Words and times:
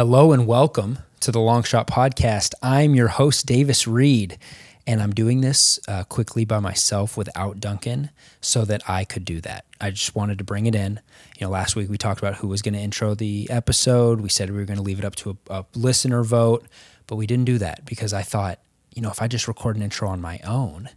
Hello 0.00 0.32
and 0.32 0.46
welcome 0.46 1.00
to 1.20 1.30
the 1.30 1.40
Long 1.40 1.62
Shot 1.62 1.86
Podcast. 1.86 2.54
I'm 2.62 2.94
your 2.94 3.08
host, 3.08 3.44
Davis 3.44 3.86
Reed, 3.86 4.38
and 4.86 5.02
I'm 5.02 5.12
doing 5.12 5.42
this 5.42 5.78
uh, 5.86 6.04
quickly 6.04 6.46
by 6.46 6.58
myself 6.58 7.18
without 7.18 7.60
Duncan 7.60 8.08
so 8.40 8.64
that 8.64 8.88
I 8.88 9.04
could 9.04 9.26
do 9.26 9.42
that. 9.42 9.66
I 9.78 9.90
just 9.90 10.14
wanted 10.14 10.38
to 10.38 10.44
bring 10.44 10.64
it 10.64 10.74
in. 10.74 11.00
You 11.38 11.46
know, 11.46 11.50
last 11.50 11.76
week 11.76 11.90
we 11.90 11.98
talked 11.98 12.18
about 12.18 12.36
who 12.36 12.48
was 12.48 12.62
going 12.62 12.72
to 12.72 12.80
intro 12.80 13.14
the 13.14 13.46
episode. 13.50 14.22
We 14.22 14.30
said 14.30 14.48
we 14.48 14.56
were 14.56 14.64
going 14.64 14.78
to 14.78 14.82
leave 14.82 15.00
it 15.00 15.04
up 15.04 15.16
to 15.16 15.36
a, 15.50 15.54
a 15.54 15.66
listener 15.74 16.24
vote, 16.24 16.66
but 17.06 17.16
we 17.16 17.26
didn't 17.26 17.44
do 17.44 17.58
that 17.58 17.84
because 17.84 18.14
I 18.14 18.22
thought, 18.22 18.58
you 18.94 19.02
know, 19.02 19.10
if 19.10 19.20
I 19.20 19.28
just 19.28 19.48
record 19.48 19.76
an 19.76 19.82
intro 19.82 20.08
on 20.08 20.18
my 20.18 20.40
own, 20.46 20.88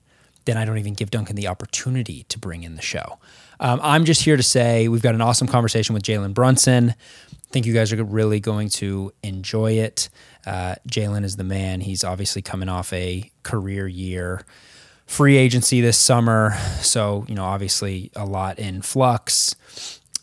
then 0.46 0.56
I 0.56 0.64
don't 0.64 0.78
even 0.78 0.94
give 0.94 1.12
Duncan 1.12 1.36
the 1.36 1.50
opportunity 1.50 2.24
to 2.30 2.40
bring 2.40 2.64
in 2.64 2.76
the 2.76 2.82
show. 2.82 3.20
Um, 3.60 3.82
I'm 3.84 4.06
just 4.06 4.24
here 4.24 4.38
to 4.38 4.44
say 4.44 4.88
we've 4.88 5.02
got 5.02 5.14
an 5.14 5.22
awesome 5.22 5.48
conversation 5.48 5.94
with 5.94 6.04
Jalen 6.04 6.34
Brunson. 6.34 6.96
Think 7.54 7.68
you 7.68 7.74
guys 7.74 7.94
are 7.94 8.04
really 8.04 8.40
going 8.40 8.70
to 8.70 9.14
enjoy 9.22 9.74
it. 9.74 10.10
Uh, 10.44 10.74
Jalen 10.90 11.24
is 11.24 11.36
the 11.36 11.44
man. 11.44 11.82
He's 11.82 12.04
obviously 12.04 12.42
coming 12.42 12.68
off 12.68 12.92
a 12.92 13.30
career 13.44 13.88
year, 13.88 14.44
free 15.06 15.38
agency 15.38 15.80
this 15.80 15.96
summer. 15.96 16.58
So, 16.82 17.26
you 17.30 17.36
know, 17.36 17.44
obviously 17.44 18.10
a 18.16 18.26
lot 18.26 18.58
in 18.58 18.82
flux. 18.82 19.56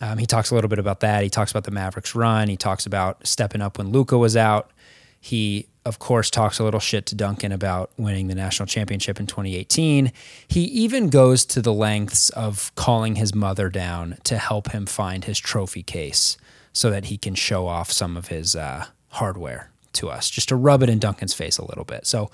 Um, 0.00 0.18
he 0.18 0.26
talks 0.26 0.50
a 0.50 0.56
little 0.56 0.66
bit 0.66 0.80
about 0.80 0.98
that. 1.00 1.22
He 1.22 1.30
talks 1.30 1.52
about 1.52 1.62
the 1.62 1.70
Mavericks 1.70 2.16
run. 2.16 2.48
He 2.48 2.56
talks 2.56 2.84
about 2.84 3.24
stepping 3.24 3.62
up 3.62 3.78
when 3.78 3.92
Luka 3.92 4.18
was 4.18 4.36
out. 4.36 4.72
He, 5.20 5.68
of 5.86 6.00
course, 6.00 6.30
talks 6.30 6.58
a 6.58 6.64
little 6.64 6.80
shit 6.80 7.06
to 7.06 7.14
Duncan 7.14 7.52
about 7.52 7.92
winning 7.96 8.26
the 8.26 8.34
national 8.34 8.66
championship 8.66 9.20
in 9.20 9.28
2018. 9.28 10.10
He 10.48 10.62
even 10.62 11.10
goes 11.10 11.44
to 11.44 11.62
the 11.62 11.72
lengths 11.72 12.30
of 12.30 12.74
calling 12.74 13.14
his 13.14 13.36
mother 13.36 13.68
down 13.68 14.16
to 14.24 14.36
help 14.36 14.72
him 14.72 14.84
find 14.84 15.26
his 15.26 15.38
trophy 15.38 15.84
case 15.84 16.36
so 16.72 16.90
that 16.90 17.06
he 17.06 17.18
can 17.18 17.34
show 17.34 17.66
off 17.66 17.90
some 17.90 18.16
of 18.16 18.28
his 18.28 18.54
uh, 18.54 18.86
hardware 19.08 19.70
to 19.94 20.08
us, 20.08 20.30
just 20.30 20.48
to 20.50 20.56
rub 20.56 20.82
it 20.82 20.88
in 20.88 20.98
Duncan's 20.98 21.34
face 21.34 21.58
a 21.58 21.64
little 21.64 21.84
bit. 21.84 22.06
So 22.06 22.30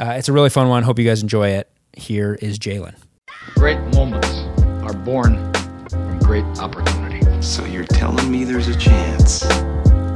uh, 0.00 0.14
it's 0.16 0.28
a 0.28 0.32
really 0.32 0.50
fun 0.50 0.68
one. 0.68 0.82
Hope 0.82 0.98
you 0.98 1.04
guys 1.04 1.22
enjoy 1.22 1.50
it. 1.50 1.70
Here 1.92 2.34
is 2.42 2.58
Jalen. 2.58 2.96
Great 3.54 3.78
moments 3.94 4.28
are 4.82 4.92
born 4.92 5.52
from 5.88 6.18
great 6.18 6.44
opportunity. 6.58 7.22
So 7.40 7.64
you're 7.64 7.84
telling 7.84 8.30
me 8.30 8.44
there's 8.44 8.68
a 8.68 8.76
chance? 8.76 9.44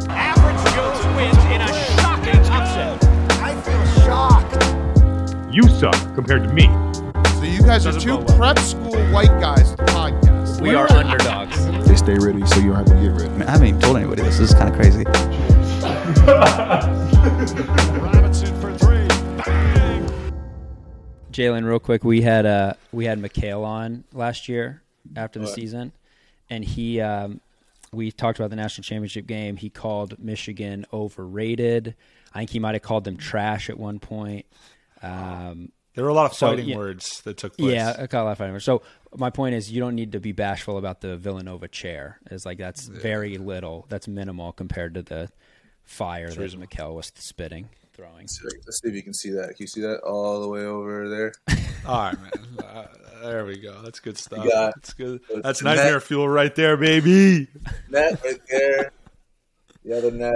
Average 0.09 0.75
Joe's 0.75 1.07
wins 1.17 1.39
in 1.45 1.61
a 1.61 1.73
shocking 1.97 2.41
upset. 2.51 3.05
I 3.41 3.61
feel 3.63 4.05
shocked. 4.05 5.55
You 5.55 5.63
suck 5.69 6.15
compared 6.15 6.43
to 6.43 6.53
me. 6.53 6.67
So 7.35 7.45
you 7.45 7.63
guys 7.63 7.87
are 7.87 7.99
two 7.99 8.19
prep 8.37 8.59
school 8.59 8.99
white 9.13 9.41
guys 9.41 9.71
to 9.71 9.85
podcast. 9.85 10.30
We 10.61 10.75
are 10.75 10.93
underdogs. 10.93 11.89
They 11.89 11.97
stay 11.97 12.19
ready, 12.19 12.45
so 12.47 12.57
you 12.57 12.69
don't 12.69 12.77
have 12.77 12.87
to 12.87 12.95
get 12.95 13.13
ready. 13.13 13.25
I, 13.25 13.29
mean, 13.31 13.43
I 13.43 13.51
haven't 13.53 13.67
even 13.69 13.81
told 13.81 13.97
anybody 13.97 14.21
this. 14.21 14.37
This 14.37 14.51
is 14.51 14.55
kind 14.55 14.69
of 14.69 14.77
crazy. 14.77 15.05
Robinson 17.99 18.61
for 18.61 18.77
three. 18.77 19.09
Bang. 19.43 20.07
Jalen, 21.33 21.67
real 21.67 21.79
quick, 21.79 22.05
we 22.05 22.21
had 22.21 22.45
uh 22.45 22.75
we 22.93 23.07
had 23.07 23.19
McHale 23.23 23.65
on 23.65 24.05
last 24.13 24.51
year 24.51 24.83
after 25.17 25.39
the 25.39 25.47
season, 25.47 25.93
and 26.51 26.63
he 26.63 27.01
um, 27.01 27.41
we 27.91 28.13
talked 28.13 28.39
about 28.39 28.51
the 28.51 28.57
national 28.57 28.83
championship 28.83 29.27
game. 29.27 29.57
He 29.57 29.71
called 29.71 30.19
Michigan 30.19 30.85
overrated. 30.93 31.95
I 32.35 32.41
think 32.41 32.51
he 32.51 32.59
might 32.59 32.75
have 32.75 32.83
called 32.83 33.05
them 33.05 33.17
trash 33.17 33.71
at 33.71 33.79
one 33.79 33.99
point. 33.99 34.45
Um, 35.03 35.73
There 35.95 36.05
were 36.05 36.11
a 36.11 36.15
lot 36.15 36.31
of 36.31 36.37
So, 36.37 36.47
fighting 36.49 36.69
yeah. 36.69 36.77
words 36.77 37.21
that 37.23 37.37
took 37.37 37.57
place. 37.57 37.75
yeah, 37.75 37.97
I 37.99 38.07
caught 38.07 38.23
a 38.23 38.25
lot 38.25 38.33
of 38.33 38.39
fighting. 38.39 38.53
words. 38.53 38.65
So 38.65 38.83
my 39.17 39.31
point 39.31 39.55
is, 39.57 39.71
you 39.73 39.81
don't 39.81 39.95
need 39.97 40.13
to 40.13 40.21
be 40.21 40.33
bashful 40.33 40.79
about 40.79 41.01
the 41.01 41.17
Villanova 41.17 41.67
chair. 41.69 42.21
It's 42.31 42.47
like 42.47 42.59
that's 42.59 42.87
very 42.87 43.39
little. 43.39 43.87
That's 43.89 44.07
minimal 44.07 44.53
compared 44.53 44.95
to 44.95 45.03
the 45.03 45.31
fire 45.83 46.31
that 46.31 46.39
McHale 46.53 46.95
was 46.95 47.11
spitting, 47.17 47.69
throwing. 47.93 48.29
Let's 48.45 48.81
see 48.81 48.89
if 48.89 48.95
you 48.95 49.03
can 49.03 49.15
see 49.15 49.31
that. 49.31 49.49
Can 49.49 49.57
you 49.59 49.67
see 49.67 49.81
that 49.81 50.01
all 50.03 50.41
the 50.41 50.49
way 50.49 50.61
over 50.65 51.09
there? 51.09 51.33
All 51.87 52.03
right, 52.05 52.21
man. 52.21 52.33
Uh, 52.65 52.87
there 53.23 53.45
we 53.47 53.59
go. 53.59 53.81
That's 53.83 54.01
good 54.01 54.17
stuff. 54.19 54.45
got- 54.47 54.75
That's 54.77 54.93
good. 54.93 55.21
That's 55.29 55.43
That's 55.43 55.59
the 55.61 55.65
nightmare 55.65 55.95
net. 55.95 56.03
fuel 56.05 56.29
right 56.29 56.55
there, 56.55 56.77
baby. 56.77 57.49
Net 57.89 58.21
right 58.25 58.41
there. 58.49 58.93
The 59.85 59.97
other 59.99 60.11
net. 60.11 60.35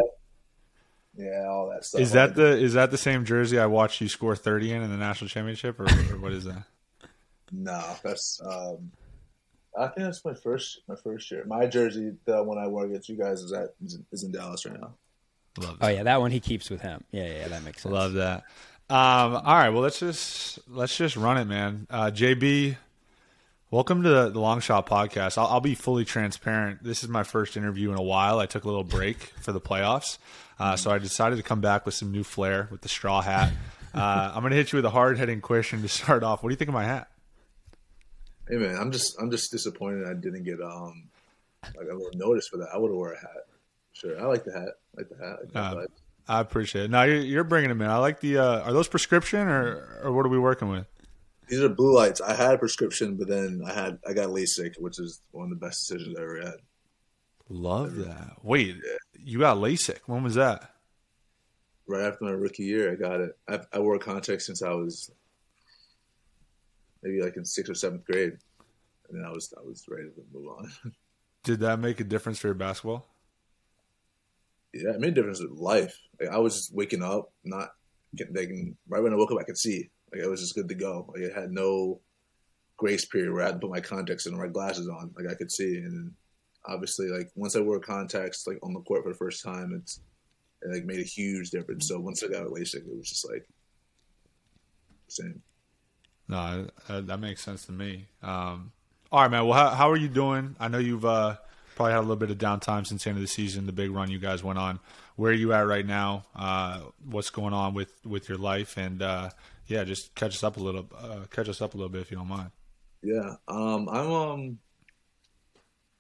Yeah, 1.17 1.47
all 1.49 1.71
that 1.71 1.85
stuff. 1.85 2.01
Is 2.01 2.13
that 2.13 2.35
the 2.35 2.57
is 2.57 2.75
that 2.75 2.91
the 2.91 2.99
same 2.99 3.25
jersey 3.25 3.59
I 3.59 3.67
watched 3.67 4.01
you 4.01 4.09
score 4.09 4.35
thirty 4.35 4.73
in 4.73 4.83
in 4.83 4.91
the 4.91 4.97
national 4.97 5.29
championship, 5.29 5.79
or, 5.79 5.85
or 5.85 6.19
what 6.19 6.33
is 6.33 6.45
that? 6.45 6.65
No, 7.53 7.81
that's. 8.03 8.41
Um, 8.45 8.91
I 9.79 9.87
think 9.89 10.07
that's 10.07 10.25
my 10.25 10.35
first 10.35 10.81
my 10.89 10.97
first 10.97 11.31
year. 11.31 11.45
My 11.47 11.67
jersey, 11.67 12.13
the 12.25 12.43
one 12.43 12.59
I 12.59 12.67
wore 12.67 12.87
against 12.87 13.09
you 13.09 13.17
guys, 13.17 13.43
is 13.43 13.53
at 13.53 13.75
is 14.13 14.25
in, 14.25 14.33
Dallas 14.33 14.65
right 14.67 14.81
now. 14.81 14.95
Love 15.59 15.75
it. 15.75 15.79
Oh 15.81 15.89
yeah, 15.89 16.03
that 16.03 16.21
one 16.21 16.31
he 16.31 16.41
keeps 16.41 16.71
with 16.71 16.81
him. 16.81 17.05
Yeah, 17.13 17.27
yeah, 17.27 17.49
that 17.49 17.63
makes 17.63 17.83
sense. 17.83 17.93
Love 17.93 18.15
that. 18.15 18.45
Um, 18.91 19.37
all 19.37 19.55
right, 19.55 19.69
well 19.69 19.83
let's 19.83 20.01
just 20.01 20.59
let's 20.69 20.97
just 20.97 21.17
run 21.17 21.39
it, 21.39 21.45
man. 21.45 21.87
Uh, 21.91 22.11
JB, 22.11 22.77
welcome 23.75 24.05
to 24.05 24.09
the, 24.09 24.31
the 24.31 24.39
Long 24.39 24.61
Shot 24.61 24.87
Podcast. 24.87 25.37
I'll, 25.37 25.49
I'll 25.49 25.61
be 25.61 25.75
fully 25.75 26.05
transparent. 26.05 26.85
This 26.85 27.03
is 27.03 27.09
my 27.09 27.25
first 27.25 27.57
interview 27.57 27.91
in 27.91 27.99
a 27.99 28.03
while. 28.03 28.39
I 28.39 28.47
took 28.47 28.63
a 28.63 28.69
little 28.69 28.85
break 28.85 29.17
for 29.41 29.51
the 29.51 29.61
playoffs, 29.61 30.19
uh, 30.61 30.77
so 30.77 30.93
I 30.93 30.99
decided 30.99 31.37
to 31.37 31.43
come 31.43 31.61
back 31.61 31.85
with 31.85 31.95
some 31.95 32.13
new 32.13 32.23
flair 32.23 32.69
with 32.71 32.83
the 32.83 32.89
straw 32.89 33.21
hat. 33.21 33.53
Uh, 33.93 34.33
I'm 34.33 34.43
gonna 34.43 34.55
hit 34.55 34.73
you 34.73 34.77
with 34.77 34.85
a 34.85 34.91
hard 34.91 35.19
hitting 35.19 35.41
question 35.41 35.83
to 35.83 35.89
start 36.01 36.23
off. 36.23 36.43
What 36.43 36.51
do 36.51 36.53
you 36.53 36.57
think 36.57 36.69
of 36.69 36.75
my 36.75 36.85
hat? 36.85 37.09
Hey 38.49 38.57
man, 38.57 38.77
I'm 38.77 38.93
just 38.93 39.21
I'm 39.21 39.31
just 39.31 39.51
disappointed 39.51 40.07
I 40.07 40.15
didn't 40.15 40.45
get 40.45 40.61
um 40.61 41.09
like 41.77 41.89
a 41.91 41.95
little 41.95 42.11
notice 42.15 42.47
for 42.47 42.59
that. 42.59 42.69
I 42.73 42.79
would 42.79 42.89
have 42.89 42.97
wore 42.97 43.13
a 43.13 43.19
hat. 43.19 43.47
Sure, 43.93 44.21
I 44.21 44.27
like 44.27 44.45
the 44.45 44.53
hat. 44.53 44.69
I 44.97 45.01
like 45.01 45.09
the 45.09 45.17
hat. 45.17 45.37
I 45.37 45.41
like 45.41 45.53
the 45.53 45.59
Uh. 45.59 45.87
I 46.27 46.41
appreciate 46.41 46.87
it. 46.87 46.91
Now 46.91 47.03
you're, 47.03 47.21
you're 47.21 47.45
bringing 47.45 47.69
them 47.69 47.83
in. 47.83 47.89
I 47.89 47.99
like 47.99 48.21
the. 48.21 48.39
Uh, 48.39 48.61
are 48.61 48.73
those 48.73 48.89
prescription 48.89 49.47
or 49.47 50.01
or 50.05 50.13
what 50.13 50.25
are 50.25 50.31
we 50.31 50.39
working 50.39 50.69
with? 50.69 50.87
These 51.49 51.61
are 51.61 51.69
blue 51.69 51.95
lights. 51.95 52.21
I 52.21 52.35
had 52.35 52.55
a 52.55 52.59
prescription, 52.59 53.17
but 53.17 53.29
then 53.29 53.63
I 53.67 53.73
had 53.73 53.99
I 54.09 54.13
got 54.13 54.29
LASIK, 54.29 54.79
which 54.79 54.99
is 54.99 55.21
one 55.31 55.45
of 55.45 55.51
the 55.51 55.67
best 55.67 55.87
decisions 55.87 56.17
I 56.19 56.23
ever 56.23 56.41
had. 56.41 56.55
Love 57.49 57.97
that. 57.97 58.37
Wait, 58.43 58.77
you 59.19 59.41
got 59.41 59.59
LASIK. 59.59 59.99
When 60.07 60.23
was 60.23 60.35
that? 60.35 60.71
right 61.87 62.07
after 62.07 62.25
my 62.25 62.31
rookie 62.31 62.65
year, 62.65 62.93
I 62.93 62.95
got 62.95 63.21
it. 63.21 63.37
I, 63.49 63.61
I 63.75 63.79
wore 63.79 63.99
contacts 63.99 64.47
since 64.47 64.63
I 64.63 64.71
was 64.71 65.11
maybe 67.03 67.23
like 67.23 67.37
in 67.37 67.45
sixth 67.45 67.71
or 67.71 67.75
seventh 67.75 68.05
grade, 68.05 68.39
and 69.09 69.19
then 69.19 69.25
I 69.25 69.31
was 69.31 69.53
I 69.57 69.61
was 69.63 69.85
ready 69.89 70.09
to 70.09 70.23
move 70.33 70.49
on. 70.49 70.73
Did 71.43 71.61
that 71.61 71.79
make 71.79 72.01
a 72.01 72.05
difference 72.05 72.39
for 72.39 72.49
your 72.49 72.55
basketball? 72.55 73.07
yeah, 74.75 74.91
it 74.91 75.01
made 75.01 75.11
a 75.11 75.15
difference 75.15 75.41
with 75.41 75.53
life. 75.53 75.97
Like, 76.21 76.31
I 76.31 76.39
was 76.39 76.57
just 76.57 76.75
waking 76.75 77.03
up, 77.03 77.31
not 77.45 77.71
getting 78.17 78.35
like, 78.35 78.51
right 78.89 79.03
when 79.03 79.13
I 79.13 79.17
woke 79.17 79.31
up, 79.31 79.39
I 79.39 79.45
could 79.45 79.59
see. 79.59 79.91
Like 80.13 80.23
I 80.23 80.27
was 80.29 80.41
just 80.41 80.55
good 80.55 80.69
to 80.69 80.75
go. 80.75 81.13
Like 81.15 81.31
I 81.31 81.41
had 81.41 81.51
no 81.51 82.01
grace 82.77 83.05
period 83.05 83.33
where 83.33 83.43
I 83.43 83.47
had 83.47 83.55
to 83.55 83.59
put 83.59 83.71
my 83.71 83.81
contacts 83.81 84.27
in 84.27 84.35
or 84.35 84.47
my 84.47 84.53
glasses 84.53 84.89
on. 84.89 85.13
Like 85.17 85.31
I 85.31 85.35
could 85.35 85.51
see, 85.51 85.77
and 85.77 86.13
obviously, 86.67 87.09
like 87.09 87.31
once 87.35 87.57
I 87.57 87.61
wore 87.61 87.81
contacts, 87.81 88.47
like 88.47 88.59
on 88.63 88.73
the 88.73 88.81
court 88.81 89.05
for 89.05 89.13
the 89.13 89.19
first 89.19 89.43
time, 89.43 89.73
it's 89.81 90.01
it 90.63 90.73
like 90.73 90.85
made 90.85 91.01
a 91.01 91.05
huge 91.05 91.51
difference. 91.51 91.89
So 91.89 91.99
once 92.01 92.23
I 92.23 92.29
got 92.29 92.47
a 92.47 92.51
LASIK, 92.51 92.87
it 92.87 92.97
was 92.97 93.09
just 93.09 93.29
like 93.29 93.47
same. 95.09 95.43
No, 96.29 96.69
that 96.89 97.21
makes 97.21 97.43
sense 97.43 97.67
to 97.67 97.73
me. 97.73 98.07
Um, 98.23 98.73
all 99.13 99.23
right, 99.23 99.31
man. 99.31 99.47
Well, 99.47 99.59
how, 99.59 99.75
how 99.75 99.91
are 99.91 99.97
you 99.97 100.09
doing? 100.09 100.57
I 100.59 100.69
know 100.69 100.79
you've 100.79 101.05
uh, 101.05 101.37
probably 101.77 101.93
had 101.93 101.99
a 101.99 102.01
little 102.01 102.17
bit 102.17 102.31
of 102.31 102.39
downtime 102.39 102.87
since 102.87 103.05
the 103.05 103.11
end 103.11 103.19
of 103.19 103.23
the 103.23 103.29
season, 103.29 103.67
the 103.67 103.73
big 103.73 103.91
run 103.91 104.11
you 104.11 104.19
guys 104.19 104.43
went 104.43 104.59
on. 104.59 104.81
Where 105.17 105.31
are 105.31 105.35
you 105.35 105.53
at 105.53 105.67
right 105.67 105.87
now? 105.87 106.25
Uh, 106.35 106.81
what's 107.05 107.31
going 107.31 107.53
on 107.53 107.75
with, 107.75 107.93
with 108.05 108.29
your 108.29 108.39
life? 108.39 108.77
And 108.77 109.03
uh, 109.03 109.31
yeah, 109.67 109.85
just 109.85 110.15
catch 110.15 110.35
us 110.35 110.45
up 110.45 110.57
a 110.57 110.61
little. 110.61 110.89
Uh, 110.97 111.21
catch 111.31 111.49
us 111.49 111.63
up 111.63 111.75
a 111.75 111.77
little 111.77 111.91
bit 111.91 112.03
if 112.03 112.11
you 112.11 112.17
don't 112.17 112.29
mind. 112.29 112.51
Yeah, 113.03 113.35
um, 113.49 113.89
I'm 113.89 114.13
um, 114.13 114.59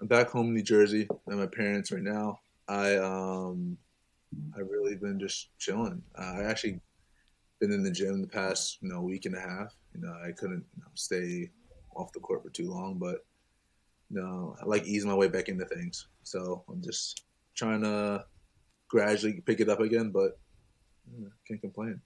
I'm 0.00 0.06
back 0.06 0.28
home 0.30 0.48
in 0.48 0.54
New 0.54 0.62
Jersey 0.62 1.08
with 1.26 1.38
my 1.38 1.46
parents 1.46 1.92
right 1.92 2.02
now. 2.02 2.40
I 2.68 2.96
um, 2.96 3.76
I've 4.56 4.68
really 4.68 4.96
been 4.96 5.18
just 5.18 5.56
chilling. 5.58 6.02
Uh, 6.18 6.34
I 6.38 6.42
actually 6.44 6.80
been 7.60 7.72
in 7.72 7.82
the 7.82 7.90
gym 7.90 8.20
the 8.20 8.28
past 8.28 8.78
you 8.80 8.88
know 8.88 9.00
week 9.00 9.26
and 9.26 9.36
a 9.36 9.40
half. 9.40 9.74
You 9.94 10.02
know, 10.02 10.14
I 10.26 10.32
couldn't 10.32 10.64
you 10.76 10.82
know, 10.82 10.90
stay 10.94 11.50
off 11.94 12.12
the 12.12 12.20
court 12.20 12.42
for 12.42 12.50
too 12.50 12.70
long, 12.70 12.98
but 12.98 13.24
you 14.10 14.20
know, 14.20 14.56
I 14.60 14.66
like 14.66 14.84
ease 14.84 15.04
my 15.04 15.14
way 15.14 15.28
back 15.28 15.48
into 15.48 15.64
things. 15.64 16.08
So 16.22 16.64
I'm 16.68 16.82
just 16.82 17.24
trying 17.54 17.82
to 17.82 18.24
gradually 18.88 19.40
pick 19.40 19.60
it 19.60 19.68
up 19.68 19.80
again, 19.80 20.10
but 20.10 20.38
can't 21.46 21.60
complain. 21.60 22.00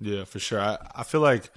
Yeah, 0.00 0.24
for 0.24 0.38
sure. 0.38 0.60
I, 0.60 0.78
I 0.94 1.02
feel 1.02 1.20
like 1.20 1.50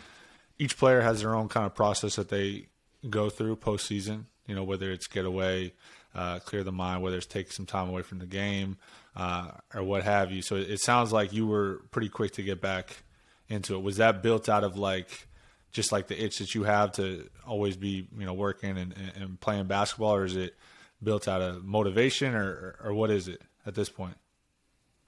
each 0.59 0.77
player 0.77 1.01
has 1.01 1.21
their 1.21 1.35
own 1.35 1.47
kind 1.47 1.65
of 1.65 1.73
process 1.73 2.15
that 2.17 2.29
they 2.29 2.67
go 3.09 3.29
through 3.29 3.55
postseason. 3.57 4.25
You 4.47 4.55
know, 4.55 4.63
whether 4.63 4.91
it's 4.91 5.07
get 5.07 5.25
away, 5.25 5.73
uh, 6.13 6.39
clear 6.39 6.63
the 6.63 6.71
mind, 6.71 7.01
whether 7.01 7.17
it's 7.17 7.25
take 7.25 7.51
some 7.51 7.65
time 7.65 7.89
away 7.89 8.01
from 8.01 8.19
the 8.19 8.25
game, 8.25 8.77
uh, 9.15 9.51
or 9.73 9.83
what 9.83 10.03
have 10.03 10.31
you. 10.31 10.41
So 10.41 10.55
it 10.55 10.79
sounds 10.79 11.13
like 11.13 11.31
you 11.31 11.47
were 11.47 11.81
pretty 11.91 12.09
quick 12.09 12.33
to 12.33 12.43
get 12.43 12.61
back 12.61 13.03
into 13.47 13.75
it. 13.75 13.81
Was 13.81 13.97
that 13.97 14.21
built 14.21 14.49
out 14.49 14.63
of 14.63 14.77
like 14.77 15.27
just 15.71 15.91
like 15.91 16.07
the 16.07 16.23
itch 16.23 16.37
that 16.37 16.53
you 16.53 16.63
have 16.63 16.91
to 16.93 17.29
always 17.47 17.75
be, 17.75 18.07
you 18.17 18.25
know, 18.25 18.33
working 18.33 18.77
and, 18.77 18.93
and, 19.19 19.39
playing 19.41 19.65
basketball, 19.65 20.13
or 20.13 20.23
is 20.23 20.35
it 20.35 20.55
built 21.01 21.27
out 21.27 21.41
of 21.41 21.65
motivation, 21.65 22.35
or, 22.35 22.77
or 22.83 22.93
what 22.93 23.09
is 23.09 23.27
it 23.27 23.41
at 23.65 23.73
this 23.73 23.89
point? 23.89 24.15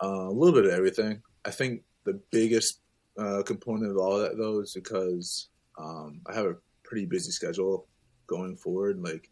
Uh, 0.03 0.07
a 0.07 0.31
little 0.31 0.53
bit 0.53 0.65
of 0.65 0.71
everything. 0.71 1.21
I 1.45 1.51
think 1.51 1.83
the 2.03 2.19
biggest 2.31 2.79
uh, 3.17 3.44
component 3.44 3.91
of 3.91 3.97
all 3.97 4.19
that 4.19 4.38
though 4.38 4.59
is 4.62 4.73
because 4.73 5.50
um, 5.79 6.21
I 6.27 6.33
have 6.35 6.45
a 6.45 6.56
pretty 6.83 7.06
busy 7.06 7.31
schedule 7.31 7.88
going 8.27 8.57
forward. 8.57 9.00
Like 9.01 9.29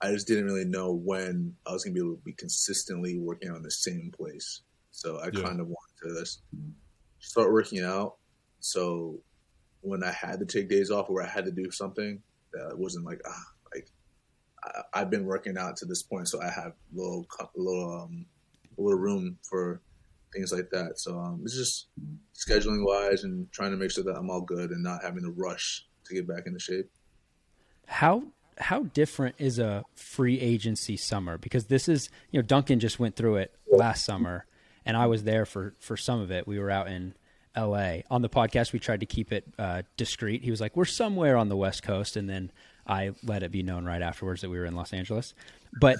I 0.00 0.12
just 0.12 0.26
didn't 0.26 0.46
really 0.46 0.64
know 0.64 0.92
when 0.92 1.56
I 1.66 1.72
was 1.72 1.84
gonna 1.84 1.94
be 1.94 2.00
able 2.00 2.16
to 2.16 2.22
be 2.22 2.34
consistently 2.34 3.18
working 3.18 3.50
on 3.50 3.62
the 3.62 3.70
same 3.70 4.12
place. 4.16 4.62
So 4.90 5.20
I 5.20 5.30
Yeah. 5.30 5.42
kind 5.42 5.60
of 5.60 5.68
wanted 5.68 6.14
to 6.14 6.20
just 6.20 6.42
start 7.20 7.52
working 7.52 7.82
out. 7.82 8.16
So 8.60 9.22
when 9.80 10.02
I 10.02 10.12
had 10.12 10.40
to 10.40 10.46
take 10.46 10.68
days 10.68 10.90
off 10.90 11.10
or 11.10 11.22
I 11.22 11.28
had 11.28 11.44
to 11.46 11.52
do 11.52 11.70
something, 11.70 12.22
that 12.52 12.78
wasn't 12.78 13.04
like 13.06 13.20
ah 13.26 13.44
like 13.74 13.88
I, 14.64 14.82
I've 14.94 15.10
been 15.10 15.24
working 15.26 15.58
out 15.58 15.76
to 15.78 15.86
this 15.86 16.02
point, 16.02 16.28
so 16.28 16.40
I 16.42 16.50
have 16.50 16.74
little 16.92 17.26
little 17.56 18.02
um 18.02 18.26
a 18.78 18.82
little 18.82 18.98
room 18.98 19.38
for 19.48 19.82
things 20.34 20.52
like 20.52 20.70
that. 20.70 20.98
So 20.98 21.18
um, 21.18 21.40
it's 21.44 21.56
just 21.56 21.88
scheduling 22.34 22.84
wise 22.84 23.24
and 23.24 23.50
trying 23.52 23.70
to 23.70 23.76
make 23.76 23.90
sure 23.90 24.04
that 24.04 24.16
I'm 24.16 24.30
all 24.30 24.40
good 24.40 24.70
and 24.70 24.82
not 24.82 25.02
having 25.02 25.22
to 25.22 25.30
rush 25.30 25.86
to 26.04 26.14
get 26.14 26.28
back 26.28 26.46
into 26.46 26.58
shape. 26.58 26.90
How 27.86 28.24
how 28.58 28.84
different 28.84 29.34
is 29.38 29.58
a 29.58 29.84
free 29.94 30.40
agency 30.40 30.96
summer? 30.96 31.38
Because 31.38 31.66
this 31.66 31.88
is 31.88 32.10
you 32.30 32.40
know 32.40 32.46
Duncan 32.46 32.80
just 32.80 32.98
went 32.98 33.16
through 33.16 33.36
it 33.36 33.54
last 33.70 34.04
summer, 34.04 34.46
and 34.84 34.96
I 34.96 35.06
was 35.06 35.24
there 35.24 35.46
for 35.46 35.74
for 35.80 35.96
some 35.96 36.20
of 36.20 36.30
it. 36.30 36.46
We 36.46 36.58
were 36.58 36.70
out 36.70 36.88
in 36.88 37.14
L.A. 37.54 38.04
on 38.10 38.22
the 38.22 38.28
podcast. 38.28 38.72
We 38.72 38.78
tried 38.78 39.00
to 39.00 39.06
keep 39.06 39.32
it 39.32 39.44
uh, 39.58 39.82
discreet. 39.96 40.42
He 40.42 40.50
was 40.50 40.60
like, 40.60 40.76
"We're 40.76 40.84
somewhere 40.84 41.36
on 41.36 41.48
the 41.48 41.56
West 41.56 41.82
Coast," 41.82 42.16
and 42.16 42.28
then 42.28 42.50
I 42.86 43.12
let 43.22 43.42
it 43.42 43.52
be 43.52 43.62
known 43.62 43.84
right 43.84 44.02
afterwards 44.02 44.40
that 44.42 44.50
we 44.50 44.58
were 44.58 44.64
in 44.64 44.74
Los 44.74 44.92
Angeles. 44.92 45.34
But 45.80 45.98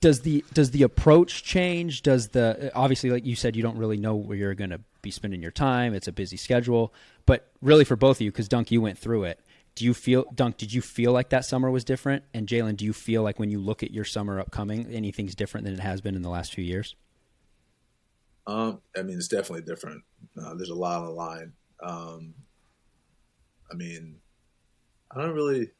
does 0.00 0.20
the 0.20 0.44
does 0.52 0.70
the 0.70 0.82
approach 0.82 1.42
change? 1.42 2.02
Does 2.02 2.28
the 2.28 2.70
obviously, 2.74 3.10
like 3.10 3.24
you 3.24 3.36
said, 3.36 3.56
you 3.56 3.62
don't 3.62 3.78
really 3.78 3.96
know 3.96 4.14
where 4.14 4.36
you're 4.36 4.54
going 4.54 4.70
to 4.70 4.80
be 5.02 5.10
spending 5.10 5.40
your 5.40 5.50
time. 5.50 5.94
It's 5.94 6.08
a 6.08 6.12
busy 6.12 6.36
schedule, 6.36 6.92
but 7.24 7.50
really 7.62 7.84
for 7.84 7.96
both 7.96 8.18
of 8.18 8.22
you, 8.22 8.32
because 8.32 8.48
Dunk, 8.48 8.70
you 8.70 8.80
went 8.80 8.98
through 8.98 9.24
it. 9.24 9.40
Do 9.74 9.84
you 9.84 9.94
feel 9.94 10.24
Dunk? 10.34 10.56
Did 10.56 10.72
you 10.72 10.82
feel 10.82 11.12
like 11.12 11.30
that 11.30 11.44
summer 11.44 11.70
was 11.70 11.84
different? 11.84 12.24
And 12.34 12.46
Jalen, 12.46 12.76
do 12.76 12.84
you 12.84 12.92
feel 12.92 13.22
like 13.22 13.38
when 13.38 13.50
you 13.50 13.60
look 13.60 13.82
at 13.82 13.90
your 13.90 14.04
summer 14.04 14.40
upcoming, 14.40 14.86
anything's 14.92 15.34
different 15.34 15.64
than 15.64 15.74
it 15.74 15.80
has 15.80 16.00
been 16.00 16.14
in 16.14 16.22
the 16.22 16.30
last 16.30 16.54
few 16.54 16.64
years? 16.64 16.96
Um, 18.46 18.80
I 18.96 19.02
mean, 19.02 19.16
it's 19.16 19.28
definitely 19.28 19.62
different. 19.62 20.02
Uh, 20.40 20.54
there's 20.54 20.70
a 20.70 20.74
lot 20.74 21.00
on 21.00 21.06
the 21.06 21.12
line. 21.12 21.52
Um, 21.82 22.34
I 23.70 23.74
mean, 23.74 24.16
I 25.10 25.20
don't 25.20 25.34
really. 25.34 25.70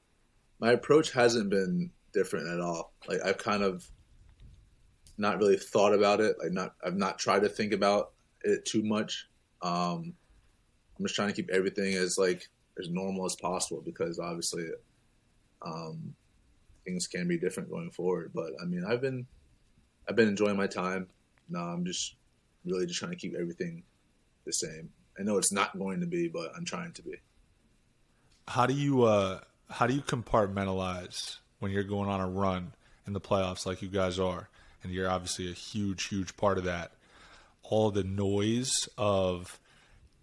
My 0.61 0.73
approach 0.73 1.13
hasn't 1.13 1.51
been 1.51 1.91
different 2.13 2.49
at 2.49 2.61
all. 2.61 2.93
Like 3.09 3.21
I've 3.25 3.39
kind 3.39 3.63
of 3.63 3.87
not 5.19 5.39
really 5.39 5.57
thought 5.57 5.95
about 5.95 6.21
it. 6.21 6.37
Like 6.43 6.53
not, 6.53 6.75
I've 6.85 6.97
not 6.97 7.19
tried 7.19 7.43
to 7.43 7.49
think 7.49 7.73
about 7.73 8.13
it 8.43 8.65
too 8.65 8.83
much. 8.83 9.29
Um, 9.63 10.15
I'm 10.99 11.05
just 11.05 11.15
trying 11.15 11.29
to 11.29 11.35
keep 11.35 11.51
everything 11.51 11.95
as 11.95 12.19
like 12.19 12.49
as 12.79 12.89
normal 12.89 13.25
as 13.25 13.37
possible 13.37 13.83
because 13.85 14.19
obviously, 14.19 14.67
um, 15.63 16.15
things 16.85 17.07
can 17.07 17.27
be 17.27 17.39
different 17.39 17.71
going 17.71 17.91
forward. 17.91 18.31
But 18.35 18.53
I 18.63 18.65
mean, 18.65 18.85
I've 18.85 19.01
been, 19.01 19.27
I've 20.09 20.17
been 20.17 20.29
enjoying 20.29 20.57
my 20.57 20.67
time. 20.67 21.09
No, 21.49 21.61
I'm 21.61 21.85
just 21.85 22.17
really 22.65 22.87
just 22.87 22.99
trying 22.99 23.13
to 23.13 23.17
keep 23.17 23.35
everything 23.35 23.83
the 24.45 24.53
same. 24.53 24.91
I 25.19 25.23
know 25.23 25.39
it's 25.39 25.53
not 25.53 25.79
going 25.79 26.01
to 26.01 26.07
be, 26.07 26.29
but 26.29 26.53
I'm 26.57 26.65
trying 26.65 26.93
to 26.93 27.03
be. 27.03 27.15
How 28.49 28.67
do 28.67 28.75
you 28.75 29.03
uh, 29.05 29.41
how 29.71 29.87
do 29.87 29.95
you 29.95 30.03
compartmentalize 30.03 31.39
when 31.59 31.73
you're 31.73 31.83
going 31.83 32.09
on 32.09 32.21
a 32.21 32.29
run 32.29 32.73
in 33.07 33.13
the 33.13 33.21
playoffs 33.21 33.67
like 33.67 33.83
you 33.83 33.89
guys 33.89 34.19
are, 34.19 34.49
and 34.87 34.95
you're 34.95 35.11
obviously 35.11 35.51
a 35.51 35.55
huge, 35.55 36.05
huge 36.05 36.37
part 36.37 36.59
of 36.59 36.65
that? 36.65 36.93
All 37.63 37.91
the 37.91 38.05
noise 38.05 38.89
of 38.97 39.59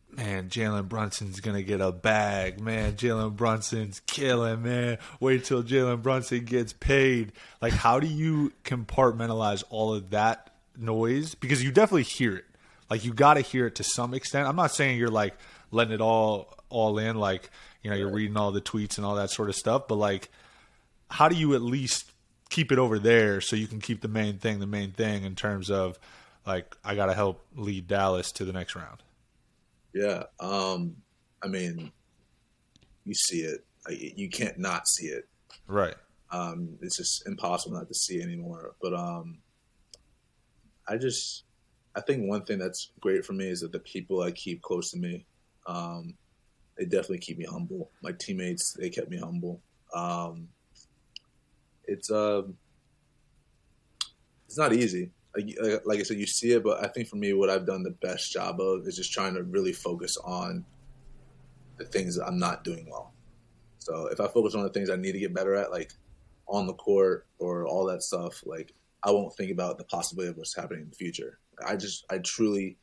man, 0.10 0.50
Jalen 0.50 0.88
Brunson's 0.88 1.40
gonna 1.40 1.64
get 1.64 1.82
a 1.82 1.92
bag. 1.92 2.60
Man, 2.60 2.94
Jalen 2.94 3.36
Brunson's 3.36 4.00
killing. 4.02 4.64
Man, 4.64 4.98
wait 5.20 5.44
till 5.44 5.64
Jalen 5.64 6.02
Brunson 6.02 6.46
gets 6.46 6.74
paid. 6.74 7.34
Like, 7.62 7.74
how 7.74 8.00
do 8.00 8.08
you 8.08 8.54
compartmentalize 8.64 9.64
all 9.70 9.94
of 9.94 10.12
that 10.12 10.54
noise? 10.78 11.36
Because 11.36 11.64
you 11.64 11.72
definitely 11.72 12.04
hear 12.04 12.36
it. 12.36 12.46
Like, 12.90 13.04
you 13.04 13.14
got 13.14 13.36
to 13.36 13.42
hear 13.42 13.68
it 13.68 13.76
to 13.76 13.84
some 13.84 14.14
extent. 14.14 14.48
I'm 14.48 14.56
not 14.56 14.72
saying 14.72 14.98
you're 14.98 15.10
like 15.10 15.36
letting 15.72 15.94
it 15.94 16.02
all 16.02 16.54
all 16.70 16.98
in. 16.98 17.18
Like, 17.18 17.50
you 17.82 17.90
know, 17.90 17.96
you're 17.96 18.12
reading 18.12 18.38
all 18.38 18.52
the 18.52 18.62
tweets 18.62 18.98
and 18.98 19.06
all 19.06 19.16
that 19.16 19.30
sort 19.30 19.50
of 19.50 19.56
stuff. 19.56 19.88
But 19.88 19.96
like, 19.96 20.30
how 21.10 21.28
do 21.28 21.36
you 21.36 21.54
at 21.56 21.62
least 21.62 22.13
keep 22.54 22.72
it 22.72 22.78
over 22.78 23.00
there 23.00 23.42
so 23.42 23.56
you 23.56 23.66
can 23.66 23.82
keep 23.82 24.02
the 24.02 24.08
main 24.08 24.38
thing 24.38 24.60
the 24.60 24.68
main 24.68 24.92
thing 24.92 25.24
in 25.24 25.34
terms 25.34 25.72
of 25.72 25.98
like 26.46 26.78
I 26.84 26.94
got 26.94 27.08
to 27.08 27.16
help 27.16 27.44
lead 27.56 27.88
Dallas 27.88 28.32
to 28.34 28.46
the 28.46 28.54
next 28.54 28.76
round. 28.76 29.02
Yeah. 29.94 30.24
Um, 30.40 30.96
I 31.42 31.48
mean, 31.48 31.92
you 33.06 33.14
see 33.16 33.40
it. 33.40 33.66
You 33.90 34.30
can't 34.30 34.60
not 34.60 34.88
see 34.88 35.08
it. 35.08 35.28
Right. 35.68 35.96
Um, 36.32 36.78
it's 36.82 36.98
just 36.98 37.26
impossible 37.28 37.76
not 37.76 37.88
to 37.88 37.94
see 37.96 38.22
anymore. 38.22 38.76
But 38.82 38.94
um, 38.94 39.40
I 40.88 40.98
just, 40.98 41.46
I 41.96 42.02
think 42.02 42.28
one 42.28 42.44
thing 42.44 42.60
that's 42.60 42.92
great 43.00 43.26
for 43.26 43.34
me 43.34 43.48
is 43.48 43.62
that 43.62 43.72
the 43.72 43.80
people 43.80 44.22
I 44.22 44.32
keep 44.32 44.62
close 44.62 44.92
to 44.92 44.98
me, 44.98 45.26
um, 45.66 46.14
they 46.78 46.86
definitely 46.86 47.20
keep 47.20 47.40
me 47.40 47.46
humble. 47.46 47.90
My 48.04 48.12
teammates, 48.12 48.74
they 48.74 48.90
kept 48.90 49.10
me 49.10 49.18
humble. 49.18 49.60
Um, 49.96 50.50
it's 51.86 52.12
um, 52.12 52.56
it's 54.48 54.58
not 54.58 54.74
easy. 54.74 55.12
Like, 55.86 56.00
I 56.00 56.04
said, 56.04 56.18
you 56.18 56.28
see 56.28 56.52
it, 56.52 56.64
but 56.64 56.84
I 56.84 56.88
think 56.88 57.08
for 57.08 57.16
me, 57.16 57.34
what 57.34 57.50
I've 57.50 57.66
done 57.66 57.82
the 57.82 57.90
best 57.90 58.32
job 58.32 58.62
of 58.62 58.88
is 58.88 58.96
just 58.96 59.12
trying 59.12 59.34
to 59.34 59.42
really 59.42 59.74
focus 59.74 60.16
on 60.24 60.64
the 61.78 61.86
things 61.86 62.16
that 62.18 62.28
I'm 62.28 62.38
not 62.38 62.64
doing 62.64 62.88
well. 62.88 63.14
So 63.80 64.08
if 64.08 64.20
I 64.20 64.28
focus 64.28 64.54
on 64.54 64.62
the 64.62 64.70
things 64.70 64.92
I 64.92 64.96
need 64.96 65.14
to 65.14 65.20
get 65.20 65.34
better 65.34 65.56
at, 65.56 65.72
like 65.72 65.92
on 66.48 66.68
the 66.68 66.74
court 66.74 67.26
or 67.40 67.66
all 67.66 67.86
that 67.88 68.04
stuff, 68.04 68.44
like 68.46 68.74
I 69.02 69.10
won't 69.12 69.36
think 69.36 69.52
about 69.52 69.80
the 69.80 69.86
possibility 69.86 70.30
of 70.30 70.38
what's 70.38 70.56
happening 70.56 70.84
in 70.84 70.90
the 70.90 70.96
future. 70.96 71.40
I 71.66 71.76
just 71.76 72.06
I 72.12 72.20
truly 72.20 72.78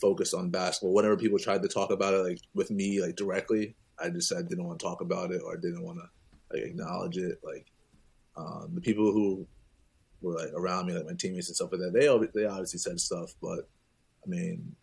focus 0.00 0.32
on 0.32 0.50
basketball. 0.50 0.94
Whenever 0.94 1.16
people 1.16 1.38
tried 1.38 1.62
to 1.62 1.68
talk 1.68 1.90
about 1.90 2.14
it, 2.14 2.24
like 2.24 2.40
with 2.54 2.70
me, 2.70 3.02
like 3.02 3.16
directly, 3.16 3.76
I 4.02 4.08
just 4.08 4.32
I 4.34 4.42
didn't 4.42 4.64
want 4.64 4.80
to 4.80 4.84
talk 4.84 5.00
about 5.02 5.30
it 5.30 5.42
or 5.44 5.52
I 5.52 5.60
didn't 5.60 5.84
want 5.84 5.98
to 5.98 6.56
like 6.56 6.66
acknowledge 6.66 7.18
it. 7.18 7.38
Like 7.44 7.66
um, 8.36 8.70
the 8.74 8.80
people 8.80 9.12
who 9.12 9.46
were 10.20 10.34
like 10.34 10.52
around 10.54 10.86
me, 10.86 10.94
like 10.94 11.06
my 11.06 11.14
teammates 11.14 11.48
and 11.48 11.56
stuff 11.56 11.72
like 11.72 11.80
that, 11.80 11.92
they 11.92 12.40
they 12.40 12.46
obviously 12.46 12.78
said 12.78 13.00
stuff, 13.00 13.34
but 13.40 13.68
I 14.24 14.28
mean, 14.28 14.76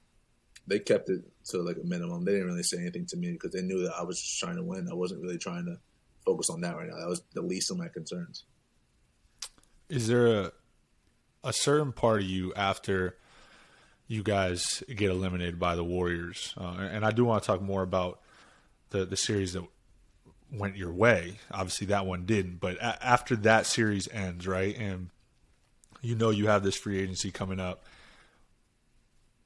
they 0.68 0.80
kept 0.80 1.10
it 1.10 1.22
to 1.46 1.62
like 1.62 1.78
a 1.82 1.86
minimum. 1.86 2.26
They 2.26 2.34
didn't 2.34 2.48
really 2.48 2.64
say 2.64 2.78
anything 2.78 3.06
to 3.08 3.18
me 3.18 3.32
because 3.32 3.52
they 3.52 3.62
knew 3.62 3.84
that 3.84 3.94
I 3.98 4.04
was 4.04 4.22
just 4.22 4.40
trying 4.40 4.58
to 4.58 4.64
win. 4.64 4.90
I 4.92 4.96
wasn't 4.96 5.22
really 5.22 5.38
trying 5.38 5.66
to 5.66 5.78
focus 6.26 6.50
on 6.50 6.62
that 6.62 6.76
right 6.76 6.88
now. 6.88 6.98
That 6.98 7.08
was 7.08 7.24
the 7.34 7.42
least 7.42 7.72
of 7.72 7.78
my 7.78 7.88
concerns. 7.88 8.44
Is 9.90 10.08
there 10.08 10.28
a 10.28 10.52
a 11.44 11.54
certain 11.54 11.94
part 11.94 12.22
of 12.22 12.28
you 12.28 12.54
after 12.56 13.16
you 14.08 14.24
guys 14.24 14.84
get 14.94 15.10
eliminated 15.10 15.60
by 15.60 15.76
the 15.76 15.84
Warriors? 15.84 16.54
Uh, 16.58 16.76
and 16.80 17.06
I 17.06 17.12
do 17.12 17.24
want 17.24 17.44
to 17.44 17.48
talk 17.48 17.62
more 17.62 17.84
about 17.84 18.20
the 18.90 19.06
the 19.06 19.18
series 19.18 19.54
that 19.54 19.64
went 20.52 20.78
your 20.78 20.92
way. 20.92 21.40
Obviously, 21.52 21.88
that 21.88 22.06
one 22.06 22.26
didn't. 22.26 22.60
But 22.60 22.78
a- 22.78 23.06
after 23.06 23.36
that 23.38 23.66
series 23.66 24.08
ends, 24.10 24.48
right, 24.48 24.76
and 24.78 25.10
you 26.02 26.16
know 26.16 26.30
you 26.30 26.48
have 26.48 26.64
this 26.64 26.76
free 26.78 27.00
agency 27.00 27.32
coming 27.32 27.60
up. 27.60 27.84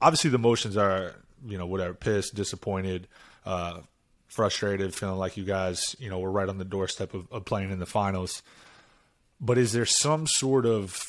Obviously, 0.02 0.30
the 0.30 0.38
emotions 0.38 0.78
are 0.78 1.16
you 1.46 1.58
know 1.58 1.66
whatever, 1.66 1.94
pissed, 1.94 2.36
disappointed, 2.36 3.08
uh, 3.46 3.80
frustrated, 4.28 4.94
feeling 4.96 5.18
like 5.18 5.38
you 5.38 5.44
guys 5.44 5.96
you 6.00 6.10
know 6.10 6.20
were 6.20 6.32
right 6.32 6.50
on 6.50 6.58
the 6.58 6.66
doorstep 6.66 7.14
of, 7.14 7.28
of 7.32 7.46
playing 7.46 7.72
in 7.72 7.80
the 7.80 7.86
finals 7.86 8.42
but 9.42 9.58
is 9.58 9.74
there 9.74 9.86
some 9.86 10.28
sort 10.28 10.66
of 10.66 11.04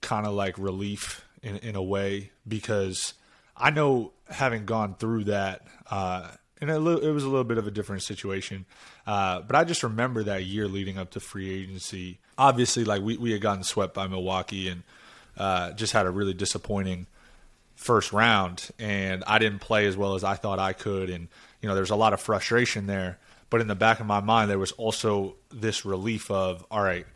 kind 0.00 0.26
of 0.26 0.32
like 0.32 0.58
relief 0.58 1.24
in 1.42 1.58
in 1.58 1.76
a 1.76 1.82
way 1.82 2.30
because 2.48 3.14
I 3.56 3.70
know 3.70 4.12
having 4.28 4.64
gone 4.64 4.94
through 4.94 5.24
that 5.24 5.66
uh 5.90 6.30
and 6.60 6.70
it 6.70 6.80
was 6.80 7.24
a 7.24 7.28
little 7.28 7.44
bit 7.44 7.58
of 7.58 7.66
a 7.66 7.70
different 7.70 8.02
situation 8.02 8.64
uh 9.06 9.40
but 9.40 9.56
I 9.56 9.64
just 9.64 9.82
remember 9.82 10.24
that 10.24 10.44
year 10.44 10.68
leading 10.68 10.98
up 10.98 11.10
to 11.10 11.20
free 11.20 11.50
agency. 11.50 12.18
Obviously 12.38 12.84
like 12.84 13.02
we 13.02 13.16
we 13.16 13.32
had 13.32 13.40
gotten 13.40 13.64
swept 13.64 13.94
by 13.94 14.06
Milwaukee 14.06 14.68
and 14.68 14.82
uh 15.36 15.72
just 15.72 15.92
had 15.92 16.06
a 16.06 16.10
really 16.10 16.34
disappointing 16.34 17.06
first 17.76 18.12
round. 18.12 18.68
And 18.78 19.24
I 19.26 19.38
didn't 19.38 19.60
play 19.60 19.86
as 19.86 19.96
well 19.96 20.14
as 20.14 20.24
I 20.24 20.34
thought 20.34 20.58
I 20.58 20.72
could. 20.72 21.10
And 21.10 21.28
you 21.60 21.68
know 21.68 21.74
there's 21.74 21.90
a 21.90 21.96
lot 21.96 22.12
of 22.12 22.20
frustration 22.20 22.86
there. 22.86 23.18
But 23.50 23.60
in 23.60 23.68
the 23.68 23.74
back 23.74 24.00
of 24.00 24.06
my 24.06 24.20
mind 24.20 24.50
there 24.50 24.58
was 24.58 24.72
also 24.72 25.36
this 25.50 25.84
relief 25.84 26.30
of 26.30 26.64
all 26.70 26.82
right 26.82 27.06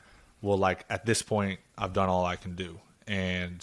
well 0.42 0.58
like 0.58 0.84
at 0.88 1.06
this 1.06 1.22
point 1.22 1.60
I've 1.76 1.92
done 1.92 2.08
all 2.08 2.24
I 2.24 2.36
can 2.36 2.54
do. 2.54 2.78
And 3.06 3.62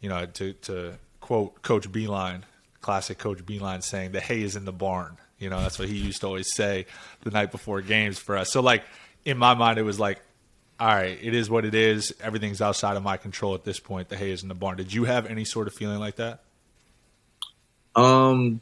you 0.00 0.08
know 0.08 0.26
to 0.26 0.52
to 0.52 0.98
quote 1.20 1.62
coach 1.62 1.90
Beilein 1.90 2.42
classic 2.80 3.16
coach 3.16 3.38
Beilein 3.38 3.82
saying 3.82 4.12
the 4.12 4.20
hay 4.20 4.42
is 4.42 4.56
in 4.56 4.66
the 4.66 4.72
barn 4.72 5.16
you 5.38 5.50
know 5.50 5.60
that's 5.60 5.78
what 5.78 5.88
he 5.88 5.96
used 5.96 6.20
to 6.20 6.26
always 6.26 6.52
say 6.52 6.86
the 7.22 7.30
night 7.30 7.50
before 7.50 7.80
games 7.80 8.18
for 8.18 8.36
us 8.36 8.50
so 8.50 8.60
like 8.60 8.84
in 9.24 9.36
my 9.38 9.54
mind 9.54 9.78
it 9.78 9.82
was 9.82 9.98
like 10.00 10.20
all 10.80 10.88
right, 10.88 11.16
it 11.22 11.34
is 11.34 11.48
what 11.48 11.64
it 11.64 11.74
is. 11.74 12.12
Everything's 12.20 12.60
outside 12.60 12.96
of 12.96 13.04
my 13.04 13.16
control 13.16 13.54
at 13.54 13.62
this 13.62 13.78
point. 13.78 14.08
The 14.08 14.16
hay 14.16 14.32
is 14.32 14.42
in 14.42 14.48
the 14.48 14.56
barn. 14.56 14.76
Did 14.76 14.92
you 14.92 15.04
have 15.04 15.26
any 15.26 15.44
sort 15.44 15.68
of 15.68 15.72
feeling 15.72 16.00
like 16.00 16.16
that? 16.16 16.40
Um, 17.94 18.60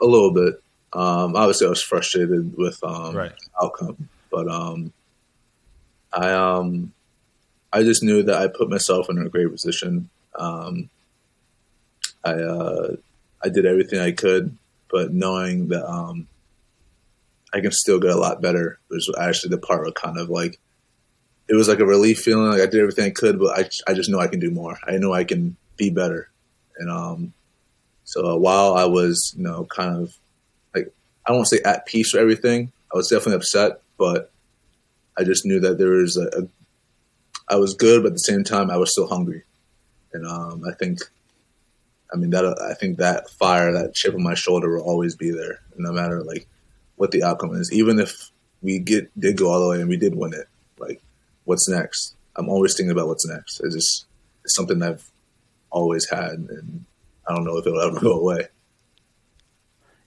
a 0.00 0.06
little 0.06 0.32
bit. 0.32 0.62
Um, 0.92 1.34
obviously, 1.36 1.66
I 1.66 1.70
was 1.70 1.82
frustrated 1.82 2.56
with 2.56 2.78
um, 2.84 3.16
Right. 3.16 3.32
outcome, 3.60 4.08
but 4.30 4.48
um, 4.48 4.92
I 6.12 6.30
um, 6.32 6.92
I 7.72 7.82
just 7.82 8.02
knew 8.02 8.22
that 8.22 8.40
I 8.40 8.46
put 8.46 8.70
myself 8.70 9.10
in 9.10 9.18
a 9.18 9.28
great 9.28 9.50
position. 9.50 10.08
Um, 10.36 10.88
I 12.24 12.32
uh, 12.34 12.96
I 13.44 13.48
did 13.48 13.66
everything 13.66 13.98
I 13.98 14.12
could, 14.12 14.56
but 14.90 15.12
knowing 15.12 15.68
that 15.68 15.88
um, 15.88 16.26
I 17.52 17.60
can 17.60 17.72
still 17.72 17.98
get 17.98 18.10
a 18.10 18.18
lot 18.18 18.42
better 18.42 18.78
was 18.88 19.12
actually 19.18 19.50
the 19.50 19.58
part 19.58 19.82
where 19.82 19.92
kind 19.92 20.18
of 20.18 20.28
like 20.28 20.58
it 21.48 21.54
was 21.54 21.68
like 21.68 21.80
a 21.80 21.86
relief 21.86 22.20
feeling. 22.20 22.50
Like 22.50 22.60
I 22.60 22.66
did 22.66 22.80
everything 22.80 23.06
I 23.06 23.10
could, 23.10 23.38
but 23.38 23.58
I 23.58 23.68
I 23.90 23.94
just 23.94 24.08
know 24.08 24.20
I 24.20 24.28
can 24.28 24.40
do 24.40 24.50
more. 24.50 24.78
I 24.86 24.98
know 24.98 25.12
I 25.12 25.24
can 25.24 25.56
be 25.76 25.90
better, 25.90 26.30
and 26.78 26.90
um, 26.90 27.32
so 28.04 28.36
while 28.36 28.74
I 28.74 28.84
was, 28.84 29.34
you 29.36 29.42
know, 29.42 29.64
kind 29.64 30.02
of 30.02 30.14
like 30.74 30.92
I 31.26 31.32
won't 31.32 31.48
say 31.48 31.60
at 31.64 31.86
peace 31.86 32.12
with 32.12 32.22
everything, 32.22 32.72
I 32.92 32.96
was 32.96 33.08
definitely 33.08 33.36
upset, 33.36 33.82
but 33.98 34.32
I 35.18 35.24
just 35.24 35.44
knew 35.44 35.60
that 35.60 35.78
there 35.78 35.90
was 35.90 36.16
a, 36.16 36.26
a 36.26 36.48
I 37.48 37.56
was 37.56 37.74
good, 37.74 38.02
but 38.02 38.08
at 38.08 38.14
the 38.14 38.18
same 38.18 38.44
time 38.44 38.70
I 38.70 38.76
was 38.76 38.92
still 38.92 39.08
hungry, 39.08 39.42
and 40.12 40.26
um, 40.26 40.62
I 40.68 40.72
think, 40.72 41.00
I 42.12 42.16
mean 42.16 42.30
that 42.30 42.44
I 42.60 42.74
think 42.74 42.98
that 42.98 43.30
fire, 43.30 43.72
that 43.72 43.94
chip 43.94 44.14
on 44.14 44.22
my 44.22 44.34
shoulder 44.34 44.74
will 44.74 44.82
always 44.82 45.16
be 45.16 45.30
there, 45.30 45.60
no 45.76 45.92
matter 45.92 46.22
like 46.22 46.48
what 46.96 47.10
the 47.10 47.22
outcome 47.22 47.54
is. 47.54 47.72
Even 47.72 47.98
if 47.98 48.30
we 48.62 48.78
get 48.78 49.18
did 49.18 49.36
go 49.36 49.50
all 49.50 49.60
the 49.60 49.68
way 49.68 49.80
and 49.80 49.88
we 49.88 49.96
did 49.96 50.14
win 50.14 50.34
it, 50.34 50.48
like 50.78 51.00
what's 51.44 51.68
next? 51.68 52.14
I'm 52.36 52.48
always 52.48 52.76
thinking 52.76 52.92
about 52.92 53.08
what's 53.08 53.26
next. 53.26 53.60
It's 53.60 53.74
just 53.74 54.06
it's 54.44 54.54
something 54.54 54.82
I've 54.82 55.08
always 55.70 56.08
had, 56.08 56.32
and 56.32 56.84
I 57.28 57.34
don't 57.34 57.44
know 57.44 57.58
if 57.58 57.66
it'll 57.66 57.80
ever 57.80 58.00
go 58.00 58.18
away. 58.18 58.48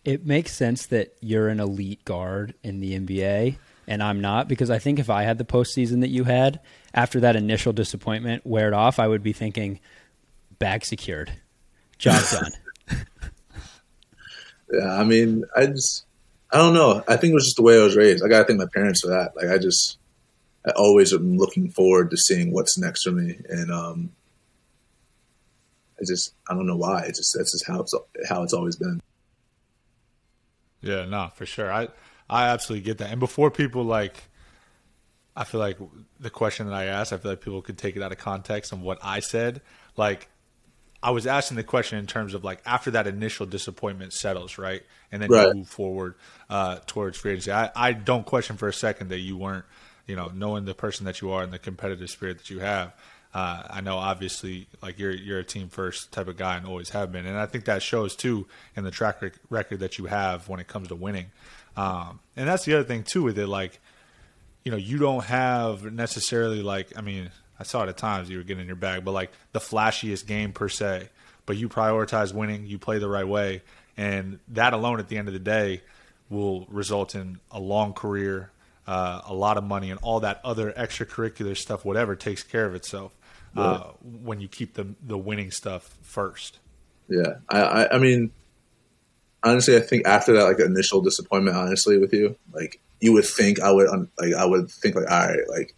It 0.03 0.25
makes 0.25 0.53
sense 0.53 0.85
that 0.87 1.13
you're 1.21 1.47
an 1.47 1.61
elite 1.61 2.03
guard 2.03 2.55
in 2.61 2.81
the 2.81 2.99
NBA 2.99 3.57
and 3.87 4.01
I'm 4.01 4.21
not 4.21 4.47
because 4.47 4.69
I 4.69 4.79
think 4.79 4.99
if 4.99 5.09
I 5.09 5.23
had 5.23 5.37
the 5.37 5.45
postseason 5.45 6.01
that 6.01 6.09
you 6.09 6.23
had 6.23 6.59
after 6.93 7.19
that 7.21 7.35
initial 7.35 7.73
disappointment 7.73 8.45
wear 8.45 8.67
it 8.67 8.73
off, 8.73 8.99
I 8.99 9.07
would 9.07 9.23
be 9.23 9.33
thinking 9.33 9.79
bag 10.59 10.85
secured, 10.85 11.31
job 12.03 12.23
done. 12.31 12.51
Yeah, 14.71 14.91
I 14.91 15.03
mean, 15.03 15.43
I 15.55 15.67
just, 15.67 16.03
I 16.51 16.57
don't 16.57 16.73
know. 16.73 17.03
I 17.07 17.15
think 17.15 17.29
it 17.29 17.35
was 17.35 17.45
just 17.45 17.57
the 17.57 17.61
way 17.61 17.79
I 17.79 17.83
was 17.83 17.95
raised. 17.95 18.23
I 18.23 18.27
gotta 18.27 18.45
thank 18.45 18.57
my 18.57 18.65
parents 18.73 19.01
for 19.01 19.09
that. 19.09 19.35
Like, 19.35 19.47
I 19.49 19.59
just, 19.59 19.99
I 20.65 20.71
always 20.71 21.13
am 21.13 21.37
looking 21.37 21.69
forward 21.69 22.09
to 22.09 22.17
seeing 22.17 22.51
what's 22.51 22.75
next 22.75 23.03
for 23.03 23.11
me, 23.11 23.37
and 23.49 23.71
um, 23.71 24.13
I 25.99 26.05
just, 26.07 26.33
I 26.49 26.55
don't 26.55 26.65
know 26.65 26.75
why. 26.75 27.03
It's 27.03 27.19
just 27.19 27.35
that's 27.37 27.51
just 27.51 27.67
how 27.67 27.81
it's 27.81 27.93
how 28.27 28.41
it's 28.41 28.53
always 28.53 28.75
been. 28.75 28.99
Yeah, 30.81 31.05
no, 31.05 31.29
for 31.35 31.45
sure. 31.45 31.71
I 31.71 31.89
I 32.27 32.47
absolutely 32.47 32.83
get 32.85 32.97
that. 32.97 33.11
And 33.11 33.19
before 33.19 33.51
people 33.51 33.83
like, 33.83 34.23
I 35.35 35.43
feel 35.43 35.59
like 35.59 35.77
the 36.19 36.31
question 36.31 36.65
that 36.67 36.73
I 36.73 36.85
asked, 36.85 37.13
I 37.13 37.17
feel 37.17 37.31
like 37.31 37.41
people 37.41 37.61
could 37.61 37.77
take 37.77 37.95
it 37.95 38.01
out 38.01 38.11
of 38.11 38.17
context 38.17 38.71
and 38.71 38.81
what 38.81 38.97
I 39.03 39.19
said. 39.19 39.61
Like, 39.97 40.29
I 41.03 41.11
was 41.11 41.27
asking 41.27 41.57
the 41.57 41.63
question 41.63 41.99
in 41.99 42.07
terms 42.07 42.33
of 42.33 42.43
like 42.43 42.61
after 42.65 42.89
that 42.91 43.05
initial 43.07 43.45
disappointment 43.45 44.13
settles, 44.13 44.57
right, 44.57 44.81
and 45.11 45.21
then 45.21 45.29
Right. 45.29 45.47
you 45.49 45.53
move 45.55 45.67
forward 45.69 46.15
uh, 46.49 46.79
towards 46.87 47.17
free 47.17 47.31
agency. 47.33 47.51
I, 47.51 47.69
I 47.75 47.93
don't 47.93 48.25
question 48.25 48.57
for 48.57 48.67
a 48.69 48.73
second 48.73 49.09
that 49.09 49.19
you 49.19 49.35
weren't, 49.37 49.65
you 50.07 50.15
know, 50.15 50.31
knowing 50.33 50.65
the 50.65 50.73
person 50.73 51.05
that 51.05 51.21
you 51.21 51.31
are 51.31 51.43
and 51.43 51.51
the 51.51 51.59
competitive 51.59 52.09
spirit 52.09 52.37
that 52.39 52.49
you 52.49 52.59
have. 52.59 52.93
Uh, 53.33 53.63
I 53.69 53.81
know 53.81 53.97
obviously 53.97 54.67
like 54.81 54.97
you're 54.99 55.11
you're 55.11 55.39
a 55.39 55.43
team 55.43 55.67
first 55.67 56.11
type 56.11 56.27
of 56.27 56.37
guy 56.37 56.55
and 56.55 56.65
always 56.65 56.89
have 56.91 57.11
been, 57.11 57.25
and 57.25 57.37
I 57.37 57.47
think 57.47 57.65
that 57.65 57.81
shows 57.81 58.15
too 58.15 58.47
in 58.75 58.83
the 58.83 58.91
track 58.91 59.21
rec- 59.21 59.39
record 59.49 59.79
that 59.79 59.97
you 59.97 60.05
have 60.05 60.47
when 60.47 60.59
it 60.59 60.67
comes 60.67 60.87
to 60.89 60.95
winning. 60.95 61.31
Um, 61.75 62.19
and 62.37 62.47
that's 62.47 62.63
the 62.65 62.75
other 62.75 62.83
thing 62.83 63.03
too 63.03 63.23
with 63.23 63.37
it, 63.39 63.47
like 63.47 63.79
you 64.63 64.71
know, 64.71 64.77
you 64.77 64.97
don't 64.99 65.23
have 65.25 65.91
necessarily 65.91 66.61
like 66.61 66.93
I 66.95 67.01
mean, 67.01 67.31
I 67.59 67.63
saw 67.63 67.83
it 67.83 67.89
at 67.89 67.97
times 67.97 68.29
you 68.29 68.37
were 68.37 68.43
getting 68.43 68.61
in 68.61 68.67
your 68.67 68.75
bag, 68.75 69.05
but 69.05 69.11
like 69.11 69.31
the 69.51 69.59
flashiest 69.59 70.25
game 70.27 70.51
per 70.51 70.69
se. 70.69 71.09
But 71.45 71.57
you 71.57 71.67
prioritize 71.67 72.33
winning, 72.33 72.65
you 72.65 72.77
play 72.77 72.99
the 72.99 73.09
right 73.09 73.27
way, 73.27 73.63
and 73.97 74.39
that 74.49 74.73
alone 74.73 74.99
at 74.99 75.09
the 75.09 75.17
end 75.17 75.27
of 75.27 75.33
the 75.33 75.39
day 75.39 75.81
will 76.29 76.65
result 76.69 77.15
in 77.15 77.39
a 77.51 77.59
long 77.59 77.93
career, 77.93 78.51
uh, 78.87 79.21
a 79.25 79.33
lot 79.33 79.57
of 79.57 79.63
money, 79.63 79.91
and 79.91 79.99
all 80.01 80.21
that 80.21 80.39
other 80.45 80.71
extracurricular 80.71 81.55
stuff. 81.55 81.83
Whatever 81.83 82.15
takes 82.15 82.43
care 82.43 82.65
of 82.65 82.75
itself 82.75 83.13
uh, 83.55 83.91
when 84.01 84.39
you 84.39 84.47
keep 84.47 84.73
the 84.73 84.87
the 85.05 85.17
winning 85.17 85.51
stuff 85.51 85.97
first. 86.01 86.59
Yeah, 87.09 87.35
I, 87.49 87.61
I, 87.61 87.95
I 87.95 87.99
mean, 87.99 88.31
honestly, 89.43 89.75
I 89.75 89.81
think 89.81 90.07
after 90.07 90.33
that 90.33 90.43
like 90.43 90.59
initial 90.59 91.01
disappointment, 91.01 91.57
honestly, 91.57 91.97
with 91.97 92.13
you, 92.13 92.35
like 92.51 92.81
you 92.99 93.13
would 93.13 93.25
think 93.25 93.59
I 93.59 93.71
would, 93.71 93.89
like 94.17 94.33
I 94.33 94.45
would 94.45 94.71
think 94.71 94.95
like, 94.95 95.09
all 95.09 95.27
right, 95.27 95.49
like 95.49 95.75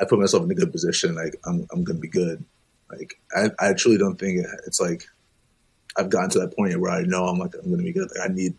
I 0.00 0.04
put 0.04 0.18
myself 0.18 0.44
in 0.44 0.50
a 0.50 0.54
good 0.54 0.72
position, 0.72 1.14
like 1.14 1.34
I'm, 1.44 1.66
I'm 1.72 1.84
gonna 1.84 1.98
be 1.98 2.08
good. 2.08 2.44
Like 2.90 3.20
I, 3.34 3.50
I 3.58 3.72
truly 3.74 3.98
don't 3.98 4.18
think 4.18 4.44
it's 4.66 4.80
like 4.80 5.04
I've 5.96 6.10
gotten 6.10 6.30
to 6.30 6.40
that 6.40 6.56
point 6.56 6.78
where 6.80 6.92
I 6.92 7.02
know 7.02 7.26
I'm 7.26 7.38
like 7.38 7.54
I'm 7.54 7.70
gonna 7.70 7.82
be 7.82 7.92
good. 7.92 8.08
Like 8.16 8.30
I 8.30 8.32
need, 8.32 8.54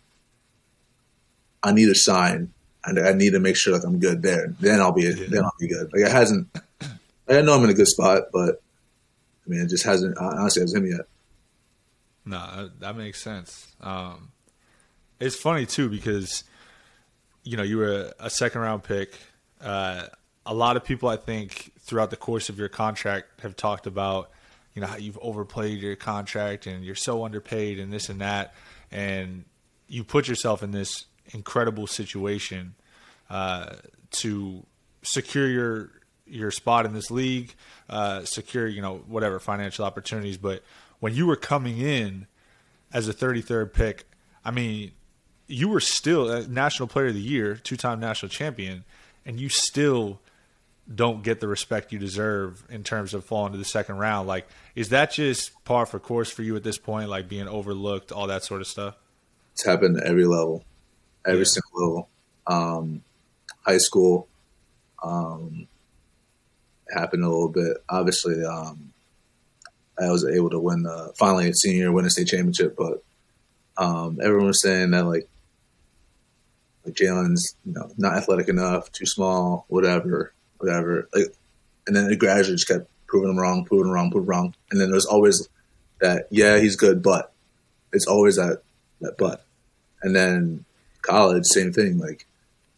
I 1.62 1.72
need 1.72 1.88
a 1.88 1.94
sign, 1.94 2.52
and 2.84 2.98
I 2.98 3.12
need 3.12 3.32
to 3.32 3.40
make 3.40 3.56
sure 3.56 3.72
like 3.72 3.84
I'm 3.84 3.98
good 3.98 4.22
there. 4.22 4.54
Then 4.60 4.80
I'll 4.80 4.92
be, 4.92 5.10
then 5.10 5.44
I'll 5.44 5.52
be 5.58 5.68
good. 5.68 5.90
Like 5.92 6.02
it 6.02 6.12
hasn't. 6.12 6.48
Like, 7.26 7.38
I 7.38 7.40
know 7.42 7.54
I'm 7.54 7.64
in 7.64 7.70
a 7.70 7.74
good 7.74 7.86
spot, 7.86 8.24
but 8.32 8.60
I 9.46 9.50
mean, 9.50 9.60
it 9.60 9.68
just 9.68 9.84
hasn't. 9.84 10.18
Honestly, 10.18 10.62
hasn't 10.62 10.82
hit 10.82 10.90
me 10.90 10.96
yet. 10.96 11.06
No, 12.24 12.70
that, 12.80 12.96
makes 12.96 13.22
sense. 13.22 13.66
Um, 13.80 14.30
it's 15.18 15.36
funny 15.36 15.66
too 15.66 15.88
because 15.88 16.44
you 17.42 17.56
know 17.56 17.62
you 17.62 17.78
were 17.78 18.12
a, 18.20 18.26
a 18.26 18.30
second 18.30 18.60
round 18.60 18.84
pick. 18.84 19.14
Uh, 19.60 20.06
a 20.50 20.54
lot 20.54 20.76
of 20.76 20.82
people, 20.82 21.08
I 21.08 21.16
think, 21.16 21.70
throughout 21.78 22.10
the 22.10 22.16
course 22.16 22.48
of 22.48 22.58
your 22.58 22.68
contract, 22.68 23.40
have 23.40 23.54
talked 23.54 23.86
about 23.86 24.30
you 24.74 24.82
know 24.82 24.88
how 24.88 24.96
you've 24.96 25.18
overplayed 25.22 25.78
your 25.78 25.94
contract 25.94 26.66
and 26.66 26.84
you're 26.84 26.96
so 26.96 27.24
underpaid 27.24 27.78
and 27.78 27.92
this 27.92 28.08
and 28.08 28.20
that, 28.20 28.52
and 28.90 29.44
you 29.86 30.02
put 30.02 30.26
yourself 30.26 30.64
in 30.64 30.72
this 30.72 31.06
incredible 31.32 31.86
situation 31.86 32.74
uh, 33.30 33.76
to 34.10 34.66
secure 35.02 35.46
your 35.46 35.92
your 36.26 36.50
spot 36.50 36.84
in 36.84 36.94
this 36.94 37.12
league, 37.12 37.54
uh, 37.88 38.24
secure 38.24 38.66
you 38.66 38.82
know 38.82 39.04
whatever 39.06 39.38
financial 39.38 39.84
opportunities. 39.84 40.36
But 40.36 40.64
when 40.98 41.14
you 41.14 41.28
were 41.28 41.36
coming 41.36 41.78
in 41.78 42.26
as 42.92 43.06
a 43.06 43.14
33rd 43.14 43.72
pick, 43.72 44.04
I 44.44 44.50
mean, 44.50 44.90
you 45.46 45.68
were 45.68 45.80
still 45.80 46.28
a 46.28 46.48
National 46.48 46.88
Player 46.88 47.06
of 47.06 47.14
the 47.14 47.20
Year, 47.20 47.54
two 47.54 47.76
time 47.76 48.00
national 48.00 48.30
champion, 48.30 48.82
and 49.24 49.38
you 49.38 49.48
still 49.48 50.18
don't 50.92 51.22
get 51.22 51.40
the 51.40 51.46
respect 51.48 51.92
you 51.92 51.98
deserve 51.98 52.64
in 52.68 52.82
terms 52.82 53.14
of 53.14 53.24
falling 53.24 53.52
to 53.52 53.58
the 53.58 53.64
second 53.64 53.98
round. 53.98 54.26
Like, 54.26 54.48
is 54.74 54.88
that 54.88 55.12
just 55.12 55.52
par 55.64 55.86
for 55.86 55.98
course 56.00 56.30
for 56.30 56.42
you 56.42 56.56
at 56.56 56.64
this 56.64 56.78
point? 56.78 57.08
Like 57.08 57.28
being 57.28 57.46
overlooked, 57.48 58.10
all 58.12 58.26
that 58.26 58.44
sort 58.44 58.60
of 58.60 58.66
stuff. 58.66 58.96
It's 59.52 59.64
happened 59.64 59.98
at 59.98 60.04
every 60.04 60.24
level, 60.26 60.64
every 61.26 61.40
Yeah. 61.40 61.44
single 61.44 61.80
level. 61.80 62.08
Um, 62.46 63.02
high 63.64 63.78
school, 63.78 64.26
um, 65.02 65.68
happened 66.92 67.22
a 67.24 67.28
little 67.28 67.48
bit. 67.48 67.76
Obviously, 67.88 68.44
um, 68.44 68.92
I 69.98 70.10
was 70.10 70.24
able 70.26 70.50
to 70.50 70.58
win 70.58 70.82
the 70.82 71.12
finally 71.18 71.52
senior 71.52 71.92
win 71.92 72.06
a 72.06 72.10
state 72.10 72.28
championship, 72.28 72.74
but 72.76 73.02
um, 73.76 74.18
everyone 74.22 74.46
was 74.48 74.62
saying 74.62 74.90
that 74.90 75.06
like 75.06 75.28
like 76.84 76.94
Jalen's 76.94 77.54
you 77.64 77.72
know 77.74 77.90
not 77.96 78.16
athletic 78.16 78.48
enough, 78.48 78.90
too 78.92 79.06
small, 79.06 79.66
whatever, 79.68 80.32
whatever. 80.60 81.08
Like, 81.14 81.34
and 81.86 81.96
then 81.96 82.10
it 82.10 82.18
gradually 82.18 82.56
just 82.56 82.68
kept 82.68 82.88
proving 83.06 83.28
them 83.28 83.38
wrong, 83.38 83.64
proving 83.64 83.86
them 83.86 83.92
wrong, 83.92 84.10
proving 84.10 84.26
them 84.26 84.30
wrong. 84.30 84.54
And 84.70 84.80
then 84.80 84.90
there's 84.90 85.06
always 85.06 85.48
that 86.00 86.28
yeah 86.30 86.58
he's 86.58 86.76
good, 86.76 87.02
but 87.02 87.32
it's 87.92 88.06
always 88.06 88.36
that 88.36 88.62
that 89.00 89.16
but. 89.18 89.44
And 90.02 90.14
then 90.14 90.64
college, 91.02 91.44
same 91.44 91.72
thing. 91.72 91.98
Like, 91.98 92.26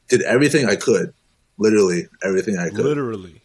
did 0.08 0.22
everything 0.22 0.66
I 0.66 0.76
could, 0.76 1.12
literally 1.58 2.08
everything 2.24 2.58
I 2.58 2.70
could. 2.70 2.84
Literally. 2.84 3.40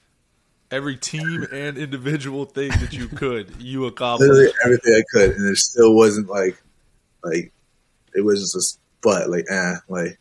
Every 0.70 0.98
team 0.98 1.48
and 1.51 1.77
individual 1.77 2.46
thing 2.46 2.70
that 2.70 2.91
you 2.91 3.08
could, 3.15 3.62
you 3.62 3.86
accomplished. 3.86 4.32
literally 4.32 4.53
everything 4.65 4.94
I 4.94 5.03
could, 5.12 5.32
and 5.32 5.50
it 5.50 5.58
still 5.58 5.96
wasn't 5.96 6.27
like, 6.27 6.62
like, 7.24 7.53
it 8.13 8.22
was 8.22 8.51
just 8.53 8.79
but 9.01 9.29
like, 9.29 9.46
eh, 9.50 9.75
like, 9.88 10.20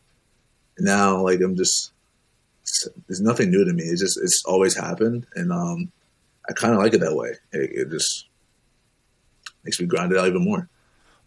now 0.78 1.22
like 1.22 1.40
I'm 1.40 1.56
just, 1.56 1.92
it's, 3.08 3.20
nothing 3.20 3.50
new 3.50 3.64
to 3.64 3.72
me. 3.72 3.84
It's 3.84 4.00
just 4.00 4.18
it's 4.22 4.42
always 4.44 4.76
happened, 4.76 5.26
and 5.34 5.52
um, 5.52 5.92
I 6.48 6.52
kind 6.52 6.74
of 6.74 6.80
like 6.80 6.94
it 6.94 7.00
that 7.00 7.14
way. 7.14 7.34
It, 7.52 7.70
it 7.72 7.90
just 7.90 8.26
makes 9.64 9.80
me 9.80 9.86
grind 9.86 10.12
it 10.12 10.18
out 10.18 10.26
even 10.26 10.44
more. 10.44 10.68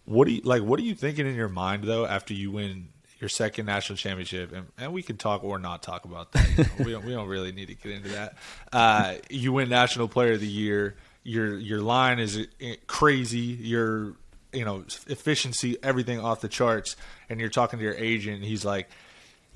What 0.05 0.27
do 0.27 0.34
you 0.34 0.41
like? 0.43 0.63
What 0.63 0.79
are 0.79 0.84
you 0.84 0.96
thinking 0.96 1.27
in 1.27 1.36
your 1.36 1.50
mind 1.50 1.84
though 1.84 2.05
after 2.05 2.34
you 2.34 2.51
win 2.51 2.89
your 3.19 3.29
second 3.29 3.65
national 3.65 3.98
championship, 3.98 4.53
and, 4.53 4.67
and 4.77 4.93
we 4.93 5.03
can 5.03 5.17
talk 5.17 5.43
or 5.43 5.60
not 5.60 5.84
talk 5.84 6.05
about 6.05 6.31
that. 6.31 6.50
You 6.58 6.63
know, 6.63 6.69
we 6.79 6.91
don't 6.91 7.05
we 7.05 7.12
don't 7.12 7.27
really 7.27 7.51
need 7.51 7.67
to 7.67 7.75
get 7.75 7.91
into 7.91 8.10
that. 8.10 8.36
Uh, 8.72 9.15
you 9.29 9.53
win 9.53 9.69
national 9.69 10.08
player 10.08 10.34
of 10.34 10.39
the 10.39 10.48
year. 10.48 10.96
Your 11.24 11.58
your 11.58 11.81
line 11.81 12.19
is 12.19 12.38
uh, 12.38 12.67
crazy. 12.88 13.39
Your 13.39 14.15
you 14.53 14.65
know 14.65 14.84
efficiency, 15.08 15.77
everything 15.84 16.19
off 16.19 16.41
the 16.41 16.48
charts. 16.48 16.96
And 17.29 17.39
you're 17.39 17.50
talking 17.50 17.79
to 17.79 17.86
your 17.86 17.96
agent, 17.96 18.43
he's 18.43 18.65
like, 18.65 18.89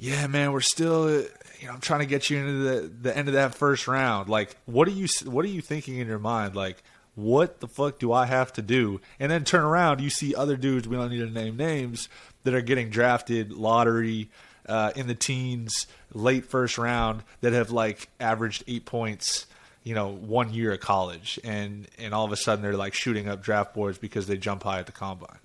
"Yeah, 0.03 0.27
man, 0.27 0.51
we're 0.51 0.60
still 0.60 1.10
you 1.10 1.67
know 1.67 1.74
I'm 1.74 1.79
trying 1.79 2.01
to 2.01 2.05
get 2.05 2.29
you 2.29 2.38
into 2.38 2.51
the 2.53 2.88
the 2.88 3.17
end 3.17 3.27
of 3.29 3.36
that 3.36 3.55
first 3.55 3.88
round. 3.88 4.29
Like, 4.29 4.57
what 4.65 4.88
are 4.88 4.91
you 4.91 5.07
what 5.25 5.45
are 5.45 5.50
you 5.50 5.62
thinking 5.62 5.98
in 5.98 6.07
your 6.07 6.19
mind? 6.19 6.55
Like." 6.55 6.83
What 7.15 7.60
the 7.60 7.67
fuck 7.67 8.00
do 8.00 8.12
I 8.12 8.25
have 8.25 8.51
to 8.53 8.63
do? 8.63 9.00
And 9.19 9.31
then 9.31 9.43
turn 9.43 9.63
around, 9.63 10.01
you 10.01 10.10
see 10.10 10.33
other 10.33 10.57
dudes, 10.57 10.88
we 10.88 10.98
don't 10.98 11.12
need 11.12 11.19
to 11.19 11.29
name 11.29 11.55
names, 11.55 12.10
that 12.43 12.55
are 12.55 12.62
getting 12.62 12.89
drafted 12.89 13.51
lottery 13.51 14.31
uh, 14.67 14.93
in 14.95 15.05
the 15.05 15.13
teens, 15.13 15.88
late 16.13 16.45
first 16.45 16.79
round 16.79 17.24
that 17.41 17.53
have 17.53 17.72
like 17.72 18.10
averaged 18.19 18.63
eight 18.67 18.86
points, 18.86 19.45
you 19.83 19.93
know, 19.93 20.10
one 20.10 20.53
year 20.53 20.72
of 20.72 20.79
college, 20.79 21.39
and 21.43 21.88
and 21.98 22.13
all 22.13 22.25
of 22.25 22.31
a 22.31 22.36
sudden 22.36 22.63
they're 22.63 22.77
like 22.77 22.93
shooting 22.93 23.27
up 23.27 23.43
draft 23.43 23.74
boards 23.74 23.98
because 23.98 24.27
they 24.27 24.38
jump 24.38 24.63
high 24.63 24.79
at 24.79 24.86
the 24.86 24.91
combine. 24.91 25.38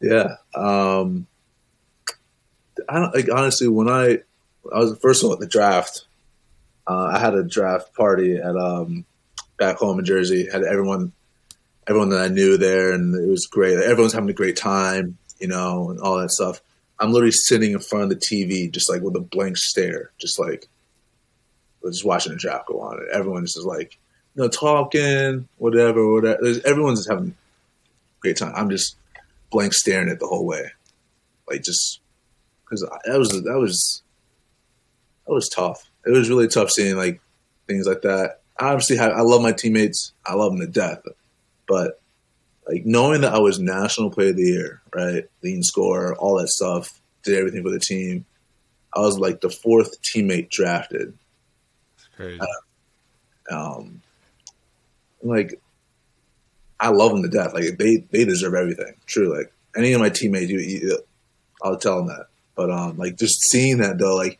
Yeah. 0.00 0.36
Um, 0.54 1.26
I 2.88 3.00
don't 3.00 3.14
like 3.14 3.28
honestly 3.30 3.68
when 3.68 3.88
I 3.88 4.20
I 4.72 4.78
was 4.78 4.98
first 4.98 5.24
all 5.24 5.32
at 5.32 5.40
the 5.40 5.46
draft. 5.46 6.06
Uh, 6.86 7.12
I 7.14 7.18
had 7.18 7.34
a 7.34 7.42
draft 7.42 7.94
party 7.94 8.36
at 8.36 8.56
um, 8.56 9.06
back 9.58 9.76
home 9.76 9.98
in 9.98 10.04
Jersey. 10.04 10.48
Had 10.50 10.64
everyone 10.64 11.12
everyone 11.86 12.10
that 12.10 12.20
I 12.20 12.28
knew 12.28 12.56
there, 12.56 12.92
and 12.92 13.14
it 13.14 13.28
was 13.28 13.46
great. 13.46 13.78
Everyone's 13.78 14.12
having 14.12 14.30
a 14.30 14.34
great 14.34 14.56
time, 14.56 15.18
you 15.38 15.48
know, 15.48 15.90
and 15.90 16.00
all 16.00 16.18
that 16.18 16.30
stuff. 16.30 16.60
I'm 16.98 17.12
literally 17.12 17.32
sitting 17.32 17.72
in 17.72 17.80
front 17.80 18.04
of 18.04 18.10
the 18.10 18.16
TV, 18.16 18.70
just 18.70 18.90
like 18.90 19.02
with 19.02 19.16
a 19.16 19.20
blank 19.20 19.56
stare, 19.56 20.12
just 20.18 20.38
like 20.38 20.68
just 21.84 22.04
watching 22.04 22.32
the 22.32 22.38
draft 22.38 22.68
go 22.68 22.80
on. 22.80 22.98
Everyone's 23.12 23.54
just 23.54 23.66
like, 23.66 23.98
you 24.34 24.42
know, 24.42 24.48
talking, 24.48 25.48
whatever, 25.58 26.12
whatever. 26.12 26.38
There's, 26.40 26.60
everyone's 26.60 27.00
just 27.00 27.10
having 27.10 27.30
a 27.30 28.20
great 28.20 28.36
time. 28.36 28.52
I'm 28.54 28.70
just 28.70 28.96
blank 29.50 29.74
staring 29.74 30.08
it 30.08 30.20
the 30.20 30.26
whole 30.26 30.46
way, 30.46 30.70
like 31.48 31.62
just 31.62 32.00
because 32.64 32.80
that 33.04 33.18
was 33.18 33.30
that 33.30 33.58
was 33.58 34.02
that 35.26 35.32
was 35.32 35.48
tough. 35.48 35.90
It 36.06 36.10
was 36.10 36.28
really 36.28 36.48
tough 36.48 36.70
seeing 36.70 36.96
like 36.96 37.20
things 37.66 37.86
like 37.86 38.02
that. 38.02 38.40
I 38.58 38.68
obviously 38.68 38.96
have, 38.98 39.12
I 39.12 39.22
love 39.22 39.42
my 39.42 39.52
teammates. 39.52 40.12
I 40.24 40.34
love 40.34 40.52
them 40.52 40.60
to 40.60 40.66
death, 40.66 41.02
but 41.66 42.00
like 42.68 42.86
knowing 42.86 43.22
that 43.22 43.34
I 43.34 43.38
was 43.38 43.58
national 43.58 44.10
player 44.10 44.30
of 44.30 44.36
the 44.36 44.42
year, 44.42 44.82
right? 44.94 45.24
Lean 45.42 45.62
scorer, 45.62 46.14
all 46.16 46.38
that 46.38 46.48
stuff, 46.48 47.00
did 47.22 47.36
everything 47.36 47.62
for 47.62 47.70
the 47.70 47.80
team. 47.80 48.24
I 48.94 49.00
was 49.00 49.18
like 49.18 49.40
the 49.40 49.50
fourth 49.50 50.00
teammate 50.02 50.50
drafted. 50.50 51.14
It's 51.96 52.08
crazy. 52.16 52.40
Uh, 52.40 53.76
um, 53.78 54.00
like 55.22 55.60
I 56.78 56.88
love 56.88 57.12
them 57.12 57.22
to 57.22 57.28
death. 57.28 57.54
Like 57.54 57.76
they 57.78 57.96
they 58.10 58.24
deserve 58.24 58.54
everything. 58.54 58.94
True. 59.06 59.36
Like 59.36 59.52
any 59.76 59.92
of 59.92 60.00
my 60.00 60.10
teammates, 60.10 60.50
you, 60.50 60.60
you 60.60 60.98
I'll 61.62 61.78
tell 61.78 61.98
them 61.98 62.08
that. 62.08 62.26
But 62.54 62.70
um, 62.70 62.96
like 62.96 63.16
just 63.16 63.42
seeing 63.50 63.78
that 63.78 63.98
though, 63.98 64.16
like 64.16 64.38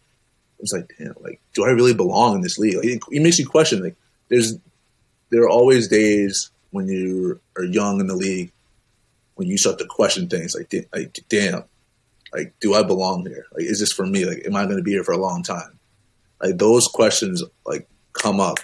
it's 0.60 0.72
like, 0.72 0.92
damn, 0.98 1.14
like 1.20 1.40
do 1.54 1.64
I 1.64 1.70
really 1.70 1.94
belong 1.94 2.36
in 2.36 2.40
this 2.40 2.58
league? 2.58 2.76
Like, 2.76 2.86
it, 2.86 3.02
it 3.10 3.22
makes 3.22 3.38
you 3.38 3.46
question. 3.46 3.82
Like 3.82 3.96
there's 4.28 4.56
there 5.30 5.42
are 5.42 5.50
always 5.50 5.88
days 5.88 6.50
when 6.70 6.88
you 6.88 7.40
are 7.56 7.64
young 7.64 8.00
in 8.00 8.06
the 8.06 8.16
league 8.16 8.52
when 9.34 9.48
you 9.48 9.58
start 9.58 9.78
to 9.78 9.86
question 9.86 10.28
things 10.28 10.54
like 10.54 10.72
like 10.92 11.18
damn 11.28 11.64
like 12.32 12.54
do 12.60 12.74
i 12.74 12.82
belong 12.82 13.26
here 13.26 13.46
like 13.52 13.64
is 13.64 13.80
this 13.80 13.92
for 13.92 14.06
me 14.06 14.24
like 14.24 14.42
am 14.46 14.56
i 14.56 14.64
going 14.64 14.76
to 14.76 14.82
be 14.82 14.92
here 14.92 15.04
for 15.04 15.12
a 15.12 15.18
long 15.18 15.42
time 15.42 15.78
like 16.42 16.58
those 16.58 16.86
questions 16.88 17.42
like 17.66 17.88
come 18.12 18.40
up 18.40 18.58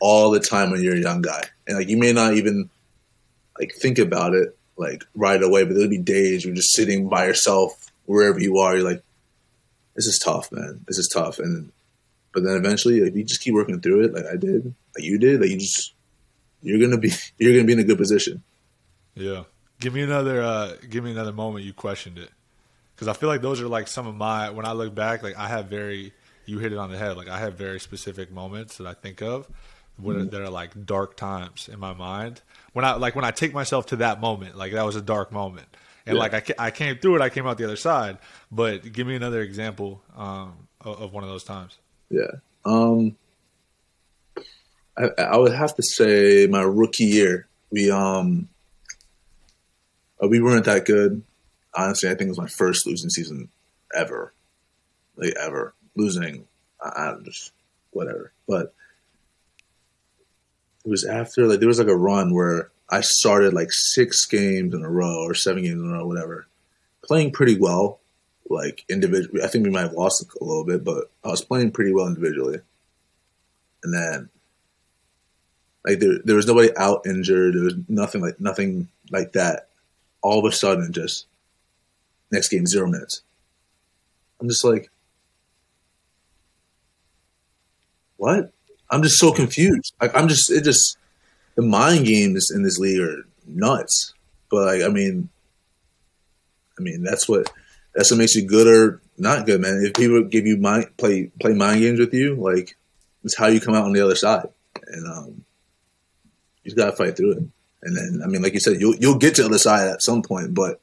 all 0.00 0.30
the 0.30 0.40
time 0.40 0.70
when 0.70 0.82
you're 0.82 0.96
a 0.96 1.00
young 1.00 1.22
guy 1.22 1.42
and 1.66 1.76
like 1.76 1.88
you 1.88 1.96
may 1.96 2.12
not 2.12 2.34
even 2.34 2.68
like 3.58 3.72
think 3.74 3.98
about 3.98 4.34
it 4.34 4.56
like 4.76 5.04
right 5.14 5.42
away 5.42 5.64
but 5.64 5.74
there'll 5.74 5.88
be 5.88 5.98
days 5.98 6.44
you're 6.44 6.54
just 6.54 6.74
sitting 6.74 7.08
by 7.08 7.26
yourself 7.26 7.89
wherever 8.10 8.40
you 8.40 8.58
are 8.58 8.76
you're 8.76 8.88
like 8.88 9.02
this 9.94 10.06
is 10.06 10.18
tough 10.18 10.50
man 10.52 10.84
this 10.86 10.98
is 10.98 11.08
tough 11.08 11.38
and 11.38 11.72
but 12.32 12.42
then 12.44 12.56
eventually 12.56 12.98
if 12.98 13.14
you 13.14 13.24
just 13.24 13.40
keep 13.40 13.54
working 13.54 13.80
through 13.80 14.04
it 14.04 14.12
like 14.12 14.24
i 14.26 14.36
did 14.36 14.74
like 14.94 15.04
you 15.04 15.18
did 15.18 15.40
like 15.40 15.50
you 15.50 15.58
just 15.58 15.94
you're 16.62 16.78
gonna 16.78 16.98
be 16.98 17.10
you're 17.38 17.52
gonna 17.52 17.66
be 17.66 17.72
in 17.74 17.78
a 17.80 17.84
good 17.84 17.98
position. 17.98 18.42
Yeah, 19.14 19.44
give 19.80 19.94
me 19.94 20.02
another 20.02 20.42
uh, 20.42 20.76
give 20.88 21.04
me 21.04 21.10
another 21.10 21.32
moment 21.32 21.64
you 21.64 21.72
questioned 21.72 22.18
it, 22.18 22.30
because 22.94 23.08
I 23.08 23.12
feel 23.12 23.28
like 23.28 23.42
those 23.42 23.60
are 23.60 23.68
like 23.68 23.88
some 23.88 24.06
of 24.06 24.14
my 24.14 24.50
when 24.50 24.66
I 24.66 24.72
look 24.72 24.94
back, 24.94 25.22
like 25.22 25.36
I 25.36 25.48
have 25.48 25.66
very 25.66 26.12
you 26.46 26.58
hit 26.58 26.72
it 26.72 26.78
on 26.78 26.90
the 26.90 26.98
head. 26.98 27.16
Like 27.16 27.28
I 27.28 27.38
have 27.38 27.54
very 27.54 27.80
specific 27.80 28.30
moments 28.30 28.78
that 28.78 28.86
I 28.86 28.94
think 28.94 29.22
of 29.22 29.48
mm-hmm. 30.00 30.28
that 30.28 30.40
are 30.40 30.50
like 30.50 30.86
dark 30.86 31.16
times 31.16 31.68
in 31.70 31.78
my 31.78 31.94
mind. 31.94 32.42
When 32.72 32.84
I 32.84 32.94
like 32.94 33.14
when 33.14 33.24
I 33.24 33.30
take 33.30 33.52
myself 33.52 33.86
to 33.86 33.96
that 33.96 34.20
moment, 34.20 34.56
like 34.56 34.72
that 34.72 34.84
was 34.84 34.96
a 34.96 35.02
dark 35.02 35.32
moment, 35.32 35.68
and 36.10 36.16
yeah. 36.16 36.22
like 36.22 36.50
I 36.58 36.66
I 36.66 36.70
came 36.70 36.98
through 36.98 37.16
it, 37.16 37.22
I 37.22 37.28
came 37.28 37.46
out 37.46 37.56
the 37.56 37.64
other 37.64 37.76
side. 37.76 38.18
But 38.50 38.92
give 38.92 39.06
me 39.06 39.14
another 39.14 39.40
example 39.40 40.02
um, 40.16 40.68
of, 40.80 41.00
of 41.02 41.12
one 41.12 41.22
of 41.22 41.30
those 41.30 41.44
times. 41.44 41.78
Yeah. 42.10 42.40
Um, 42.64 43.16
I, 44.98 45.08
I 45.18 45.36
would 45.36 45.52
have 45.52 45.74
to 45.76 45.82
say 45.82 46.48
my 46.50 46.62
rookie 46.62 47.04
year. 47.04 47.46
We 47.70 47.90
um 47.90 48.48
uh, 50.22 50.26
we 50.26 50.40
weren't 50.40 50.64
that 50.64 50.84
good. 50.84 51.22
Honestly, 51.72 52.08
I 52.08 52.14
think 52.14 52.26
it 52.26 52.30
was 52.30 52.38
my 52.38 52.48
first 52.48 52.86
losing 52.86 53.10
season 53.10 53.48
ever, 53.94 54.32
like 55.16 55.34
ever 55.40 55.74
losing. 55.94 56.48
I, 56.82 56.88
I'm 56.88 57.24
just 57.24 57.52
whatever, 57.92 58.32
but 58.48 58.74
it 60.84 60.90
was 60.90 61.04
after 61.04 61.46
like 61.46 61.60
there 61.60 61.68
was 61.68 61.78
like 61.78 61.86
a 61.86 61.96
run 61.96 62.34
where 62.34 62.70
I 62.90 63.02
started 63.02 63.54
like 63.54 63.70
six 63.70 64.26
games 64.26 64.74
in 64.74 64.82
a 64.82 64.90
row 64.90 65.22
or 65.24 65.34
seven 65.34 65.62
games 65.62 65.80
in 65.80 65.88
a 65.88 65.92
row, 65.92 66.06
whatever, 66.06 66.48
playing 67.02 67.30
pretty 67.30 67.56
well. 67.58 68.00
Like 68.48 68.84
individually, 68.88 69.42
I 69.44 69.46
think 69.46 69.64
we 69.64 69.70
might 69.70 69.82
have 69.82 69.92
lost 69.92 70.26
a 70.40 70.44
little 70.44 70.64
bit, 70.64 70.82
but 70.82 71.08
I 71.24 71.28
was 71.28 71.44
playing 71.44 71.70
pretty 71.70 71.92
well 71.92 72.08
individually. 72.08 72.60
And 73.84 73.94
then 73.94 74.28
like 75.86 76.00
there, 76.00 76.18
there 76.24 76.36
was 76.36 76.46
nobody 76.46 76.76
out 76.76 77.06
injured. 77.06 77.54
There 77.54 77.62
was 77.62 77.74
nothing 77.88 78.20
like 78.22 78.40
nothing 78.40 78.88
like 79.10 79.32
that. 79.32 79.68
All 80.22 80.44
of 80.44 80.52
a 80.52 80.54
sudden, 80.54 80.92
just 80.92 81.26
next 82.32 82.48
game 82.48 82.66
zero 82.66 82.88
minutes. 82.88 83.22
I'm 84.40 84.48
just 84.48 84.64
like, 84.64 84.90
what? 88.16 88.52
I'm 88.90 89.02
just 89.02 89.18
so 89.18 89.32
confused. 89.32 89.94
Like 90.00 90.14
I'm 90.16 90.26
just 90.26 90.50
it 90.50 90.64
just 90.64 90.98
the 91.56 91.62
mind 91.62 92.06
games 92.06 92.50
in 92.54 92.62
this 92.62 92.78
league 92.78 93.00
are 93.00 93.24
nuts. 93.46 94.14
But 94.50 94.66
like 94.66 94.82
I 94.82 94.88
mean, 94.88 95.28
I 96.78 96.82
mean 96.82 97.02
that's 97.02 97.28
what 97.28 97.50
that's 97.94 98.10
what 98.10 98.18
makes 98.18 98.34
you 98.34 98.46
good 98.46 98.66
or 98.66 99.00
not 99.18 99.46
good, 99.46 99.60
man. 99.60 99.82
If 99.84 99.94
people 99.94 100.22
give 100.24 100.46
you 100.46 100.56
mind 100.56 100.96
play 100.96 101.30
play 101.40 101.52
mind 101.52 101.80
games 101.80 101.98
with 101.98 102.14
you, 102.14 102.34
like 102.36 102.76
it's 103.24 103.36
how 103.36 103.46
you 103.46 103.60
come 103.60 103.74
out 103.74 103.84
on 103.84 103.92
the 103.92 104.04
other 104.04 104.14
side. 104.14 104.48
And 104.86 105.06
um, 105.06 105.44
you 106.64 106.74
got 106.74 106.90
to 106.90 106.96
fight 106.96 107.16
through 107.16 107.32
it. 107.32 107.42
And 107.82 107.96
then, 107.96 108.20
I 108.22 108.26
mean, 108.26 108.42
like 108.42 108.54
you 108.54 108.60
said, 108.60 108.80
you'll 108.80 108.96
you'll 108.96 109.18
get 109.18 109.34
to 109.36 109.42
the 109.42 109.48
other 109.48 109.58
side 109.58 109.88
at 109.88 110.02
some 110.02 110.22
point. 110.22 110.54
But 110.54 110.80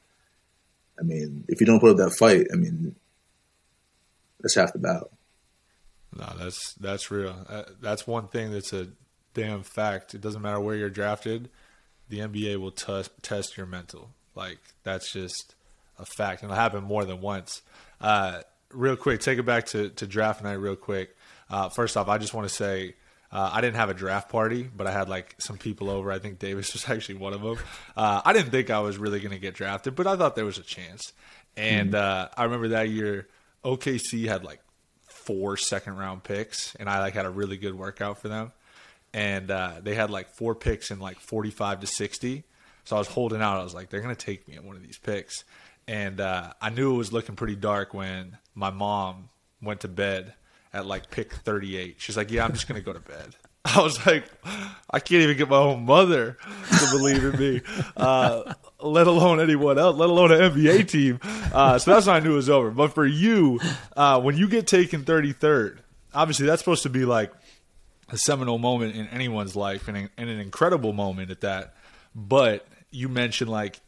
I 0.98 1.02
mean, 1.02 1.44
if 1.48 1.60
you 1.60 1.66
don't 1.66 1.80
put 1.80 1.90
up 1.90 1.96
that 1.98 2.16
fight, 2.18 2.46
I 2.52 2.56
mean, 2.56 2.94
that's 4.40 4.54
half 4.54 4.72
the 4.72 4.78
battle. 4.78 5.10
No, 6.16 6.26
that's 6.38 6.74
that's 6.74 7.10
real. 7.10 7.34
Uh, 7.48 7.64
that's 7.80 8.06
one 8.06 8.28
thing 8.28 8.50
that's 8.50 8.72
a 8.72 8.88
damn 9.38 9.62
fact. 9.62 10.14
It 10.14 10.20
doesn't 10.20 10.42
matter 10.42 10.60
where 10.60 10.74
you're 10.74 10.90
drafted, 10.90 11.48
the 12.08 12.18
NBA 12.20 12.56
will 12.56 12.70
t- 12.70 13.10
test 13.22 13.56
your 13.56 13.66
mental. 13.66 14.10
Like 14.34 14.58
that's 14.82 15.12
just 15.12 15.54
a 15.98 16.04
fact, 16.04 16.42
and 16.42 16.50
it'll 16.50 16.60
happen 16.60 16.84
more 16.84 17.04
than 17.04 17.20
once. 17.20 17.62
Uh, 18.00 18.42
real 18.70 18.96
quick, 18.96 19.20
take 19.20 19.38
it 19.38 19.44
back 19.44 19.66
to 19.66 19.90
to 19.90 20.06
draft 20.06 20.42
night, 20.42 20.54
real 20.54 20.76
quick. 20.76 21.16
Uh, 21.50 21.68
first 21.68 21.96
off, 21.96 22.08
I 22.08 22.18
just 22.18 22.34
want 22.34 22.48
to 22.48 22.54
say 22.54 22.94
uh, 23.30 23.50
I 23.52 23.60
didn't 23.60 23.76
have 23.76 23.90
a 23.90 23.94
draft 23.94 24.28
party, 24.28 24.62
but 24.62 24.86
I 24.86 24.92
had 24.92 25.08
like 25.08 25.34
some 25.38 25.58
people 25.58 25.90
over. 25.90 26.10
I 26.10 26.18
think 26.18 26.38
Davis 26.38 26.72
was 26.74 26.88
actually 26.88 27.16
one 27.16 27.32
of 27.32 27.42
them. 27.42 27.58
Uh, 27.96 28.22
I 28.24 28.32
didn't 28.32 28.50
think 28.50 28.70
I 28.70 28.80
was 28.80 28.96
really 28.98 29.20
going 29.20 29.32
to 29.32 29.38
get 29.38 29.54
drafted, 29.54 29.94
but 29.94 30.06
I 30.06 30.16
thought 30.16 30.36
there 30.36 30.44
was 30.44 30.58
a 30.58 30.62
chance. 30.62 31.12
And 31.56 31.94
uh, 31.94 32.28
I 32.36 32.44
remember 32.44 32.68
that 32.68 32.88
year, 32.88 33.26
OKC 33.64 34.28
had 34.28 34.44
like 34.44 34.60
four 35.08 35.56
second 35.56 35.96
round 35.96 36.22
picks, 36.22 36.74
and 36.76 36.88
I 36.88 37.00
like 37.00 37.14
had 37.14 37.26
a 37.26 37.30
really 37.30 37.56
good 37.56 37.74
workout 37.74 38.18
for 38.18 38.28
them. 38.28 38.52
And 39.14 39.50
uh, 39.50 39.80
they 39.82 39.94
had 39.94 40.10
like 40.10 40.30
four 40.30 40.54
picks 40.54 40.90
in 40.90 41.00
like 41.00 41.18
45 41.18 41.80
to 41.80 41.86
60. 41.86 42.44
So 42.84 42.96
I 42.96 42.98
was 42.98 43.08
holding 43.08 43.42
out. 43.42 43.58
I 43.60 43.62
was 43.62 43.74
like, 43.74 43.90
they're 43.90 44.00
going 44.00 44.14
to 44.14 44.26
take 44.26 44.46
me 44.48 44.54
at 44.54 44.64
one 44.64 44.76
of 44.76 44.82
these 44.82 44.98
picks. 44.98 45.44
And 45.86 46.20
uh, 46.20 46.52
I 46.60 46.70
knew 46.70 46.94
it 46.94 46.98
was 46.98 47.12
looking 47.12 47.34
pretty 47.34 47.56
dark 47.56 47.94
when 47.94 48.36
my 48.54 48.70
mom 48.70 49.30
went 49.62 49.80
to 49.80 49.88
bed 49.88 50.34
at 50.72 50.86
like 50.86 51.10
pick 51.10 51.32
38. 51.32 51.96
She's 51.98 52.16
like, 52.16 52.30
"Yeah, 52.30 52.44
I'm 52.44 52.52
just 52.52 52.68
gonna 52.68 52.80
go 52.80 52.92
to 52.92 53.00
bed." 53.00 53.34
I 53.64 53.82
was 53.82 54.04
like, 54.06 54.24
I 54.90 55.00
can't 55.00 55.22
even 55.22 55.36
get 55.36 55.48
my 55.48 55.56
own 55.56 55.84
mother 55.84 56.38
to 56.70 56.86
believe 56.90 57.24
in 57.24 57.38
me, 57.38 57.60
uh, 57.96 58.54
let 58.80 59.06
alone 59.06 59.40
anyone 59.40 59.78
else, 59.78 59.96
let 59.96 60.08
alone 60.08 60.32
an 60.32 60.40
NBA 60.52 60.88
team. 60.88 61.20
Uh, 61.52 61.78
so 61.78 61.92
that's 61.92 62.06
when 62.06 62.16
I 62.16 62.20
knew 62.20 62.32
it 62.32 62.36
was 62.36 62.48
over. 62.48 62.70
But 62.70 62.94
for 62.94 63.04
you, 63.04 63.60
uh, 63.96 64.20
when 64.20 64.36
you 64.36 64.48
get 64.48 64.66
taken 64.66 65.04
33rd, 65.04 65.78
obviously 66.14 66.46
that's 66.46 66.62
supposed 66.62 66.84
to 66.84 66.88
be 66.88 67.04
like 67.04 67.32
a 68.10 68.16
seminal 68.16 68.58
moment 68.58 68.96
in 68.96 69.06
anyone's 69.08 69.54
life 69.54 69.88
and, 69.88 70.08
and 70.16 70.30
an 70.30 70.40
incredible 70.40 70.92
moment 70.92 71.30
at 71.30 71.40
that. 71.42 71.74
But 72.14 72.66
you 72.90 73.08
mentioned 73.08 73.50
like 73.50 73.80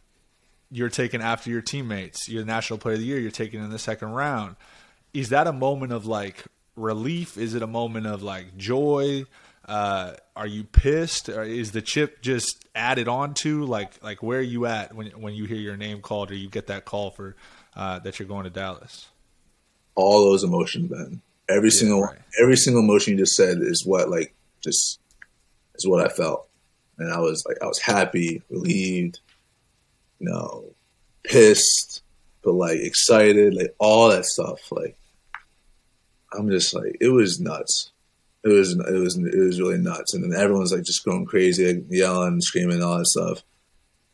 you're 0.70 0.88
taken 0.90 1.20
after 1.20 1.50
your 1.50 1.62
teammates, 1.62 2.28
you're 2.28 2.42
the 2.42 2.46
national 2.46 2.78
player 2.78 2.94
of 2.94 3.00
the 3.00 3.06
year, 3.06 3.18
you're 3.18 3.30
taken 3.30 3.62
in 3.62 3.70
the 3.70 3.78
second 3.78 4.10
round. 4.10 4.56
Is 5.12 5.30
that 5.30 5.46
a 5.46 5.52
moment 5.52 5.92
of 5.92 6.06
like 6.06 6.44
relief? 6.76 7.36
Is 7.36 7.54
it 7.54 7.62
a 7.62 7.66
moment 7.66 8.06
of 8.06 8.22
like 8.22 8.56
joy? 8.56 9.24
Uh, 9.66 10.14
are 10.36 10.46
you 10.46 10.64
pissed? 10.64 11.28
Or 11.28 11.42
is 11.42 11.72
the 11.72 11.82
chip 11.82 12.22
just 12.22 12.64
added 12.74 13.08
on 13.08 13.34
to? 13.34 13.64
Like, 13.64 14.02
like 14.02 14.22
where 14.22 14.38
are 14.38 14.42
you 14.42 14.66
at 14.66 14.94
when 14.94 15.08
when 15.08 15.34
you 15.34 15.44
hear 15.44 15.58
your 15.58 15.76
name 15.76 16.00
called 16.00 16.30
or 16.30 16.34
you 16.34 16.48
get 16.48 16.68
that 16.68 16.84
call 16.84 17.10
for 17.10 17.36
uh, 17.74 17.98
that 18.00 18.18
you're 18.18 18.28
going 18.28 18.44
to 18.44 18.50
Dallas? 18.50 19.08
All 19.96 20.24
those 20.24 20.44
emotions, 20.44 20.90
man. 20.90 21.20
Every 21.50 21.68
Yeah, 21.68 21.74
single 21.74 22.02
right. 22.02 22.18
every 22.40 22.56
single 22.56 22.82
emotion 22.82 23.12
you 23.14 23.18
just 23.18 23.34
said 23.34 23.58
is 23.60 23.84
what 23.84 24.08
like 24.08 24.34
just 24.62 25.00
is 25.74 25.86
what 25.86 26.04
I 26.04 26.08
felt, 26.08 26.48
and 26.98 27.12
I 27.12 27.18
was 27.18 27.44
like 27.46 27.58
I 27.62 27.66
was 27.66 27.78
happy, 27.78 28.42
relieved, 28.50 29.20
you 30.18 30.28
know, 30.30 30.64
pissed, 31.24 32.02
but 32.42 32.52
like 32.52 32.78
excited, 32.78 33.54
like 33.54 33.74
all 33.78 34.08
that 34.10 34.24
stuff. 34.24 34.60
Like 34.70 34.96
I'm 36.32 36.48
just 36.50 36.74
like 36.74 36.96
it 37.00 37.08
was 37.08 37.40
nuts. 37.40 37.90
It 38.44 38.48
was 38.48 38.72
it 38.72 38.92
was 38.98 39.16
it 39.18 39.38
was 39.38 39.60
really 39.60 39.78
nuts, 39.78 40.14
and 40.14 40.22
then 40.22 40.38
everyone's 40.40 40.72
like 40.72 40.84
just 40.84 41.04
going 41.04 41.26
crazy, 41.26 41.66
like, 41.66 41.84
yelling, 41.90 42.40
screaming, 42.40 42.82
all 42.82 42.98
that 42.98 43.06
stuff. 43.06 43.42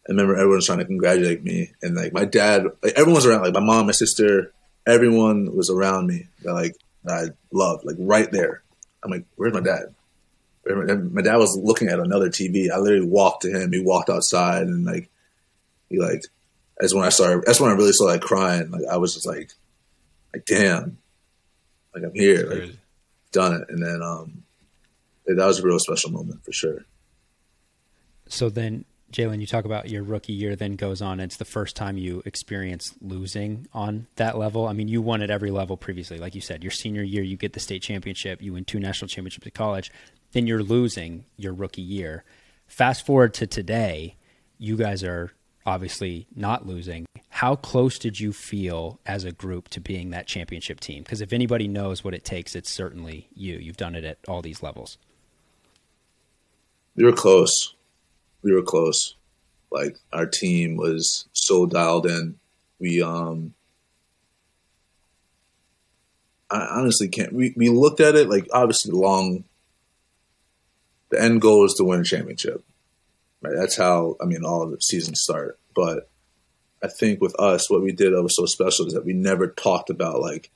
I 0.08 0.12
remember 0.12 0.36
everyone's 0.36 0.66
trying 0.66 0.78
to 0.78 0.84
congratulate 0.84 1.44
me, 1.44 1.72
and 1.82 1.94
like 1.96 2.12
my 2.12 2.24
dad, 2.24 2.66
like 2.82 2.94
everyone's 2.96 3.26
around, 3.26 3.42
like 3.42 3.54
my 3.54 3.60
mom, 3.60 3.86
my 3.86 3.92
sister, 3.92 4.52
everyone 4.86 5.54
was 5.54 5.68
around 5.68 6.06
me 6.06 6.28
like 6.44 6.76
I 7.10 7.26
loved, 7.52 7.84
like 7.84 7.96
right 7.98 8.30
there. 8.30 8.62
I'm 9.02 9.10
like, 9.10 9.24
where's 9.36 9.54
my 9.54 9.60
dad? 9.60 9.94
And 10.64 11.12
My 11.12 11.22
dad 11.22 11.36
was 11.36 11.56
looking 11.56 11.88
at 11.88 12.00
another 12.00 12.28
TV. 12.28 12.70
I 12.70 12.78
literally 12.78 13.06
walked 13.06 13.42
to 13.42 13.50
him. 13.50 13.72
He 13.72 13.80
walked 13.80 14.10
outside, 14.10 14.62
and 14.62 14.84
like 14.84 15.08
he 15.88 15.98
like 15.98 16.24
that's 16.78 16.94
when 16.94 17.04
I 17.04 17.10
started. 17.10 17.44
That's 17.46 17.60
when 17.60 17.70
I 17.70 17.74
really 17.74 17.92
started 17.92 18.14
like 18.14 18.22
crying. 18.22 18.70
Like 18.70 18.82
I 18.90 18.96
was 18.96 19.14
just 19.14 19.26
like, 19.26 19.52
like 20.32 20.44
damn, 20.44 20.98
like 21.94 22.04
I'm 22.04 22.14
here, 22.14 22.46
like 22.46 22.70
done 23.32 23.54
it. 23.54 23.68
And 23.68 23.82
then 23.82 24.02
um, 24.02 24.42
that 25.26 25.46
was 25.46 25.60
a 25.60 25.62
real 25.62 25.78
special 25.78 26.10
moment 26.10 26.44
for 26.44 26.52
sure. 26.52 26.84
So 28.28 28.50
then, 28.50 28.84
Jalen, 29.12 29.40
you 29.40 29.46
talk 29.46 29.64
about 29.64 29.88
your 29.88 30.02
rookie 30.02 30.32
year, 30.32 30.56
then 30.56 30.74
goes 30.76 31.00
on. 31.00 31.20
It's 31.20 31.36
the 31.36 31.44
first 31.44 31.76
time 31.76 31.96
you 31.96 32.22
experience 32.24 32.92
losing 33.00 33.68
on 33.72 34.08
that 34.16 34.36
level. 34.36 34.66
I 34.66 34.72
mean, 34.72 34.88
you 34.88 35.00
won 35.00 35.22
at 35.22 35.30
every 35.30 35.50
level 35.50 35.76
previously. 35.76 36.18
Like 36.18 36.34
you 36.34 36.40
said, 36.40 36.64
your 36.64 36.72
senior 36.72 37.02
year, 37.02 37.22
you 37.22 37.36
get 37.36 37.52
the 37.52 37.60
state 37.60 37.82
championship, 37.82 38.42
you 38.42 38.52
win 38.54 38.64
two 38.64 38.80
national 38.80 39.08
championships 39.08 39.46
at 39.46 39.54
college. 39.54 39.92
Then 40.32 40.46
you're 40.46 40.62
losing 40.62 41.24
your 41.36 41.54
rookie 41.54 41.82
year. 41.82 42.24
Fast 42.66 43.06
forward 43.06 43.32
to 43.34 43.46
today, 43.46 44.16
you 44.58 44.76
guys 44.76 45.04
are 45.04 45.32
obviously 45.64 46.26
not 46.34 46.66
losing. 46.66 47.06
How 47.28 47.54
close 47.54 47.98
did 47.98 48.18
you 48.18 48.32
feel 48.32 48.98
as 49.06 49.24
a 49.24 49.32
group 49.32 49.68
to 49.68 49.80
being 49.80 50.10
that 50.10 50.26
championship 50.26 50.80
team? 50.80 51.02
Because 51.02 51.20
if 51.20 51.32
anybody 51.32 51.68
knows 51.68 52.02
what 52.02 52.14
it 52.14 52.24
takes, 52.24 52.56
it's 52.56 52.70
certainly 52.70 53.28
you. 53.34 53.56
You've 53.56 53.76
done 53.76 53.94
it 53.94 54.04
at 54.04 54.18
all 54.26 54.42
these 54.42 54.62
levels. 54.62 54.98
We 56.96 57.04
were 57.04 57.12
close. 57.12 57.75
We 58.46 58.52
were 58.52 58.62
close. 58.62 59.16
Like 59.72 59.98
our 60.12 60.24
team 60.24 60.76
was 60.76 61.26
so 61.32 61.66
dialed 61.66 62.06
in. 62.06 62.38
We 62.78 63.02
um 63.02 63.54
I 66.48 66.60
honestly 66.60 67.08
can't 67.08 67.32
we, 67.32 67.54
we 67.56 67.70
looked 67.70 67.98
at 67.98 68.14
it 68.14 68.30
like 68.30 68.46
obviously 68.52 68.92
long 68.92 69.42
the 71.10 71.20
end 71.20 71.40
goal 71.40 71.64
is 71.64 71.74
to 71.74 71.84
win 71.84 72.02
a 72.02 72.04
championship. 72.04 72.62
Right? 73.42 73.54
That's 73.56 73.76
how 73.76 74.16
I 74.22 74.26
mean 74.26 74.44
all 74.44 74.64
the 74.68 74.80
seasons 74.80 75.22
start. 75.22 75.58
But 75.74 76.08
I 76.84 76.86
think 76.86 77.20
with 77.20 77.34
us 77.40 77.68
what 77.68 77.82
we 77.82 77.90
did 77.90 78.12
that 78.12 78.22
was 78.22 78.36
so 78.36 78.46
special 78.46 78.86
is 78.86 78.92
that 78.92 79.04
we 79.04 79.12
never 79.12 79.48
talked 79.48 79.90
about 79.90 80.20
like 80.20 80.52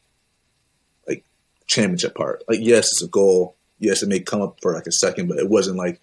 like 1.09 1.24
championship 1.66 2.14
part. 2.14 2.44
Like 2.46 2.61
yes, 2.62 2.92
it's 2.92 3.03
a 3.03 3.09
goal. 3.09 3.57
Yes, 3.81 4.05
it 4.05 4.09
may 4.09 4.20
come 4.20 4.42
up 4.42 4.59
for 4.62 4.74
like 4.74 4.87
a 4.87 4.92
second, 4.92 5.26
but 5.26 5.38
it 5.38 5.48
wasn't 5.48 5.76
like 5.76 6.00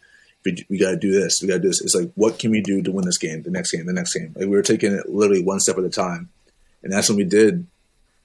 we, 0.48 0.66
we 0.70 0.78
got 0.78 0.92
to 0.92 0.98
do 0.98 1.12
this. 1.12 1.40
We 1.42 1.48
got 1.48 1.56
to 1.56 1.60
do 1.60 1.68
this. 1.68 1.82
It's 1.82 1.94
like, 1.94 2.12
what 2.16 2.40
can 2.40 2.52
we 2.52 2.62
do 2.62 2.82
to 2.82 2.92
win 2.92 3.06
this 3.06 3.18
game, 3.18 3.44
the 3.44 3.52
next 3.52 3.72
game, 3.72 3.86
the 3.86 3.92
next 3.92 4.14
game? 4.14 4.34
Like 4.36 4.46
we 4.46 4.56
were 4.56 4.62
taking 4.62 4.94
it 4.94 5.10
literally 5.10 5.44
one 5.44 5.60
step 5.60 5.78
at 5.78 5.84
a 5.84 5.90
time, 5.90 6.30
and 6.82 6.92
that's 6.92 7.10
what 7.10 7.18
we 7.18 7.26
did 7.26 7.68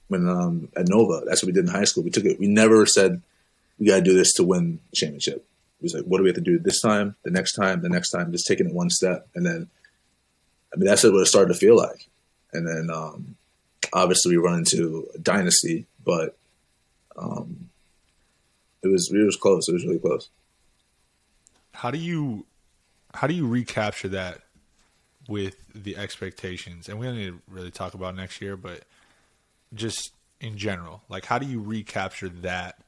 when 0.06 0.28
um, 0.28 0.68
at 0.76 0.88
Nova. 0.88 1.24
That's 1.26 1.42
what 1.42 1.48
we 1.48 1.52
did 1.52 1.66
in 1.66 1.72
high 1.72 1.84
school. 1.84 2.04
We 2.04 2.10
took 2.10 2.24
it. 2.24 2.38
We 2.38 2.46
never 2.46 2.86
said 2.86 3.22
we 3.78 3.86
got 3.86 3.96
to 3.96 4.02
do 4.02 4.14
this 4.14 4.34
to 4.34 4.44
win 4.44 4.78
the 4.90 4.96
championship. 4.96 5.44
It 5.80 5.82
was 5.82 5.94
like, 5.94 6.04
what 6.04 6.18
do 6.18 6.22
we 6.22 6.28
have 6.28 6.36
to 6.36 6.40
do 6.42 6.60
this 6.60 6.80
time, 6.80 7.16
the 7.24 7.30
next 7.32 7.54
time, 7.54 7.82
the 7.82 7.88
next 7.88 8.10
time? 8.10 8.30
Just 8.30 8.46
taking 8.46 8.68
it 8.68 8.74
one 8.74 8.90
step, 8.90 9.26
and 9.34 9.44
then, 9.44 9.68
I 10.72 10.76
mean, 10.76 10.86
that's 10.86 11.02
what 11.02 11.14
it 11.14 11.26
started 11.26 11.52
to 11.52 11.58
feel 11.58 11.76
like. 11.76 12.08
And 12.52 12.68
then, 12.68 12.88
um, 12.94 13.34
obviously, 13.92 14.36
we 14.36 14.42
run 14.42 14.58
into 14.58 15.08
a 15.14 15.18
dynasty, 15.18 15.86
but 16.04 16.36
um, 17.16 17.70
it 18.82 18.88
was 18.88 19.10
it 19.10 19.24
was 19.24 19.36
close. 19.36 19.68
It 19.68 19.72
was 19.72 19.84
really 19.84 19.98
close. 19.98 20.28
How 21.72 21.90
do 21.90 21.98
you 21.98 22.46
how 23.14 23.26
do 23.26 23.34
you 23.34 23.46
recapture 23.46 24.08
that 24.08 24.40
with 25.28 25.56
the 25.74 25.96
expectations? 25.96 26.88
And 26.88 26.98
we 26.98 27.06
don't 27.06 27.16
need 27.16 27.28
to 27.28 27.40
really 27.48 27.70
talk 27.70 27.94
about 27.94 28.16
next 28.16 28.40
year, 28.40 28.56
but 28.56 28.84
just 29.74 30.12
in 30.40 30.56
general, 30.56 31.02
like 31.08 31.24
how 31.24 31.38
do 31.38 31.46
you 31.46 31.60
recapture 31.60 32.28
that 32.28 32.78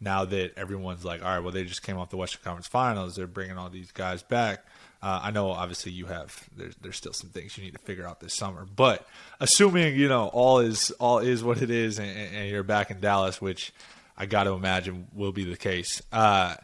now 0.00 0.24
that 0.24 0.52
everyone's 0.56 1.04
like, 1.04 1.24
all 1.24 1.30
right, 1.30 1.38
well, 1.38 1.52
they 1.52 1.64
just 1.64 1.82
came 1.82 1.96
off 1.96 2.10
the 2.10 2.16
Western 2.16 2.42
Conference 2.42 2.66
Finals, 2.66 3.16
they're 3.16 3.26
bringing 3.26 3.56
all 3.56 3.70
these 3.70 3.90
guys 3.90 4.22
back. 4.22 4.64
Uh, 5.02 5.20
I 5.24 5.30
know, 5.30 5.50
obviously, 5.50 5.92
you 5.92 6.06
have 6.06 6.48
there's 6.56 6.74
there's 6.76 6.96
still 6.96 7.12
some 7.12 7.28
things 7.28 7.58
you 7.58 7.64
need 7.64 7.74
to 7.74 7.78
figure 7.78 8.06
out 8.06 8.20
this 8.20 8.34
summer, 8.34 8.66
but 8.74 9.06
assuming 9.38 9.96
you 9.96 10.08
know 10.08 10.28
all 10.28 10.60
is 10.60 10.92
all 10.92 11.18
is 11.18 11.44
what 11.44 11.60
it 11.60 11.70
is, 11.70 11.98
and, 11.98 12.08
and 12.08 12.48
you're 12.48 12.62
back 12.62 12.90
in 12.90 13.00
Dallas, 13.00 13.38
which 13.38 13.72
I 14.16 14.24
got 14.24 14.44
to 14.44 14.52
imagine 14.52 15.08
will 15.12 15.32
be 15.32 15.44
the 15.44 15.58
case. 15.58 16.00
Uh, 16.10 16.54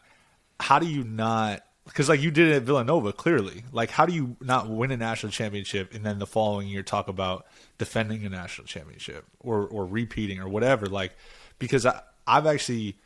how 0.61 0.79
do 0.79 0.87
you 0.87 1.05
not 1.05 1.65
because 1.87 2.09
like 2.09 2.21
you 2.21 2.31
did 2.31 2.49
it 2.49 2.57
at 2.57 2.63
Villanova 2.63 3.13
clearly. 3.13 3.65
Like 3.73 3.91
how 3.91 4.07
do 4.07 4.13
you 4.13 4.37
not 4.41 4.69
win 4.69 4.91
a 4.91 4.97
national 4.97 5.33
championship 5.33 5.93
and 5.95 6.05
then 6.05 6.19
the 6.19 6.27
following 6.27 6.69
year 6.69 6.83
talk 6.83 7.09
about 7.09 7.47
defending 7.79 8.25
a 8.25 8.29
national 8.29 8.67
championship 8.67 9.25
or 9.41 9.67
or 9.67 9.87
repeating 9.87 10.39
or 10.41 10.49
whatever? 10.49 10.87
Like 10.87 11.17
because 11.59 11.87
I 11.87 12.03
I've 12.27 12.47
actually 12.47 12.97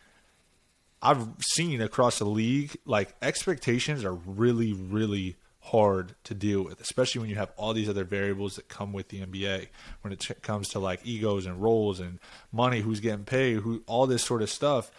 I've 1.01 1.27
seen 1.39 1.81
across 1.81 2.19
the 2.19 2.27
league 2.27 2.77
like 2.85 3.15
expectations 3.23 4.05
are 4.05 4.15
really 4.15 4.73
really 4.73 5.37
hard 5.61 6.15
to 6.25 6.35
deal 6.35 6.63
with 6.63 6.79
especially 6.83 7.23
when 7.23 7.31
you 7.31 7.37
have 7.37 7.51
all 7.57 7.73
these 7.73 7.89
other 7.89 8.05
variables 8.05 8.57
that 8.57 8.69
come 8.69 8.93
with 8.93 9.09
the 9.09 9.25
NBA 9.25 9.69
when 10.03 10.13
it 10.13 10.43
comes 10.43 10.69
to 10.69 10.79
like 10.79 11.01
egos 11.05 11.47
and 11.47 11.63
roles 11.63 12.01
and 12.01 12.19
money 12.53 12.81
who's 12.81 13.01
getting 13.01 13.25
paid 13.25 13.61
who 13.61 13.83
all 13.87 14.07
this 14.07 14.23
sort 14.23 14.43
of 14.43 14.51
stuff 14.51 14.91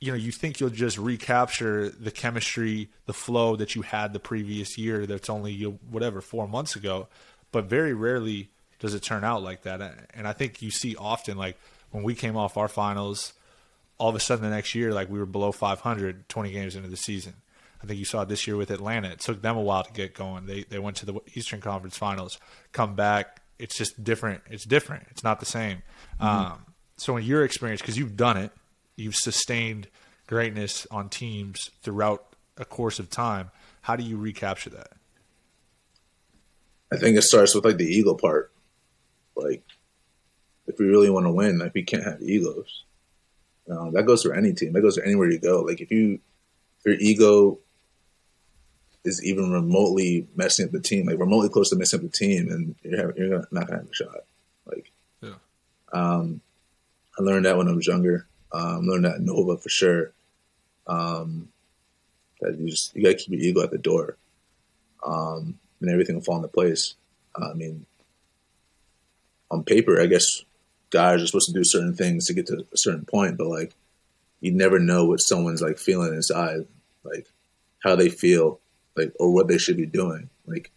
you 0.00 0.12
know, 0.12 0.18
you 0.18 0.32
think 0.32 0.60
you'll 0.60 0.70
just 0.70 0.98
recapture 0.98 1.88
the 1.88 2.10
chemistry, 2.10 2.90
the 3.06 3.12
flow 3.12 3.56
that 3.56 3.74
you 3.74 3.82
had 3.82 4.12
the 4.12 4.20
previous 4.20 4.76
year 4.76 5.06
that's 5.06 5.30
only 5.30 5.52
you 5.52 5.78
whatever 5.90 6.20
four 6.20 6.46
months 6.46 6.76
ago, 6.76 7.08
but 7.52 7.64
very 7.64 7.94
rarely 7.94 8.50
does 8.80 8.94
it 8.94 9.02
turn 9.02 9.24
out 9.24 9.42
like 9.42 9.62
that. 9.62 10.08
And 10.12 10.28
I 10.28 10.32
think 10.32 10.60
you 10.60 10.70
see 10.70 10.96
often 10.96 11.38
like 11.38 11.56
when 11.90 12.02
we 12.02 12.14
came 12.14 12.36
off 12.36 12.56
our 12.56 12.68
finals, 12.68 13.32
all 13.96 14.10
of 14.10 14.16
a 14.16 14.20
sudden 14.20 14.44
the 14.44 14.50
next 14.50 14.74
year 14.74 14.92
like 14.92 15.08
we 15.08 15.18
were 15.18 15.26
below 15.26 15.52
500 15.52 16.28
20 16.28 16.50
games 16.50 16.76
into 16.76 16.88
the 16.88 16.96
season. 16.96 17.34
I 17.82 17.86
think 17.86 17.98
you 17.98 18.04
saw 18.04 18.22
it 18.22 18.28
this 18.28 18.46
year 18.46 18.56
with 18.56 18.70
Atlanta. 18.70 19.10
It 19.10 19.20
took 19.20 19.42
them 19.42 19.56
a 19.56 19.60
while 19.60 19.84
to 19.84 19.92
get 19.92 20.14
going. 20.14 20.46
They 20.46 20.64
they 20.64 20.78
went 20.78 20.96
to 20.98 21.06
the 21.06 21.14
Eastern 21.34 21.60
Conference 21.60 21.96
Finals, 21.96 22.38
come 22.72 22.94
back. 22.94 23.42
It's 23.58 23.76
just 23.76 24.02
different. 24.02 24.42
It's 24.50 24.64
different. 24.64 25.06
It's 25.10 25.22
not 25.22 25.38
the 25.38 25.46
same. 25.46 25.82
Um, 26.18 26.66
so 26.96 27.16
in 27.16 27.24
your 27.24 27.44
experience, 27.44 27.80
because 27.80 27.96
you've 27.96 28.16
done 28.16 28.36
it, 28.36 28.50
you've 28.96 29.16
sustained 29.16 29.88
greatness 30.26 30.86
on 30.90 31.08
teams 31.08 31.70
throughout 31.82 32.34
a 32.56 32.64
course 32.64 32.98
of 32.98 33.10
time. 33.10 33.50
How 33.82 33.96
do 33.96 34.04
you 34.04 34.16
recapture 34.16 34.70
that? 34.70 34.92
I 36.92 36.96
think 36.96 37.16
it 37.16 37.22
starts 37.22 37.54
with 37.54 37.64
like 37.64 37.76
the 37.76 37.86
ego 37.86 38.14
part. 38.14 38.52
Like, 39.36 39.64
if 40.66 40.78
we 40.78 40.86
really 40.86 41.10
want 41.10 41.26
to 41.26 41.32
win, 41.32 41.58
like 41.58 41.74
we 41.74 41.82
can't 41.82 42.04
have 42.04 42.22
egos. 42.22 42.84
Um, 43.68 43.92
that 43.94 44.04
goes 44.06 44.22
for 44.22 44.34
any 44.34 44.52
team. 44.52 44.72
That 44.72 44.82
goes 44.82 44.96
for 44.96 45.02
anywhere 45.02 45.30
you 45.30 45.38
go. 45.38 45.62
Like 45.62 45.80
if 45.80 45.90
you, 45.90 46.20
if 46.78 46.84
your 46.86 46.94
ego 46.94 47.58
is 49.04 49.22
even 49.24 49.50
remotely 49.50 50.28
messing 50.36 50.66
up 50.66 50.72
the 50.72 50.80
team, 50.80 51.06
like 51.06 51.18
remotely 51.18 51.48
close 51.48 51.70
to 51.70 51.76
messing 51.76 51.98
up 52.00 52.04
the 52.04 52.08
team, 52.10 52.48
and 52.50 52.74
you're, 52.82 52.96
having, 52.98 53.16
you're 53.16 53.46
not 53.50 53.66
gonna 53.66 53.80
have 53.80 53.90
a 53.90 53.94
shot. 53.94 54.24
Like, 54.66 54.90
Yeah. 55.20 55.34
um, 55.92 56.40
I 57.18 57.22
learned 57.22 57.44
that 57.46 57.56
when 57.58 57.68
I 57.68 57.72
was 57.72 57.86
younger. 57.86 58.26
Um, 58.54 58.86
learned 58.86 59.04
that 59.04 59.16
at 59.16 59.20
Nova 59.20 59.58
for 59.58 59.68
sure. 59.68 60.12
Um, 60.86 61.48
that 62.40 62.56
you 62.58 62.70
just 62.70 62.94
you 62.94 63.02
gotta 63.02 63.16
keep 63.16 63.30
your 63.30 63.40
ego 63.40 63.62
at 63.62 63.72
the 63.72 63.78
door, 63.78 64.16
um, 65.04 65.58
and 65.80 65.90
everything 65.90 66.14
will 66.14 66.22
fall 66.22 66.36
into 66.36 66.48
place. 66.48 66.94
I 67.34 67.52
mean, 67.54 67.84
on 69.50 69.64
paper, 69.64 70.00
I 70.00 70.06
guess 70.06 70.44
guys 70.90 71.20
are 71.20 71.26
supposed 71.26 71.48
to 71.48 71.52
do 71.52 71.64
certain 71.64 71.94
things 71.94 72.26
to 72.26 72.34
get 72.34 72.46
to 72.46 72.64
a 72.72 72.76
certain 72.76 73.04
point, 73.04 73.36
but 73.36 73.48
like 73.48 73.74
you 74.40 74.52
never 74.52 74.78
know 74.78 75.04
what 75.04 75.20
someone's 75.20 75.62
like 75.62 75.78
feeling 75.78 76.14
inside, 76.14 76.66
like 77.02 77.26
how 77.82 77.96
they 77.96 78.08
feel, 78.08 78.60
like 78.94 79.12
or 79.18 79.32
what 79.32 79.48
they 79.48 79.58
should 79.58 79.76
be 79.76 79.86
doing. 79.86 80.30
Like, 80.46 80.70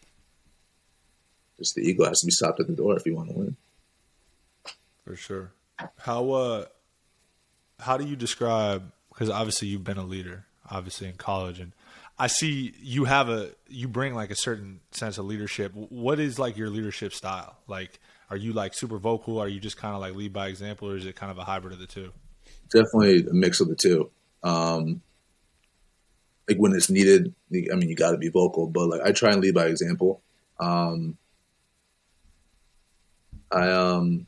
just 1.59 1.75
the 1.75 1.81
ego 1.81 2.05
has 2.05 2.21
to 2.21 2.25
be 2.25 2.31
stopped 2.31 2.59
at 2.59 2.65
the 2.65 2.73
door 2.73 2.97
if 2.97 3.05
you 3.05 3.15
want 3.15 3.29
to 3.29 3.35
win. 3.35 3.55
For 5.03 5.15
sure. 5.15 5.51
How 5.99 6.31
uh 6.31 6.65
how 7.79 7.97
do 7.97 8.05
you 8.05 8.15
describe 8.15 8.91
because 9.09 9.29
obviously 9.29 9.67
you've 9.67 9.83
been 9.83 9.97
a 9.97 10.05
leader, 10.05 10.45
obviously 10.69 11.07
in 11.07 11.15
college 11.15 11.59
and 11.59 11.71
I 12.19 12.27
see 12.27 12.73
you 12.79 13.05
have 13.05 13.29
a 13.29 13.51
you 13.67 13.87
bring 13.87 14.15
like 14.15 14.31
a 14.31 14.35
certain 14.35 14.79
sense 14.91 15.17
of 15.17 15.25
leadership. 15.25 15.71
What 15.73 16.19
is 16.19 16.39
like 16.39 16.57
your 16.57 16.69
leadership 16.69 17.13
style? 17.13 17.57
Like 17.67 17.99
are 18.29 18.37
you 18.37 18.53
like 18.53 18.73
super 18.73 18.97
vocal? 18.97 19.39
Are 19.39 19.47
you 19.47 19.59
just 19.59 19.77
kind 19.77 19.93
of 19.93 20.01
like 20.01 20.15
lead 20.15 20.33
by 20.33 20.47
example 20.47 20.89
or 20.89 20.97
is 20.97 21.05
it 21.05 21.15
kind 21.15 21.31
of 21.31 21.37
a 21.37 21.43
hybrid 21.43 21.73
of 21.73 21.79
the 21.79 21.87
two? 21.87 22.11
Definitely 22.69 23.25
a 23.29 23.33
mix 23.33 23.59
of 23.59 23.67
the 23.67 23.75
two. 23.75 24.09
Um 24.43 25.01
like 26.47 26.57
when 26.57 26.73
it's 26.73 26.89
needed, 26.89 27.33
I 27.53 27.75
mean 27.75 27.89
you 27.89 27.95
got 27.95 28.11
to 28.11 28.17
be 28.17 28.29
vocal, 28.29 28.67
but 28.67 28.87
like 28.87 29.01
I 29.01 29.11
try 29.11 29.31
and 29.31 29.41
lead 29.41 29.53
by 29.53 29.67
example. 29.67 30.21
Um 30.59 31.17
I 33.51 33.69
um 33.69 34.25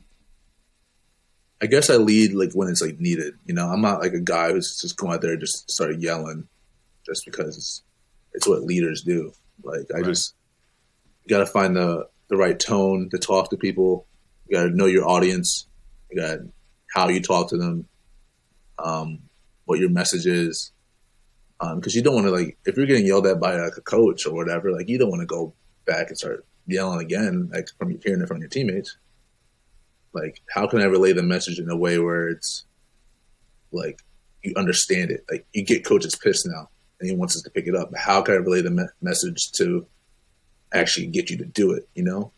I 1.62 1.66
guess 1.66 1.90
I 1.90 1.96
lead 1.96 2.32
like 2.32 2.52
when 2.52 2.68
it's 2.68 2.80
like 2.80 2.98
needed. 3.00 3.34
You 3.44 3.54
know, 3.54 3.66
I'm 3.68 3.82
not 3.82 4.00
like 4.00 4.14
a 4.14 4.20
guy 4.20 4.52
who's 4.52 4.80
just 4.80 4.96
going 4.96 5.12
out 5.14 5.20
there 5.20 5.32
and 5.32 5.40
just 5.40 5.70
start 5.70 5.98
yelling 5.98 6.48
just 7.04 7.24
because 7.26 7.56
it's, 7.56 7.82
it's 8.32 8.48
what 8.48 8.62
leaders 8.62 9.02
do. 9.02 9.32
Like 9.62 9.86
I 9.94 9.98
Right. 9.98 10.04
just 10.06 10.34
got 11.28 11.38
to 11.40 11.46
find 11.46 11.76
the 11.76 12.08
the 12.28 12.36
right 12.36 12.58
tone 12.58 13.08
to 13.10 13.18
talk 13.18 13.50
to 13.50 13.56
people. 13.56 14.06
You 14.48 14.56
got 14.56 14.64
to 14.64 14.70
know 14.70 14.86
your 14.86 15.06
audience. 15.08 15.66
You 16.10 16.20
got 16.20 16.38
how 16.94 17.08
you 17.08 17.20
talk 17.20 17.50
to 17.50 17.56
them, 17.56 17.86
um, 18.78 19.20
what 19.64 19.78
your 19.78 19.90
message 19.90 20.26
is, 20.26 20.72
because 21.74 21.94
you 21.94 22.02
don't 22.02 22.14
want 22.14 22.26
to 22.26 22.32
like 22.32 22.56
if 22.64 22.76
you're 22.76 22.86
getting 22.86 23.06
yelled 23.06 23.26
at 23.26 23.38
by 23.38 23.54
like 23.56 23.76
a 23.76 23.82
coach 23.82 24.26
or 24.26 24.34
whatever, 24.34 24.72
like 24.72 24.88
you 24.88 24.98
don't 24.98 25.10
want 25.10 25.20
to 25.20 25.26
go 25.26 25.52
back 25.84 26.08
and 26.08 26.16
start 26.18 26.46
yelling 26.66 27.00
again, 27.00 27.50
like 27.52 27.68
from 27.78 27.98
hearing 28.02 28.22
it 28.22 28.28
from 28.28 28.38
your 28.38 28.48
teammates 28.48 28.96
like 30.12 30.40
how 30.50 30.66
can 30.66 30.80
i 30.80 30.84
relay 30.84 31.12
the 31.12 31.22
message 31.22 31.58
in 31.58 31.70
a 31.70 31.76
way 31.76 31.98
where 31.98 32.28
it's 32.28 32.64
like 33.72 34.00
you 34.42 34.54
understand 34.56 35.10
it? 35.10 35.24
Like 35.30 35.46
you 35.52 35.64
get 35.64 35.84
coaches 35.84 36.16
pissed 36.16 36.48
now 36.48 36.68
and 36.98 37.10
he 37.10 37.14
wants 37.14 37.36
us 37.36 37.42
to 37.42 37.50
pick 37.50 37.66
it 37.66 37.74
up 37.74 37.94
how 37.96 38.22
can 38.22 38.34
i 38.34 38.38
relay 38.38 38.62
the 38.62 38.70
me- 38.70 38.84
message 39.00 39.52
to 39.52 39.86
actually 40.72 41.06
get 41.06 41.30
you 41.30 41.36
to 41.38 41.44
do 41.44 41.72
it 41.72 41.88
you 41.94 42.02
know? 42.02 42.32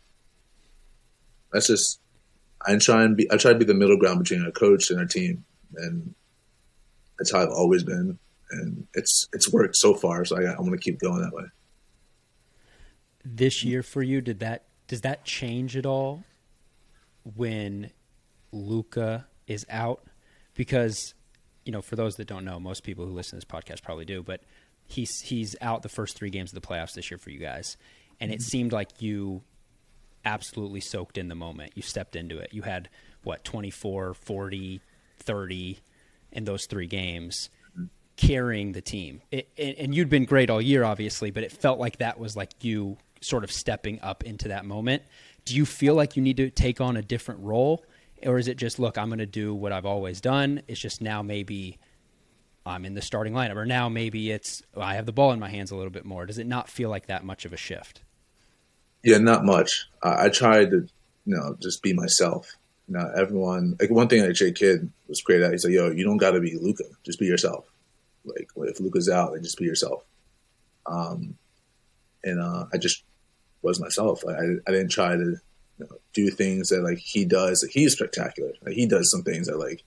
That's 1.51 1.67
just 1.67 1.99
i 2.65 2.75
try 2.77 3.03
and 3.03 3.15
be 3.15 3.31
i 3.31 3.37
try 3.37 3.53
to 3.53 3.59
be 3.59 3.65
the 3.65 3.73
middle 3.73 3.97
ground 3.97 4.19
between 4.19 4.45
a 4.45 4.51
coach 4.51 4.89
and 4.89 4.99
a 4.99 5.07
team 5.07 5.43
and 5.75 6.13
that's 7.17 7.31
how 7.31 7.41
i've 7.41 7.49
always 7.49 7.83
been 7.83 8.17
and 8.51 8.87
it's 8.93 9.27
it's 9.33 9.51
worked 9.51 9.75
so 9.75 9.93
far 9.93 10.25
so 10.25 10.37
i, 10.37 10.43
I 10.43 10.59
want 10.59 10.71
to 10.71 10.77
keep 10.77 10.99
going 10.99 11.21
that 11.21 11.33
way. 11.33 11.45
This 13.25 13.63
year 13.63 13.83
for 13.83 14.03
you 14.03 14.21
did 14.21 14.39
that 14.39 14.65
does 14.87 15.01
that 15.01 15.25
change 15.25 15.77
at 15.77 15.85
all 15.85 16.23
when 17.35 17.91
Luka 18.51 19.27
is 19.47 19.65
out 19.69 20.03
because 20.53 21.13
you 21.65 21.71
know 21.71 21.81
for 21.81 21.95
those 21.95 22.15
that 22.15 22.27
don't 22.27 22.45
know 22.45 22.59
most 22.59 22.83
people 22.83 23.05
who 23.05 23.11
listen 23.11 23.39
to 23.39 23.45
this 23.45 23.61
podcast 23.61 23.81
probably 23.81 24.05
do 24.05 24.21
but 24.21 24.41
he's 24.85 25.19
he's 25.21 25.55
out 25.61 25.81
the 25.81 25.89
first 25.89 26.17
3 26.17 26.29
games 26.29 26.53
of 26.53 26.61
the 26.61 26.65
playoffs 26.65 26.93
this 26.93 27.09
year 27.09 27.17
for 27.17 27.29
you 27.29 27.39
guys 27.39 27.77
and 28.19 28.31
it 28.31 28.35
mm-hmm. 28.35 28.43
seemed 28.43 28.71
like 28.71 29.01
you 29.01 29.41
absolutely 30.25 30.79
soaked 30.79 31.17
in 31.17 31.27
the 31.27 31.35
moment 31.35 31.71
you 31.75 31.81
stepped 31.81 32.15
into 32.15 32.37
it 32.37 32.53
you 32.53 32.61
had 32.61 32.89
what 33.23 33.43
24 33.43 34.13
40 34.13 34.81
30 35.19 35.79
in 36.31 36.43
those 36.45 36.65
3 36.65 36.87
games 36.87 37.49
carrying 38.15 38.71
the 38.73 38.81
team. 38.81 39.21
It, 39.31 39.49
and, 39.57 39.75
and 39.77 39.95
you'd 39.95 40.09
been 40.09 40.25
great 40.25 40.49
all 40.49 40.61
year, 40.61 40.83
obviously, 40.83 41.31
but 41.31 41.43
it 41.43 41.51
felt 41.51 41.79
like 41.79 41.97
that 41.97 42.19
was 42.19 42.35
like 42.35 42.51
you 42.61 42.97
sort 43.21 43.43
of 43.43 43.51
stepping 43.51 43.99
up 44.01 44.23
into 44.23 44.49
that 44.49 44.65
moment. 44.65 45.03
Do 45.45 45.55
you 45.55 45.65
feel 45.65 45.95
like 45.95 46.15
you 46.15 46.21
need 46.21 46.37
to 46.37 46.49
take 46.49 46.81
on 46.81 46.97
a 46.97 47.01
different 47.01 47.41
role? 47.41 47.83
Or 48.25 48.37
is 48.37 48.47
it 48.47 48.55
just, 48.55 48.79
look, 48.79 48.97
I'm 48.97 49.09
going 49.09 49.19
to 49.19 49.25
do 49.25 49.53
what 49.53 49.73
I've 49.73 49.85
always 49.85 50.21
done? 50.21 50.61
It's 50.67 50.79
just 50.79 51.01
now 51.01 51.21
maybe 51.21 51.77
I'm 52.65 52.85
in 52.85 52.93
the 52.93 53.01
starting 53.01 53.33
lineup, 53.33 53.57
or 53.57 53.65
now 53.65 53.89
maybe 53.89 54.31
it's 54.31 54.63
I 54.77 54.95
have 54.95 55.05
the 55.05 55.11
ball 55.11 55.31
in 55.31 55.39
my 55.39 55.49
hands 55.49 55.71
a 55.71 55.75
little 55.75 55.91
bit 55.91 56.05
more. 56.05 56.25
Does 56.25 56.37
it 56.37 56.47
not 56.47 56.69
feel 56.69 56.89
like 56.89 57.07
that 57.07 57.25
much 57.25 57.45
of 57.45 57.51
a 57.51 57.57
shift? 57.57 58.01
Yeah, 59.03 59.17
not 59.17 59.43
much. 59.43 59.89
I, 60.01 60.25
I 60.25 60.29
tried 60.29 60.71
to, 60.71 60.87
you 61.25 61.35
know, 61.35 61.57
just 61.61 61.83
be 61.83 61.93
myself. 61.93 62.55
Know, 62.87 63.11
everyone 63.15 63.75
like 63.79 63.89
one 63.89 64.07
thing 64.07 64.21
that 64.21 64.33
Jay 64.33 64.51
Kidd 64.51 64.91
was 65.07 65.21
great 65.21 65.41
at. 65.41 65.51
He's 65.51 65.63
like, 65.63 65.73
"Yo, 65.73 65.89
you 65.91 66.03
don't 66.03 66.17
got 66.17 66.31
to 66.31 66.41
be 66.41 66.57
Luka. 66.57 66.83
Just 67.03 67.17
be 67.17 67.25
yourself. 67.25 67.65
Like, 68.25 68.47
if 68.57 68.79
Luka's 68.79 69.09
out, 69.09 69.33
then 69.33 69.41
just 69.41 69.57
be 69.57 69.65
yourself." 69.65 70.03
Um, 70.85 71.37
and 72.25 72.41
uh, 72.41 72.65
I 72.73 72.77
just 72.77 73.03
was 73.63 73.79
myself. 73.79 74.23
I, 74.27 74.33
I, 74.67 74.71
didn't 74.71 74.91
try 74.91 75.15
to 75.15 75.23
you 75.23 75.39
know, 75.79 75.97
do 76.13 76.29
things 76.29 76.69
that 76.69 76.83
like 76.83 76.99
he 76.99 77.25
does. 77.25 77.67
He's 77.71 77.93
spectacular. 77.93 78.51
Like, 78.61 78.75
he 78.75 78.85
does 78.85 79.09
some 79.09 79.23
things 79.23 79.47
that 79.47 79.57
like 79.57 79.83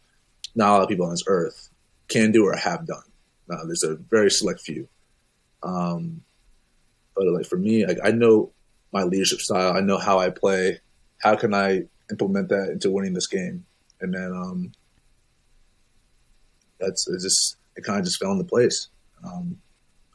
not 0.54 0.70
a 0.70 0.72
lot 0.72 0.82
of 0.82 0.88
people 0.88 1.04
on 1.04 1.12
this 1.12 1.24
earth 1.26 1.68
can 2.08 2.32
do 2.32 2.46
or 2.46 2.56
have 2.56 2.86
done. 2.86 3.02
Uh, 3.50 3.64
there's 3.66 3.84
a 3.84 3.96
very 3.96 4.30
select 4.30 4.60
few. 4.60 4.88
Um, 5.62 6.22
but 7.14 7.26
like 7.26 7.46
for 7.46 7.56
me, 7.56 7.86
like 7.86 7.98
I 8.02 8.10
know 8.10 8.52
my 8.92 9.02
leadership 9.02 9.40
style. 9.40 9.76
I 9.76 9.80
know 9.80 9.98
how 9.98 10.18
I 10.18 10.30
play. 10.30 10.80
How 11.22 11.36
can 11.36 11.54
I 11.54 11.84
implement 12.10 12.48
that 12.48 12.70
into 12.70 12.90
winning 12.90 13.14
this 13.14 13.26
game? 13.26 13.64
And 14.00 14.14
then 14.14 14.32
um, 14.32 14.72
that's 16.80 17.08
it. 17.08 17.20
Just 17.20 17.56
it 17.76 17.84
kind 17.84 17.98
of 17.98 18.04
just 18.04 18.18
fell 18.18 18.32
into 18.32 18.44
place. 18.44 18.88
Um, 19.24 19.58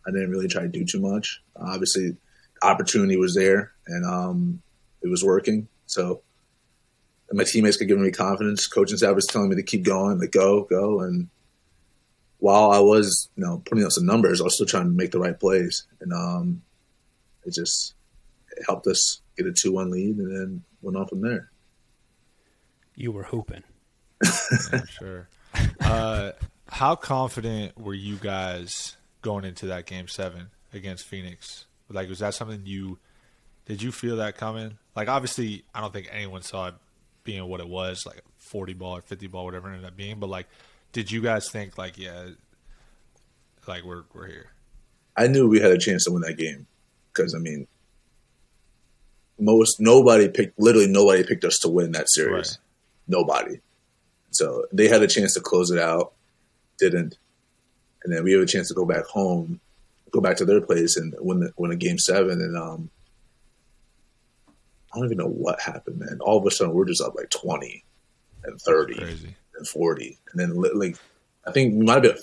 I 0.05 0.11
didn't 0.11 0.31
really 0.31 0.47
try 0.47 0.63
to 0.63 0.67
do 0.67 0.85
too 0.85 0.99
much. 0.99 1.41
obviously, 1.55 2.17
opportunity 2.61 3.17
was 3.17 3.35
there, 3.35 3.71
and 3.87 4.05
um, 4.05 4.61
it 5.01 5.09
was 5.09 5.23
working. 5.23 5.67
So 5.85 6.21
and 7.31 7.37
my 7.37 7.45
teammates 7.45 7.77
could 7.77 7.87
give 7.87 7.97
me 7.97 8.11
confidence. 8.11 8.67
Coaching 8.67 8.97
staff 8.97 9.15
was 9.15 9.25
telling 9.25 9.49
me 9.49 9.55
to 9.55 9.63
keep 9.63 9.83
going, 9.83 10.19
like 10.19 10.31
go, 10.31 10.65
go. 10.65 10.99
And 10.99 11.29
while 12.39 12.71
I 12.71 12.79
was, 12.79 13.29
you 13.37 13.43
know, 13.43 13.63
putting 13.65 13.85
up 13.85 13.91
some 13.91 14.05
numbers, 14.05 14.41
I 14.41 14.43
was 14.43 14.55
still 14.55 14.65
trying 14.65 14.83
to 14.83 14.89
make 14.89 15.11
the 15.11 15.19
right 15.19 15.39
plays, 15.39 15.87
and 16.01 16.11
um, 16.11 16.61
it 17.45 17.53
just 17.53 17.95
it 18.57 18.63
helped 18.67 18.85
us 18.85 19.21
get 19.37 19.47
a 19.47 19.53
two-one 19.53 19.91
lead, 19.91 20.17
and 20.17 20.29
then 20.29 20.63
went 20.81 20.97
on 20.97 21.07
from 21.07 21.21
there. 21.21 21.49
You 22.95 23.11
were 23.11 23.23
hooping. 23.23 23.63
Yeah, 24.71 24.83
sure. 24.85 25.27
Uh, 25.79 26.31
how 26.67 26.95
confident 26.95 27.79
were 27.79 27.93
you 27.93 28.17
guys 28.17 28.97
going 29.21 29.45
into 29.45 29.67
that 29.67 29.85
game 29.85 30.07
seven 30.07 30.49
against 30.73 31.05
Phoenix? 31.05 31.65
Like, 31.91 32.09
was 32.09 32.19
that 32.19 32.33
something 32.33 32.61
you 32.65 32.99
did 33.65 33.81
you 33.81 33.91
feel 33.91 34.17
that 34.17 34.37
coming? 34.37 34.77
Like, 34.95 35.07
obviously, 35.07 35.63
I 35.73 35.81
don't 35.81 35.93
think 35.93 36.09
anyone 36.11 36.41
saw 36.41 36.67
it 36.69 36.75
being 37.23 37.45
what 37.45 37.59
it 37.59 37.67
was, 37.67 38.05
like 38.05 38.23
forty 38.37 38.73
ball 38.73 38.97
or 38.97 39.01
fifty 39.01 39.27
ball, 39.27 39.45
whatever 39.45 39.69
it 39.69 39.75
ended 39.75 39.87
up 39.87 39.95
being. 39.95 40.19
But 40.19 40.29
like, 40.29 40.47
did 40.91 41.11
you 41.11 41.21
guys 41.21 41.49
think 41.49 41.77
like, 41.77 41.97
yeah, 41.97 42.29
like 43.67 43.83
we're 43.83 44.03
we're 44.13 44.27
here? 44.27 44.47
I 45.15 45.27
knew 45.27 45.47
we 45.47 45.59
had 45.59 45.71
a 45.71 45.77
chance 45.77 46.05
to 46.05 46.11
win 46.11 46.21
that 46.21 46.37
game 46.37 46.67
because 47.13 47.35
I 47.35 47.37
mean, 47.37 47.67
most 49.39 49.79
nobody 49.79 50.29
picked 50.29 50.59
literally 50.59 50.87
nobody 50.87 51.23
picked 51.23 51.43
us 51.43 51.59
to 51.59 51.69
win 51.69 51.91
that 51.91 52.09
series. 52.09 52.59
Right. 53.07 53.19
Nobody. 53.19 53.59
So 54.31 54.65
they 54.71 54.87
had 54.87 55.01
a 55.01 55.07
chance 55.07 55.33
to 55.33 55.41
close 55.41 55.71
it 55.71 55.79
out, 55.79 56.13
didn't, 56.79 57.17
and 58.03 58.13
then 58.13 58.23
we 58.23 58.31
have 58.33 58.41
a 58.41 58.45
chance 58.45 58.69
to 58.69 58.73
go 58.73 58.85
back 58.85 59.05
home, 59.05 59.59
go 60.11 60.21
back 60.21 60.37
to 60.37 60.45
their 60.45 60.61
place 60.61 60.97
and 60.97 61.13
win 61.19 61.41
the, 61.41 61.53
win 61.57 61.71
a 61.71 61.75
game 61.75 61.97
seven. 61.97 62.41
And 62.41 62.57
um, 62.57 62.89
I 64.93 64.97
don't 64.97 65.05
even 65.05 65.17
know 65.17 65.27
what 65.27 65.61
happened, 65.61 65.99
man. 65.99 66.19
All 66.21 66.37
of 66.37 66.45
a 66.45 66.51
sudden, 66.51 66.73
we're 66.73 66.85
just 66.85 67.01
up 67.01 67.15
like 67.15 67.29
twenty 67.29 67.83
and 68.43 68.59
thirty 68.59 69.01
and 69.61 69.67
40 69.67 70.17
and 70.31 70.39
then 70.39 70.55
like 70.77 70.97
i 71.45 71.51
think 71.51 71.75
we 71.75 71.85
might 71.85 72.03
have 72.03 72.15
been 72.15 72.17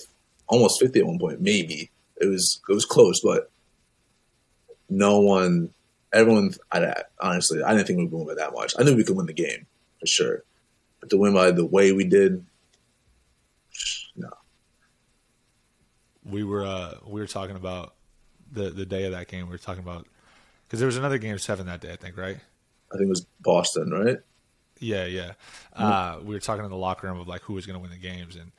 almost 0.48 0.80
50 0.80 1.00
at 1.00 1.06
one 1.06 1.18
point 1.18 1.40
maybe. 1.40 1.90
It 2.20 2.26
was 2.26 2.60
it 2.68 2.72
was 2.72 2.84
close 2.84 3.20
but 3.20 3.50
no 4.88 5.20
one 5.20 5.70
everyone 6.12 6.52
I, 6.72 6.94
honestly 7.20 7.62
i 7.62 7.72
didn't 7.72 7.86
think 7.86 7.98
we'd 7.98 8.10
win 8.10 8.26
by 8.26 8.34
that 8.34 8.52
much. 8.52 8.74
I 8.78 8.82
knew 8.82 8.96
we 8.96 9.04
could 9.04 9.16
win 9.16 9.26
the 9.26 9.32
game 9.32 9.66
for 10.00 10.06
sure. 10.06 10.42
But 11.00 11.10
to 11.10 11.16
win 11.16 11.32
by 11.32 11.52
the 11.52 11.64
way 11.64 11.92
we 11.92 12.04
did 12.04 12.44
no 14.16 14.30
we 16.28 16.44
were 16.44 16.64
uh 16.64 16.94
we 17.06 17.20
were 17.20 17.26
talking 17.26 17.56
about 17.56 17.94
the 18.52 18.70
the 18.70 18.86
day 18.86 19.04
of 19.04 19.12
that 19.12 19.28
game. 19.28 19.46
We 19.46 19.52
were 19.52 19.58
talking 19.58 19.82
about 19.82 20.06
because 20.64 20.80
there 20.80 20.86
was 20.86 20.96
another 20.96 21.18
game 21.18 21.38
seven 21.38 21.66
that 21.66 21.80
day, 21.80 21.92
I 21.92 21.96
think, 21.96 22.16
right? 22.16 22.38
i 22.90 22.96
think 22.96 23.06
it 23.06 23.10
was 23.10 23.26
boston 23.40 23.90
right 23.90 24.16
Yeah, 24.80 25.04
yeah. 25.06 25.32
Uh, 25.74 26.20
we 26.22 26.34
were 26.34 26.40
talking 26.40 26.64
in 26.64 26.70
the 26.70 26.76
locker 26.76 27.06
room 27.06 27.18
of 27.18 27.28
like 27.28 27.42
who 27.42 27.54
was 27.54 27.66
going 27.66 27.74
to 27.74 27.80
win 27.80 27.90
the 27.90 27.96
games, 27.96 28.36
and 28.36 28.52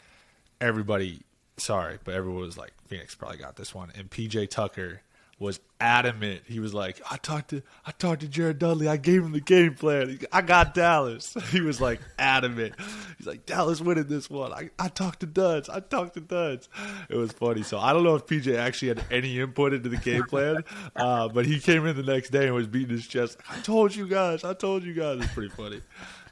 everybody 0.60 1.22
sorry, 1.58 2.00
but 2.04 2.14
everyone 2.14 2.42
was 2.42 2.58
like, 2.58 2.74
Phoenix 2.88 3.16
probably 3.16 3.38
got 3.38 3.56
this 3.56 3.74
one. 3.76 3.92
And 3.96 4.10
PJ 4.10 4.50
Tucker 4.50 5.02
was 5.40 5.62
adamant. 5.80 6.42
He 6.46 6.60
was 6.60 6.74
like, 6.74 7.02
I 7.10 7.16
talked 7.16 7.52
to 7.52 7.64
I 7.86 7.92
talked 7.92 8.22
to 8.22 8.28
Jared 8.28 8.60
Dudley. 8.60 8.90
I 8.90 8.98
gave 8.98 9.24
him 9.24 9.32
the 9.32 9.40
game 9.40 9.74
plan. 9.74 10.20
I 10.32 10.42
got 10.42 10.74
Dallas. 10.74 11.36
He 11.50 11.62
was 11.62 11.82
like 11.82 12.00
adamant. 12.20 12.76
He's 13.18 13.26
like, 13.26 13.46
Dallas 13.46 13.82
winning 13.82 14.08
this 14.08 14.30
one. 14.30 14.54
I, 14.54 14.70
I 14.78 14.90
talked 14.90 15.22
to 15.22 15.26
Duds. 15.26 15.68
I 15.68 15.80
talked 15.80 16.14
to 16.14 16.20
Duds. 16.20 16.70
It 17.10 17.16
was 17.16 17.32
funny. 17.32 17.64
So 17.64 17.80
I 17.80 17.92
don't 17.94 18.04
know 18.04 18.16
if 18.16 18.28
PJ 18.28 18.56
actually 18.56 18.90
had 18.90 19.04
any 19.10 19.40
input 19.40 19.74
into 19.74 19.90
the 19.90 19.98
game 19.98 20.24
plan, 20.26 20.64
uh, 20.96 21.30
but 21.30 21.46
he 21.46 21.60
came 21.60 21.86
in 21.88 21.96
the 21.96 22.04
next 22.04 22.30
day 22.30 22.46
and 22.46 22.54
was 22.54 22.68
beating 22.68 22.90
his 22.90 23.08
chest. 23.08 23.38
I 23.50 23.60
told 23.62 23.96
you 23.96 24.08
guys. 24.08 24.44
I 24.44 24.54
told 24.54 24.84
you 24.84 24.94
guys. 24.94 25.22
It's 25.22 25.34
pretty 25.34 25.50
funny. 25.50 25.82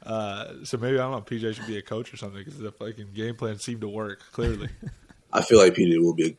Uh, 0.04 0.64
so 0.64 0.76
maybe 0.76 0.98
I 0.98 1.02
don't 1.02 1.12
know. 1.12 1.20
PJ 1.20 1.54
should 1.54 1.66
be 1.66 1.78
a 1.78 1.82
coach 1.82 2.12
or 2.12 2.16
something 2.16 2.38
because 2.38 2.58
the 2.58 2.70
fucking 2.70 3.08
game 3.14 3.34
plan 3.34 3.58
seemed 3.58 3.80
to 3.80 3.88
work 3.88 4.20
clearly. 4.32 4.68
I 5.32 5.42
feel 5.42 5.58
like 5.58 5.74
PJ 5.74 6.00
will 6.00 6.14
be 6.14 6.36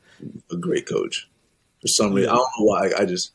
a, 0.51 0.55
a 0.55 0.58
great 0.58 0.88
coach. 0.88 1.27
For 1.82 1.88
some 1.88 2.13
reason, 2.13 2.30
I 2.30 2.34
don't 2.36 2.50
know 2.60 2.65
why. 2.65 2.92
I 2.98 3.06
just 3.06 3.32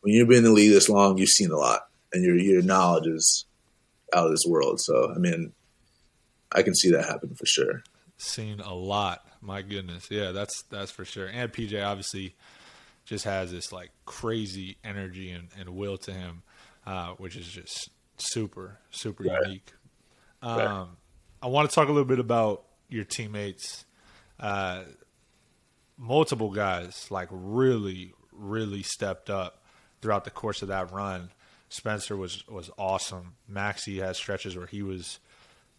when 0.00 0.14
you've 0.14 0.28
been 0.28 0.38
in 0.38 0.44
the 0.44 0.52
league 0.52 0.72
this 0.72 0.88
long, 0.88 1.18
you've 1.18 1.28
seen 1.28 1.50
a 1.50 1.56
lot, 1.56 1.88
and 2.12 2.24
your 2.24 2.36
your 2.36 2.62
knowledge 2.62 3.06
is 3.06 3.44
out 4.14 4.26
of 4.26 4.30
this 4.32 4.44
world. 4.46 4.80
So 4.80 5.12
I 5.14 5.18
mean, 5.18 5.52
I 6.52 6.62
can 6.62 6.74
see 6.74 6.90
that 6.92 7.04
happen 7.04 7.34
for 7.34 7.46
sure. 7.46 7.82
Seen 8.16 8.60
a 8.60 8.74
lot. 8.74 9.24
My 9.40 9.62
goodness, 9.62 10.08
yeah, 10.10 10.32
that's 10.32 10.62
that's 10.70 10.90
for 10.90 11.04
sure. 11.04 11.26
And 11.28 11.52
PJ 11.52 11.84
obviously 11.86 12.34
just 13.04 13.24
has 13.24 13.50
this 13.52 13.72
like 13.72 13.90
crazy 14.04 14.76
energy 14.84 15.30
and, 15.30 15.48
and 15.58 15.70
will 15.70 15.96
to 15.98 16.12
him, 16.12 16.42
uh, 16.86 17.12
which 17.18 17.36
is 17.36 17.46
just 17.46 17.90
super 18.16 18.78
super 18.90 19.22
Right. 19.24 19.38
unique. 19.46 19.72
Um, 20.42 20.96
I 21.40 21.46
want 21.46 21.68
to 21.70 21.74
talk 21.74 21.88
a 21.88 21.92
little 21.92 22.04
bit 22.08 22.18
about 22.18 22.64
your 22.88 23.04
teammates. 23.04 23.84
Uh, 24.40 24.82
multiple 25.98 26.50
guys 26.50 27.08
like 27.10 27.28
really 27.30 28.14
really 28.32 28.82
stepped 28.82 29.28
up 29.28 29.62
throughout 30.00 30.24
the 30.24 30.30
course 30.30 30.62
of 30.62 30.68
that 30.68 30.92
run. 30.92 31.30
Spencer 31.68 32.16
was 32.16 32.46
was 32.48 32.70
awesome. 32.78 33.34
Maxi 33.50 34.00
has 34.00 34.16
stretches 34.16 34.56
where 34.56 34.66
he 34.66 34.82
was 34.82 35.18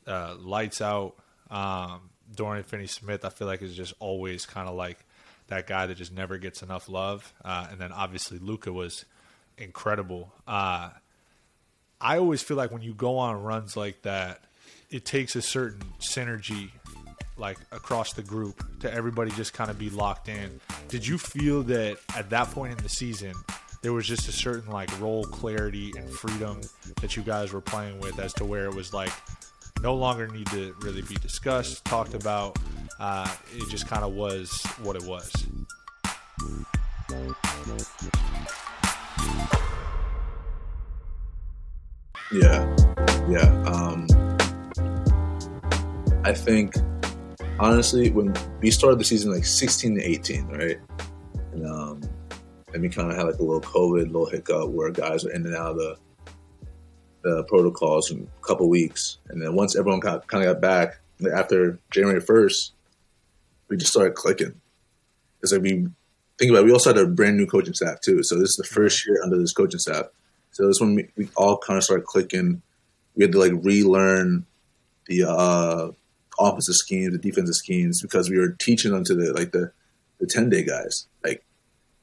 uh, 0.06 0.36
lights 0.38 0.82
out. 0.82 1.16
Um, 1.50 2.10
Dorian 2.36 2.64
Finney 2.64 2.88
Smith, 2.88 3.26
I 3.26 3.30
feel 3.30 3.48
like 3.48 3.62
is 3.62 3.76
just 3.76 3.94
always 4.00 4.46
kind 4.46 4.70
of 4.70 4.76
like 4.76 5.00
that 5.48 5.66
guy 5.66 5.88
that 5.88 5.96
just 5.96 6.14
never 6.14 6.38
gets 6.38 6.62
enough 6.62 6.90
love. 6.90 7.34
Uh, 7.44 7.68
and 7.72 7.80
then 7.80 7.92
obviously 7.92 8.38
Luka 8.38 8.72
was 8.72 9.06
incredible. 9.58 10.32
Uh, 10.48 10.92
I 12.00 12.18
always 12.18 12.42
feel 12.44 12.56
like 12.56 12.72
when 12.72 12.84
you 12.84 12.94
go 12.94 13.18
on 13.18 13.42
runs 13.42 13.76
like 13.76 14.04
that, 14.04 14.44
it 14.92 15.06
takes 15.06 15.36
a 15.36 15.42
certain 15.42 15.82
synergy 16.00 16.70
like 17.40 17.58
across 17.72 18.14
the 18.14 18.24
group 18.24 18.64
to 18.82 18.94
everybody 18.94 19.32
just 19.32 19.54
kind 19.54 19.72
of 19.72 19.80
be 19.80 19.90
locked 19.90 20.30
in. 20.30 20.60
Did 20.90 21.08
you 21.08 21.18
feel 21.18 21.64
that 21.64 21.98
at 22.16 22.30
that 22.30 22.52
point 22.52 22.78
in 22.78 22.84
the 22.84 22.90
season 22.90 23.34
there 23.82 23.94
was 23.94 24.06
just 24.06 24.28
a 24.28 24.32
certain 24.32 24.72
like 24.72 24.90
role 25.00 25.24
clarity 25.24 25.94
and 25.98 26.10
freedom 26.10 26.62
that 27.02 27.16
you 27.16 27.24
guys 27.24 27.54
were 27.54 27.62
playing 27.62 28.00
with 28.00 28.20
as 28.20 28.34
to 28.34 28.46
where 28.46 28.66
it 28.66 28.76
was 28.76 28.94
like 28.94 29.12
no 29.82 29.96
longer 29.96 30.28
need 30.28 30.48
to 30.48 30.76
really 30.82 31.02
be 31.04 31.16
discussed, 31.16 31.86
talked 31.86 32.14
about. 32.14 32.58
Uh, 33.00 33.30
it 33.56 33.70
just 33.70 33.88
kind 33.88 34.04
of 34.04 34.14
was 34.14 34.62
what 34.84 34.96
it 34.96 35.04
was. 35.04 35.32
Yeah, 42.32 42.76
yeah. 43.30 43.64
Um, 43.64 44.06
I 46.24 46.34
think 46.34 46.76
honestly, 47.60 48.10
when 48.10 48.34
we 48.62 48.72
started 48.72 49.00
the 49.00 49.04
season 49.04 49.32
like 49.32 49.46
16 49.46 49.96
to 49.96 50.04
18, 50.04 50.48
right, 50.48 50.80
and 51.54 51.66
um, 51.66 52.02
and 52.74 52.82
we 52.82 52.90
kind 52.90 53.12
of 53.12 53.18
had 53.18 53.26
like 53.26 53.36
a 53.36 53.44
little 53.44 53.62
COVID, 53.62 54.06
little 54.08 54.30
hiccup 54.30 54.70
where 54.70 54.92
guys 54.92 55.24
were 55.24 55.32
in 55.32 55.46
and 55.46 55.56
out 55.56 55.72
of 55.72 55.78
the 55.78 55.98
the 57.22 57.44
protocols 57.44 58.12
in 58.12 58.30
a 58.42 58.48
couple 58.48 58.70
weeks, 58.70 59.18
and 59.30 59.42
then 59.42 59.54
once 59.56 59.76
everyone 59.76 60.00
got 60.00 60.28
kind 60.28 60.44
of 60.44 60.54
got 60.54 60.62
back 60.62 61.02
after 61.34 61.78
January 61.92 62.22
1st, 62.22 62.72
we 63.68 63.78
just 63.78 63.92
started 63.92 64.16
clicking. 64.16 64.60
It's 65.44 65.52
like 65.52 65.62
we 65.62 65.88
think 66.38 66.52
about 66.52 66.62
it, 66.62 66.66
we 66.66 66.72
also 66.72 66.94
had 66.94 66.98
a 66.98 67.08
brand 67.08 67.36
new 67.36 67.46
coaching 67.46 67.74
staff 67.74 68.00
too, 68.00 68.24
so 68.24 68.36
this 68.36 68.52
is 68.52 68.56
the 68.56 68.64
first 68.64 69.06
year 69.06 69.22
under 69.22 69.38
this 69.38 69.54
coaching 69.54 69.80
staff. 69.80 70.06
So 70.52 70.68
this 70.68 70.80
when 70.80 70.96
we, 70.96 71.10
we 71.16 71.30
all 71.36 71.58
kind 71.58 71.78
of 71.78 71.84
started 71.84 72.06
clicking. 72.06 72.62
We 73.16 73.24
had 73.24 73.34
to 73.34 73.40
like 73.40 73.54
relearn 73.64 74.46
the 75.08 75.24
uh, 75.24 75.92
offensive 76.40 76.76
schemes, 76.76 77.12
the 77.12 77.20
defensive 77.20 77.56
schemes, 77.56 78.02
because 78.02 78.30
we 78.30 78.38
were 78.38 78.56
teaching 78.60 78.92
them 78.92 79.04
to 79.06 79.16
the 79.16 79.34
like 79.34 79.52
the 79.52 79.72
the 80.20 80.28
ten 80.28 80.50
day 80.50 80.64
guys. 80.64 81.08
Like 81.24 81.44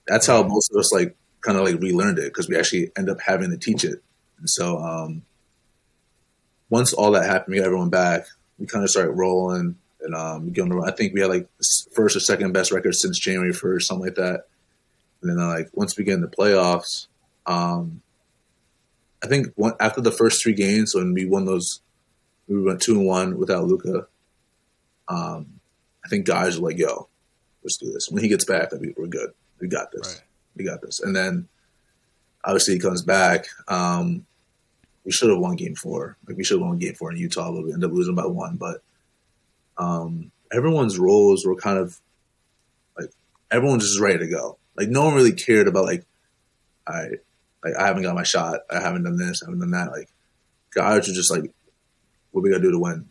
that's 0.06 0.26
how 0.26 0.42
most 0.42 0.70
of 0.72 0.78
us 0.78 0.92
like 0.92 1.16
kind 1.40 1.58
of 1.58 1.64
like 1.64 1.80
relearned 1.80 2.18
it 2.18 2.32
because 2.32 2.48
we 2.48 2.56
actually 2.56 2.90
end 2.96 3.08
up 3.08 3.20
having 3.20 3.50
to 3.50 3.56
teach 3.56 3.84
it. 3.84 4.02
And 4.38 4.48
so 4.48 4.78
um, 4.78 5.22
once 6.68 6.92
all 6.92 7.12
that 7.12 7.24
happened, 7.24 7.54
we 7.54 7.58
got 7.58 7.66
everyone 7.66 7.90
back. 7.90 8.26
We 8.58 8.66
kind 8.66 8.84
of 8.84 8.90
started 8.90 9.12
rolling, 9.12 9.76
and 10.00 10.14
um, 10.14 10.52
run. 10.52 10.88
I 10.88 10.92
think 10.92 11.14
we 11.14 11.20
had 11.20 11.30
like 11.30 11.48
first 11.92 12.16
or 12.16 12.20
second 12.20 12.52
best 12.52 12.72
record 12.72 12.94
since 12.94 13.18
January 13.18 13.52
first, 13.52 13.88
something 13.88 14.06
like 14.06 14.16
that. 14.16 14.44
And 15.20 15.30
then 15.30 15.38
uh, 15.38 15.48
like 15.48 15.70
once 15.72 15.96
we 15.96 16.04
get 16.04 16.14
in 16.14 16.20
the 16.20 16.28
playoffs, 16.28 17.06
um, 17.46 18.02
I 19.22 19.28
think 19.28 19.48
one, 19.56 19.74
after 19.80 20.00
the 20.00 20.12
first 20.12 20.42
three 20.42 20.54
games 20.54 20.94
when 20.94 21.14
we 21.14 21.26
won 21.26 21.44
those, 21.44 21.80
we 22.48 22.62
went 22.62 22.80
two 22.80 22.92
and 22.92 23.06
one 23.06 23.38
without 23.38 23.64
Luka. 23.64 24.06
Um, 25.08 25.60
I 26.04 26.08
think 26.08 26.26
guys 26.26 26.58
were 26.58 26.68
like, 26.68 26.78
"Yo, 26.78 27.08
let's 27.62 27.76
do 27.76 27.92
this." 27.92 28.10
When 28.10 28.22
he 28.22 28.28
gets 28.28 28.44
back, 28.44 28.72
I 28.72 28.76
mean, 28.76 28.94
we're 28.96 29.06
good. 29.06 29.30
We 29.60 29.68
got 29.68 29.92
this. 29.92 30.14
Right. 30.14 30.22
We 30.56 30.64
got 30.64 30.82
this. 30.82 31.00
And 31.00 31.14
then 31.14 31.48
obviously 32.44 32.74
he 32.74 32.80
comes 32.80 33.02
back. 33.02 33.46
Um, 33.68 34.26
we 35.04 35.12
should 35.12 35.30
have 35.30 35.38
won 35.38 35.56
game 35.56 35.74
four. 35.74 36.16
Like 36.26 36.36
we 36.36 36.44
should 36.44 36.58
have 36.58 36.66
won 36.66 36.78
game 36.78 36.94
four 36.94 37.12
in 37.12 37.18
Utah, 37.18 37.52
but 37.52 37.64
we 37.64 37.72
ended 37.72 37.90
up 37.90 37.94
losing 37.94 38.14
by 38.14 38.26
one. 38.26 38.56
But 38.56 38.82
um, 39.78 40.30
everyone's 40.52 40.98
roles 40.98 41.44
were 41.44 41.56
kind 41.56 41.78
of 41.78 42.00
like 42.98 43.10
everyone 43.50 43.80
just 43.80 44.00
ready 44.00 44.18
to 44.18 44.28
go. 44.28 44.58
Like 44.76 44.88
no 44.88 45.04
one 45.04 45.14
really 45.14 45.32
cared 45.32 45.68
about 45.68 45.84
like 45.84 46.04
I 46.86 47.10
like 47.64 47.74
I 47.78 47.86
haven't 47.86 48.02
got 48.02 48.14
my 48.14 48.22
shot. 48.22 48.60
I 48.70 48.80
haven't 48.80 49.04
done 49.04 49.16
this. 49.16 49.42
I 49.42 49.46
haven't 49.46 49.60
done 49.60 49.70
that. 49.72 49.92
Like 49.92 50.08
guys 50.70 51.08
are 51.08 51.12
just 51.12 51.30
like, 51.30 51.50
what 52.32 52.42
we 52.42 52.50
gotta 52.50 52.62
do 52.62 52.72
to 52.72 52.78
win. 52.78 53.08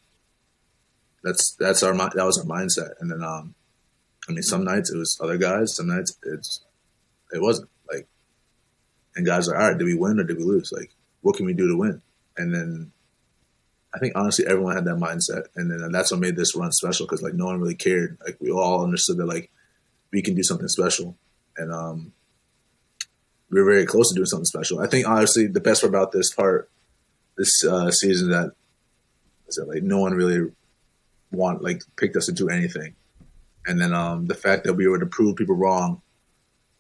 That's 1.26 1.56
that's 1.60 1.82
our 1.82 1.94
that 1.94 2.24
was 2.24 2.38
our 2.38 2.46
mindset. 2.46 2.94
And 3.00 3.12
then 3.12 3.24
um, 3.24 3.56
I 4.30 4.32
mean, 4.32 4.44
some 4.44 4.64
nights 4.64 4.92
it 4.92 4.98
was 4.98 5.20
other 5.22 5.38
guys. 5.38 5.76
Some 5.76 5.88
nights 5.88 6.18
it's 6.24 6.64
it 7.34 7.42
wasn't 7.42 7.70
like. 7.92 8.08
And 9.16 9.26
guys 9.26 9.50
are 9.50 9.56
all 9.56 9.70
right. 9.70 9.78
Did 9.78 9.86
we 9.86 9.96
win 9.96 10.20
or 10.20 10.24
did 10.24 10.38
we 10.38 10.44
lose? 10.44 10.72
Like, 10.72 10.92
what 11.22 11.36
can 11.36 11.48
we 11.48 11.54
do 11.54 11.68
to 11.68 11.78
win? 11.78 12.02
And 12.38 12.54
then 12.54 12.92
I 13.94 13.98
think 13.98 14.14
honestly 14.16 14.46
everyone 14.46 14.76
had 14.76 14.86
that 14.86 14.98
mindset, 14.98 15.48
and 15.56 15.72
then 15.72 15.92
that's 15.92 16.12
what 16.12 16.20
made 16.20 16.36
this 16.36 16.56
run 16.56 16.72
special 16.72 17.08
because 17.08 17.24
like 17.24 17.34
no 17.34 17.46
one 17.46 17.60
really 17.60 17.76
cared. 17.76 18.20
Like 18.24 18.38
we 18.40 18.52
all 18.52 18.84
understood 18.84 19.18
that 19.18 19.26
like 19.26 19.50
we 20.12 20.22
can 20.22 20.36
do 20.36 20.44
something 20.44 20.68
special, 20.68 21.18
and 21.58 21.74
um, 21.74 22.14
we 23.50 23.60
were 23.60 23.72
very 23.72 23.88
close 23.88 24.10
to 24.10 24.16
doing 24.16 24.28
something 24.28 24.46
special. 24.46 24.80
I 24.80 24.88
think 24.88 25.08
honestly 25.08 25.48
the 25.48 25.62
best 25.62 25.82
part 25.82 25.90
about 25.90 26.12
this 26.12 26.32
part, 26.32 26.70
this 27.36 27.64
uh, 27.66 27.90
season 27.90 28.30
that 28.30 28.52
that 29.48 29.68
like 29.68 29.82
no 29.82 30.00
one 30.00 30.14
really 30.14 30.52
want 31.32 31.64
like 31.64 31.82
picked 31.96 32.16
us 32.16 32.28
to 32.28 32.32
do 32.32 32.50
anything, 32.50 32.96
and 33.66 33.80
then 33.80 33.94
um, 33.94 34.26
the 34.26 34.36
fact 34.36 34.66
that 34.66 34.74
we 34.74 34.88
were 34.88 35.00
to 35.00 35.06
prove 35.06 35.36
people 35.36 35.56
wrong, 35.56 36.02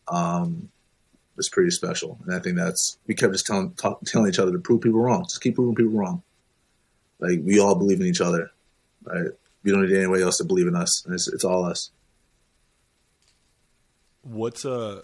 um, 0.07 0.69
was 1.35 1.49
pretty 1.49 1.71
special. 1.71 2.17
And 2.25 2.35
I 2.35 2.39
think 2.39 2.57
that's 2.57 2.97
we 3.07 3.15
kept 3.15 3.33
just 3.33 3.45
telling 3.45 3.73
talk, 3.73 4.01
telling 4.05 4.29
each 4.29 4.39
other 4.39 4.51
to 4.51 4.59
prove 4.59 4.81
people 4.81 4.99
wrong. 4.99 5.23
Just 5.23 5.41
keep 5.41 5.55
proving 5.55 5.75
people 5.75 5.93
wrong. 5.93 6.23
Like 7.19 7.39
we 7.43 7.59
all 7.59 7.75
believe 7.75 7.99
in 7.99 8.07
each 8.07 8.21
other, 8.21 8.51
right? 9.03 9.27
We 9.63 9.71
don't 9.71 9.87
need 9.87 9.97
anybody 9.97 10.23
else 10.23 10.37
to 10.37 10.43
believe 10.43 10.67
in 10.67 10.75
us. 10.75 11.05
It's, 11.09 11.27
it's 11.27 11.43
all 11.43 11.65
us. 11.65 11.91
What's 14.21 14.65
a 14.65 15.03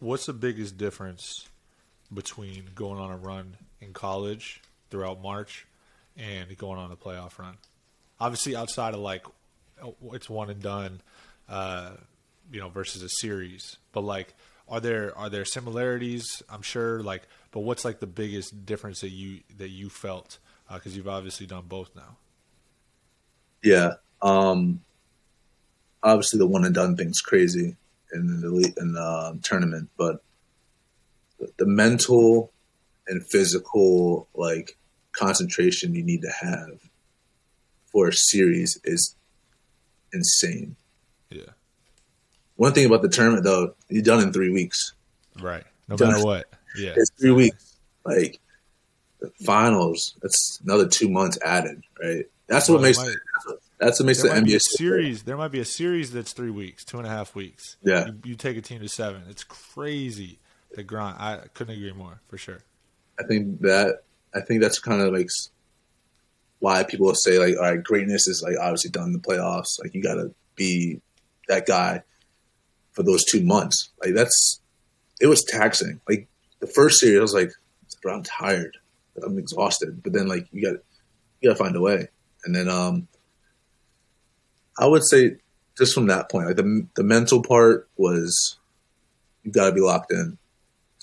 what's 0.00 0.26
the 0.26 0.32
biggest 0.32 0.76
difference 0.76 1.48
between 2.12 2.70
going 2.74 3.00
on 3.00 3.10
a 3.10 3.16
run 3.16 3.56
in 3.80 3.92
college 3.92 4.60
throughout 4.90 5.22
March 5.22 5.66
and 6.16 6.56
going 6.56 6.78
on 6.78 6.90
a 6.90 6.96
playoff 6.96 7.38
run? 7.38 7.56
Obviously, 8.20 8.56
outside 8.56 8.94
of 8.94 9.00
like 9.00 9.26
it's 10.12 10.30
one 10.30 10.50
and 10.50 10.62
done, 10.62 11.00
uh, 11.48 11.90
you 12.50 12.60
know, 12.60 12.68
versus 12.68 13.02
a 13.02 13.08
series. 13.08 13.76
But 13.92 14.02
like, 14.02 14.34
are 14.68 14.80
there 14.80 15.16
are 15.16 15.28
there 15.28 15.44
similarities? 15.44 16.42
I'm 16.48 16.62
sure. 16.62 17.02
Like, 17.02 17.22
but 17.50 17.60
what's 17.60 17.84
like 17.84 18.00
the 18.00 18.06
biggest 18.06 18.66
difference 18.66 19.00
that 19.00 19.10
you 19.10 19.40
that 19.58 19.68
you 19.70 19.88
felt? 19.88 20.38
Because 20.72 20.96
you've 20.96 21.08
obviously 21.08 21.46
done 21.46 21.64
both 21.68 21.90
now. 21.94 22.16
Yeah. 23.62 23.94
Um, 24.22 24.80
obviously, 26.02 26.38
the 26.38 26.46
one 26.46 26.64
and 26.64 26.74
done 26.74 26.96
thing's 26.96 27.20
crazy 27.20 27.76
in 28.12 28.40
the 28.40 28.50
le- 28.50 28.82
in 28.82 28.92
the 28.92 29.38
tournament, 29.42 29.90
but 29.98 30.22
the 31.58 31.66
mental 31.66 32.52
and 33.06 33.26
physical 33.26 34.28
like 34.34 34.76
concentration 35.12 35.94
you 35.94 36.02
need 36.02 36.22
to 36.22 36.30
have 36.30 36.80
for 37.94 38.08
a 38.08 38.12
series 38.12 38.78
is 38.84 39.14
insane. 40.12 40.74
Yeah. 41.30 41.42
One 42.56 42.72
thing 42.72 42.86
about 42.86 43.02
the 43.02 43.08
tournament 43.08 43.44
though, 43.44 43.74
you're 43.88 44.02
done 44.02 44.20
in 44.20 44.32
three 44.32 44.50
weeks. 44.52 44.92
Right. 45.40 45.64
No 45.88 45.96
Done. 45.96 46.10
matter 46.12 46.24
what. 46.24 46.46
Yeah. 46.76 46.92
It's 46.96 47.10
three 47.18 47.30
weeks. 47.30 47.76
Like 48.04 48.40
the 49.20 49.30
finals, 49.44 50.14
that's 50.20 50.60
another 50.64 50.88
two 50.88 51.08
months 51.08 51.38
added, 51.44 51.82
right? 52.02 52.26
That's 52.48 52.68
what 52.68 52.82
makes 52.82 52.98
might- 52.98 53.14
that's 53.78 53.98
what 54.00 54.06
makes 54.06 54.22
the 54.22 54.28
There 54.28 54.36
might 54.36 54.44
be 54.46 54.52
NBA 54.54 54.60
series. 54.60 55.22
There 55.24 55.36
might 55.36 55.50
be 55.52 55.60
a 55.60 55.64
series 55.64 56.12
that's 56.12 56.32
three 56.32 56.50
weeks, 56.50 56.84
two 56.84 56.98
and 56.98 57.06
a 57.06 57.10
half 57.10 57.34
weeks. 57.34 57.76
Yeah. 57.82 58.06
You, 58.06 58.18
you 58.24 58.34
take 58.34 58.56
a 58.56 58.60
team 58.62 58.80
to 58.80 58.88
seven. 58.88 59.22
It's 59.28 59.44
crazy. 59.44 60.38
The 60.74 60.82
grind. 60.82 61.16
I 61.20 61.46
couldn't 61.54 61.76
agree 61.76 61.92
more 61.92 62.20
for 62.28 62.38
sure. 62.38 62.58
I 63.20 63.24
think 63.24 63.60
that 63.60 64.02
I 64.34 64.40
think 64.40 64.60
that's 64.62 64.78
kind 64.80 65.00
of 65.00 65.12
like 65.12 65.28
why 66.58 66.84
people 66.84 67.14
say 67.14 67.38
like, 67.38 67.56
all 67.56 67.70
right, 67.70 67.82
greatness 67.82 68.26
is 68.26 68.42
like 68.42 68.56
obviously 68.60 68.90
done 68.90 69.08
in 69.08 69.12
the 69.12 69.18
playoffs. 69.18 69.78
Like 69.82 69.94
you 69.94 70.02
got 70.02 70.14
to 70.14 70.34
be 70.56 71.00
that 71.48 71.66
guy 71.66 72.02
for 72.92 73.02
those 73.02 73.24
two 73.24 73.42
months. 73.42 73.90
Like 74.02 74.14
that's 74.14 74.60
it 75.20 75.26
was 75.26 75.44
taxing. 75.44 76.00
Like 76.08 76.28
the 76.60 76.66
first 76.66 77.00
series, 77.00 77.18
I 77.18 77.22
was 77.22 77.34
like, 77.34 77.52
I'm 78.08 78.22
tired. 78.22 78.76
I'm 79.24 79.38
exhausted. 79.38 80.02
But 80.02 80.12
then 80.12 80.26
like 80.26 80.46
you 80.52 80.62
got 80.62 80.80
you 81.40 81.50
got 81.50 81.56
to 81.56 81.64
find 81.64 81.76
a 81.76 81.80
way. 81.80 82.08
And 82.44 82.54
then 82.54 82.68
um, 82.68 83.08
I 84.78 84.86
would 84.86 85.04
say 85.04 85.36
just 85.78 85.94
from 85.94 86.06
that 86.06 86.30
point, 86.30 86.46
like 86.46 86.56
the 86.56 86.86
the 86.94 87.04
mental 87.04 87.42
part 87.42 87.88
was 87.96 88.58
you 89.42 89.52
got 89.52 89.66
to 89.66 89.72
be 89.72 89.80
locked 89.80 90.12
in. 90.12 90.38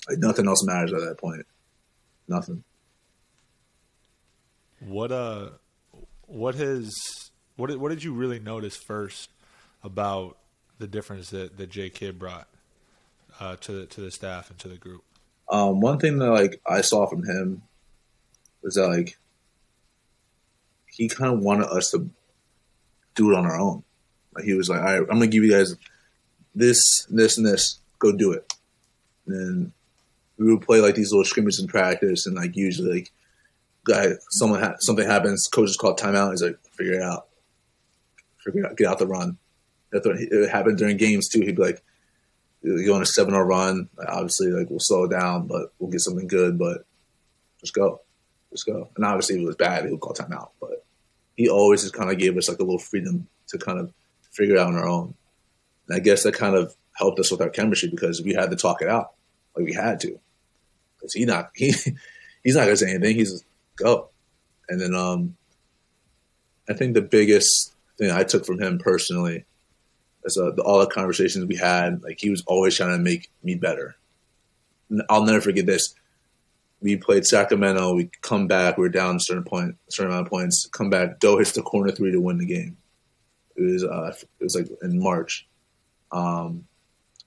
Like 0.08 0.18
nothing 0.18 0.48
else 0.48 0.64
matters 0.64 0.92
at 0.92 1.00
that 1.00 1.18
point. 1.18 1.46
Nothing. 2.28 2.64
What 4.86 5.12
uh, 5.12 5.50
what 6.26 6.54
has 6.56 7.30
what 7.56 7.68
did, 7.68 7.78
what 7.78 7.90
did 7.90 8.02
you 8.02 8.12
really 8.12 8.38
notice 8.38 8.76
first 8.76 9.30
about 9.84 10.38
the 10.78 10.86
difference 10.86 11.30
that 11.30 11.56
that 11.56 11.70
J 11.70 11.90
Kidd 11.90 12.18
brought 12.18 12.48
uh, 13.38 13.56
to 13.56 13.72
the, 13.72 13.86
to 13.86 14.00
the 14.00 14.10
staff 14.10 14.50
and 14.50 14.58
to 14.60 14.68
the 14.68 14.76
group? 14.76 15.04
Um, 15.48 15.80
one 15.80 15.98
thing 15.98 16.18
that 16.18 16.30
like 16.30 16.60
I 16.66 16.80
saw 16.80 17.06
from 17.06 17.24
him 17.24 17.62
was 18.62 18.74
that 18.74 18.88
like 18.88 19.18
he 20.86 21.08
kind 21.08 21.32
of 21.32 21.40
wanted 21.40 21.66
us 21.66 21.90
to 21.90 22.10
do 23.14 23.30
it 23.30 23.36
on 23.36 23.46
our 23.46 23.58
own. 23.58 23.82
Like 24.34 24.44
he 24.44 24.54
was 24.54 24.68
like, 24.68 24.80
"All 24.80 24.84
right, 24.84 25.00
I'm 25.00 25.18
gonna 25.18 25.26
give 25.26 25.44
you 25.44 25.52
guys 25.52 25.76
this, 26.54 27.06
this, 27.10 27.36
and 27.36 27.46
this. 27.46 27.80
Go 27.98 28.12
do 28.12 28.32
it." 28.32 28.52
And 29.26 29.36
then 29.36 29.72
we 30.38 30.52
would 30.52 30.64
play 30.64 30.80
like 30.80 30.94
these 30.94 31.12
little 31.12 31.24
scrimmages 31.24 31.60
in 31.60 31.68
practice, 31.68 32.26
and 32.26 32.36
like 32.36 32.56
usually, 32.56 32.92
like 32.92 33.12
guy, 33.84 34.12
someone 34.30 34.60
ha- 34.60 34.76
something 34.80 35.06
happens, 35.06 35.48
coaches 35.52 35.76
called 35.76 35.98
timeout. 35.98 36.30
He's 36.30 36.42
like, 36.42 36.58
"Figure 36.72 36.94
it 36.94 37.02
out. 37.02 37.28
Figure 38.44 38.64
it 38.64 38.66
out. 38.66 38.76
Get 38.76 38.86
out 38.86 38.98
the 38.98 39.06
run." 39.06 39.38
That's 39.90 40.06
what 40.06 40.16
it 40.18 40.50
happened 40.50 40.78
during 40.78 40.96
games 40.96 41.28
too. 41.28 41.40
He'd 41.40 41.56
be 41.56 41.62
like, 41.62 41.82
you 42.62 42.86
go 42.86 42.94
on 42.94 43.02
a 43.02 43.06
seven 43.06 43.34
hour 43.34 43.44
run. 43.44 43.88
Obviously, 44.08 44.48
like 44.48 44.70
we'll 44.70 44.80
slow 44.80 45.06
down, 45.06 45.46
but 45.46 45.72
we'll 45.78 45.90
get 45.90 46.00
something 46.00 46.26
good. 46.26 46.58
But 46.58 46.84
just 47.60 47.74
go, 47.74 48.00
just 48.50 48.66
go. 48.66 48.88
And 48.96 49.04
obviously, 49.04 49.36
if 49.36 49.42
it 49.42 49.46
was 49.46 49.56
bad, 49.56 49.84
he 49.84 49.90
would 49.90 50.00
call 50.00 50.14
timeout. 50.14 50.50
But 50.60 50.84
he 51.36 51.48
always 51.48 51.82
just 51.82 51.94
kind 51.94 52.10
of 52.10 52.18
gave 52.18 52.36
us 52.36 52.48
like 52.48 52.58
a 52.58 52.62
little 52.62 52.78
freedom 52.78 53.26
to 53.48 53.58
kind 53.58 53.78
of 53.78 53.92
figure 54.30 54.56
it 54.56 54.60
out 54.60 54.68
on 54.68 54.76
our 54.76 54.88
own. 54.88 55.14
And 55.88 55.96
I 55.96 56.00
guess 56.00 56.22
that 56.22 56.34
kind 56.34 56.54
of 56.54 56.74
helped 56.96 57.18
us 57.18 57.30
with 57.30 57.40
our 57.40 57.50
chemistry 57.50 57.90
because 57.90 58.22
we 58.22 58.34
had 58.34 58.50
to 58.50 58.56
talk 58.56 58.80
it 58.80 58.88
out, 58.88 59.12
like 59.56 59.66
we 59.66 59.74
had 59.74 60.00
to. 60.00 60.18
Because 60.96 61.12
he 61.14 61.24
not 61.24 61.50
he 61.54 61.72
he's 62.44 62.54
not 62.54 62.64
gonna 62.64 62.76
say 62.76 62.90
anything. 62.90 63.16
He's 63.16 63.44
go. 63.76 64.08
And 64.68 64.80
then 64.80 64.94
um, 64.94 65.36
I 66.68 66.72
think 66.74 66.94
the 66.94 67.02
biggest 67.02 67.74
thing 67.98 68.10
I 68.10 68.24
took 68.24 68.46
from 68.46 68.60
him 68.60 68.78
personally 68.78 69.44
is 70.24 70.38
uh, 70.38 70.52
the, 70.52 70.62
all 70.62 70.78
the 70.78 70.86
conversations 70.86 71.44
we 71.46 71.56
had, 71.56 72.02
like 72.02 72.18
he 72.20 72.30
was 72.30 72.42
always 72.46 72.76
trying 72.76 72.96
to 72.96 73.02
make 73.02 73.30
me 73.42 73.54
better. 73.54 73.96
I'll 75.08 75.24
never 75.24 75.40
forget 75.40 75.66
this. 75.66 75.94
We 76.80 76.96
played 76.96 77.24
Sacramento. 77.24 77.94
We 77.94 78.10
come 78.22 78.46
back. 78.46 78.76
We 78.76 78.86
are 78.86 78.90
down 78.90 79.16
a 79.16 79.20
certain 79.20 79.44
point, 79.44 79.76
a 79.88 79.92
certain 79.92 80.12
amount 80.12 80.26
of 80.26 80.30
points. 80.30 80.68
Come 80.72 80.90
back. 80.90 81.20
Doe 81.20 81.38
hits 81.38 81.52
the 81.52 81.62
corner 81.62 81.92
three 81.92 82.10
to 82.12 82.20
win 82.20 82.38
the 82.38 82.46
game. 82.46 82.76
It 83.56 83.62
was 83.62 83.84
uh, 83.84 84.14
it 84.40 84.44
was 84.44 84.56
like 84.56 84.68
in 84.82 85.00
March. 85.00 85.46
Um, 86.10 86.66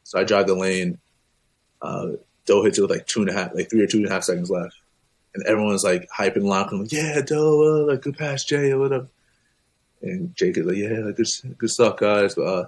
so 0.04 0.20
I 0.20 0.24
drive 0.24 0.48
the 0.48 0.56
lane. 0.56 1.00
Uh, 1.82 2.12
Doe 2.46 2.64
hits 2.64 2.78
it 2.78 2.82
with 2.82 2.92
like 2.92 3.08
two 3.08 3.22
and 3.22 3.30
a 3.30 3.34
half, 3.34 3.56
like 3.56 3.70
three 3.70 3.82
or 3.82 3.88
two 3.88 3.98
and 3.98 4.08
a 4.08 4.12
half 4.12 4.24
seconds 4.24 4.50
left, 4.50 4.76
and 5.36 5.46
everyone's 5.46 5.84
like 5.84 6.08
hyping, 6.10 6.44
locking, 6.44 6.82
like, 6.82 6.92
"Yeah, 6.92 7.22
Doe, 7.22 7.84
uh, 7.84 7.92
like 7.92 8.02
good 8.02 8.18
pass, 8.18 8.44
Jay, 8.44 8.74
what 8.74 8.94
up?" 8.94 9.08
And 10.02 10.36
Jake 10.36 10.58
is 10.58 10.66
like, 10.66 10.78
"Yeah, 10.78 11.00
like, 11.00 11.18
good, 11.18 11.28
good 11.58 11.70
stuff, 11.70 11.98
guys." 11.98 12.36
But 12.36 12.42
uh, 12.44 12.68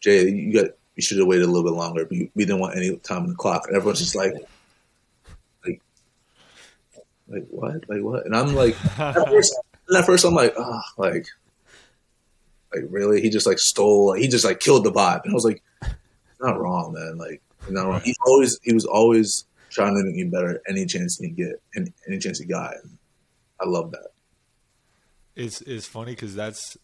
Jay, 0.00 0.28
you 0.28 0.52
got 0.52 0.70
you 0.98 1.02
should 1.02 1.18
have 1.18 1.28
waited 1.28 1.44
a 1.44 1.46
little 1.46 1.70
bit 1.70 1.76
longer. 1.76 2.04
But 2.04 2.18
we 2.34 2.44
didn't 2.44 2.58
want 2.58 2.76
any 2.76 2.96
time 2.96 3.22
on 3.22 3.28
the 3.28 3.34
clock. 3.36 3.66
And 3.68 3.76
everyone's 3.76 4.00
just 4.00 4.16
like, 4.16 4.32
like, 5.64 5.80
like 7.28 7.46
what, 7.50 7.88
like 7.88 8.02
what? 8.02 8.26
And 8.26 8.34
I'm 8.34 8.54
like, 8.54 8.74
at 8.98 9.28
first, 9.28 9.56
at 9.96 10.04
first 10.06 10.24
I'm 10.24 10.34
like, 10.34 10.54
oh, 10.58 10.80
like, 10.96 11.28
like 12.74 12.84
really? 12.90 13.20
He 13.20 13.30
just 13.30 13.46
like 13.46 13.60
stole. 13.60 14.14
He 14.14 14.26
just 14.26 14.44
like 14.44 14.58
killed 14.58 14.84
the 14.84 14.92
vibe. 14.92 15.22
And 15.22 15.32
I 15.32 15.34
was 15.34 15.44
like, 15.44 15.62
not 16.40 16.58
wrong, 16.58 16.94
man. 16.94 17.16
Like, 17.16 17.42
not 17.70 17.86
wrong. 17.86 18.00
He 18.00 18.16
always 18.26 18.58
he 18.62 18.72
was 18.72 18.84
always 18.84 19.44
trying 19.70 19.94
to 19.94 20.02
make 20.04 20.14
me 20.14 20.24
better 20.24 20.60
any 20.68 20.86
chance 20.86 21.18
he 21.18 21.28
get, 21.28 21.60
and 21.74 21.92
any 22.06 22.18
chance 22.18 22.38
he 22.38 22.46
got. 22.46 22.74
I 23.60 23.66
love 23.66 23.90
that. 23.92 24.08
It's 25.34 25.60
it's 25.62 25.86
funny 25.86 26.12
because 26.12 26.34
that's 26.34 26.76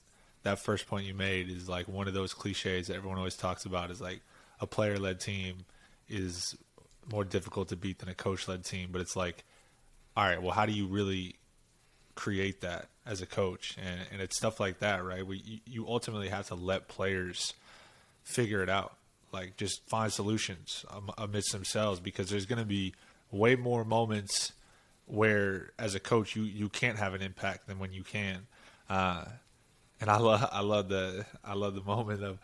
that 0.45 0.59
first 0.59 0.87
point 0.87 1.07
you 1.07 1.15
made 1.15 1.51
is 1.51 1.69
like 1.69 1.89
one 1.89 2.07
of 2.07 2.15
those 2.15 2.33
cliches 2.35 2.87
that 2.87 2.97
everyone 2.97 3.19
always 3.19 3.37
talks 3.37 3.65
about 3.65 3.91
is 3.91 4.01
like 4.01 4.21
a 4.61 4.67
player 4.67 4.99
led 4.99 5.19
team 5.19 5.65
is 6.09 6.57
more 7.11 7.25
difficult 7.25 7.69
to 7.69 7.77
beat 7.77 7.99
than 7.99 8.09
a 8.09 8.15
coach 8.15 8.47
led 8.47 8.65
team. 8.65 8.91
But 8.93 9.01
it's 9.01 9.17
like, 9.17 9.45
all 10.17 10.25
right, 10.25 10.41
well, 10.41 10.53
how 10.53 10.67
do 10.67 10.73
you 10.73 10.87
really 10.87 11.37
create 12.15 12.61
that 12.61 12.87
as 13.07 13.21
a 13.21 13.27
coach? 13.27 13.77
And 13.83 14.01
and 14.13 14.23
it's 14.23 14.37
stuff 14.37 14.61
like 14.61 14.79
that, 14.81 15.05
right? 15.05 15.25
You, 15.27 15.59
you 15.67 15.89
ultimately 15.89 16.29
have 16.29 16.47
to 16.49 16.55
let 16.55 16.89
players 16.89 17.55
figure 18.23 18.63
it 18.63 18.69
out, 18.69 18.95
like 19.35 19.57
just 19.59 19.87
find 19.89 20.11
solutions 20.11 20.85
amidst 21.19 21.53
themselves 21.53 22.01
because 22.01 22.31
there's 22.31 22.47
going 22.47 22.59
to 22.61 22.65
be 22.65 22.95
way 23.31 23.57
more 23.57 23.85
moments 23.85 24.53
where 25.07 25.73
as 25.79 25.95
a 25.95 26.01
coach 26.01 26.35
you 26.35 26.45
you 26.45 26.69
can't 26.71 26.97
have 26.99 27.13
an 27.13 27.21
impact 27.21 27.67
than 27.67 27.79
when 27.79 27.93
you 27.93 28.03
can. 28.03 28.47
Uh, 28.89 29.25
and 30.01 30.09
I 30.11 30.17
love 30.19 30.49
I 30.51 30.61
love 30.63 30.89
the 30.89 31.27
I 31.45 31.55
love 31.55 31.75
the 31.75 31.83
moment 31.83 32.23
of 32.25 32.39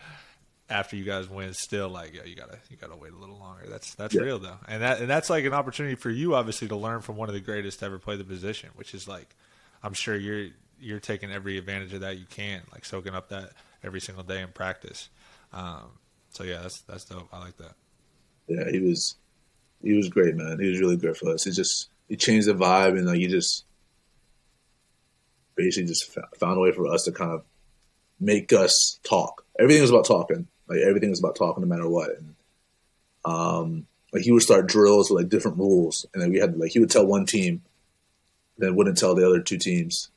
after 0.69 0.95
you 0.97 1.05
guys 1.05 1.29
win, 1.29 1.53
still 1.55 1.89
like 1.89 2.15
yeah, 2.15 2.25
you 2.25 2.37
gotta 2.37 2.59
you 2.71 2.77
gotta 2.77 2.97
wait 2.97 3.13
a 3.13 3.17
little 3.17 3.39
longer. 3.39 3.65
That's 3.69 3.95
that's 3.95 4.15
Yeah. 4.15 4.23
real 4.23 4.39
though, 4.39 4.59
and 4.69 4.83
that 4.83 5.01
and 5.01 5.09
that's 5.09 5.31
like 5.31 5.45
an 5.45 5.55
opportunity 5.55 5.95
for 5.95 6.11
you 6.11 6.35
obviously 6.35 6.69
to 6.69 6.77
learn 6.77 7.01
from 7.01 7.17
one 7.17 7.29
of 7.29 7.35
the 7.35 7.41
greatest 7.41 7.79
to 7.81 7.87
ever 7.87 7.99
play 7.99 8.17
the 8.17 8.25
position, 8.25 8.71
which 8.77 8.95
is 8.95 9.09
like 9.09 9.35
I'm 9.83 9.95
sure 9.95 10.17
you're 10.17 10.49
you're 10.81 11.01
taking 11.01 11.31
every 11.33 11.59
advantage 11.59 11.93
of 11.93 12.01
that 12.03 12.19
you 12.19 12.25
can, 12.31 12.63
like 12.73 12.85
soaking 12.85 13.15
up 13.15 13.29
that 13.31 13.53
every 13.83 14.01
single 14.01 14.25
day 14.25 14.41
in 14.43 14.49
practice. 14.49 15.09
Um, 15.53 15.91
so 16.31 16.45
yeah, 16.45 16.59
that's 16.63 16.81
that's 16.83 17.05
dope. 17.05 17.29
I 17.33 17.41
like 17.41 17.57
that. 17.59 17.75
Yeah, 18.49 18.71
he 18.71 18.81
was 18.81 19.17
he 19.83 19.93
was 19.95 20.09
great, 20.09 20.37
man. 20.37 20.59
He 20.61 20.69
was 20.69 20.81
really 20.81 20.97
great 20.97 21.17
for 21.17 21.31
us. 21.31 21.45
He 21.45 21.51
just 21.51 21.89
he 22.09 22.17
changed 22.17 22.49
the 22.49 22.55
vibe 22.55 22.99
and 22.99 23.07
like 23.07 23.19
he 23.19 23.27
just 23.27 23.65
basically 25.55 25.89
just 25.89 26.17
found 26.39 26.57
a 26.57 26.61
way 26.61 26.73
for 26.73 26.87
us 26.87 27.05
to 27.05 27.13
kind 27.13 27.33
of 27.33 27.45
make 28.19 28.53
us 28.53 28.99
talk. 29.03 29.45
Everything 29.59 29.83
was 29.83 29.91
about 29.91 30.07
talking. 30.07 30.47
Like 30.69 30.81
everything 30.81 31.11
was 31.11 31.19
about 31.19 31.37
talking, 31.37 31.63
no 31.63 31.69
matter 31.69 31.89
what. 31.89 32.11
And 32.17 32.35
um, 33.25 33.87
like 34.13 34.23
he 34.23 34.33
would 34.33 34.43
start 34.43 34.69
drills 34.69 35.11
with 35.11 35.23
like 35.23 35.31
different 35.31 35.59
rules, 35.59 36.07
and 36.13 36.23
then 36.23 36.31
we 36.31 36.39
had 36.39 36.57
like 36.57 36.73
he 36.73 36.79
would 36.79 36.91
tell 36.91 37.07
one 37.07 37.27
team, 37.27 37.63
then 38.59 38.77
wouldn't 38.77 38.99
tell 38.99 39.15
the 39.15 39.27
other 39.27 39.41
two 39.41 39.59
teams. 39.59 40.11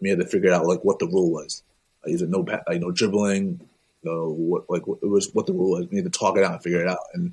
We 0.00 0.10
had 0.10 0.20
to 0.20 0.26
figure 0.26 0.52
out 0.52 0.66
like 0.66 0.84
what 0.84 0.98
the 0.98 1.06
rule 1.06 1.30
was. 1.30 1.62
Like, 2.04 2.14
is 2.14 2.22
it 2.22 2.28
no 2.28 2.40
like 2.40 2.80
no 2.80 2.90
dribbling, 2.90 3.60
what 4.04 4.68
like 4.68 4.86
what, 4.86 4.98
it 5.02 5.06
was 5.06 5.30
what 5.32 5.46
the 5.46 5.52
rule 5.52 5.70
was. 5.72 5.88
We 5.88 5.96
had 5.96 6.04
to 6.04 6.18
talk 6.18 6.36
it 6.36 6.44
out 6.44 6.52
and 6.52 6.62
figure 6.62 6.80
it 6.80 6.88
out, 6.88 6.98
and 7.14 7.32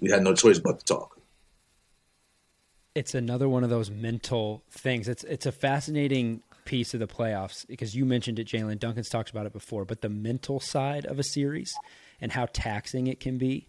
we 0.00 0.10
had 0.10 0.22
no 0.22 0.34
choice 0.34 0.58
but 0.58 0.78
to 0.80 0.84
talk. 0.84 1.18
it's 2.94 3.14
another 3.14 3.48
one 3.48 3.64
of 3.64 3.70
those 3.70 3.90
mental 3.90 4.62
things. 4.70 5.08
It's 5.08 5.24
it's 5.24 5.46
a 5.46 5.52
fascinating 5.52 6.42
piece 6.64 6.94
of 6.94 7.00
the 7.00 7.06
playoffs 7.06 7.66
because 7.66 7.94
you 7.94 8.04
mentioned 8.04 8.38
it, 8.38 8.46
Jalen. 8.46 8.78
Duncan's 8.78 9.08
talked 9.08 9.30
about 9.30 9.46
it 9.46 9.52
before, 9.52 9.84
but 9.84 10.00
the 10.00 10.08
mental 10.08 10.60
side 10.60 11.04
of 11.06 11.18
a 11.18 11.24
series 11.24 11.74
and 12.20 12.32
how 12.32 12.46
taxing 12.52 13.06
it 13.06 13.20
can 13.20 13.36
be. 13.38 13.66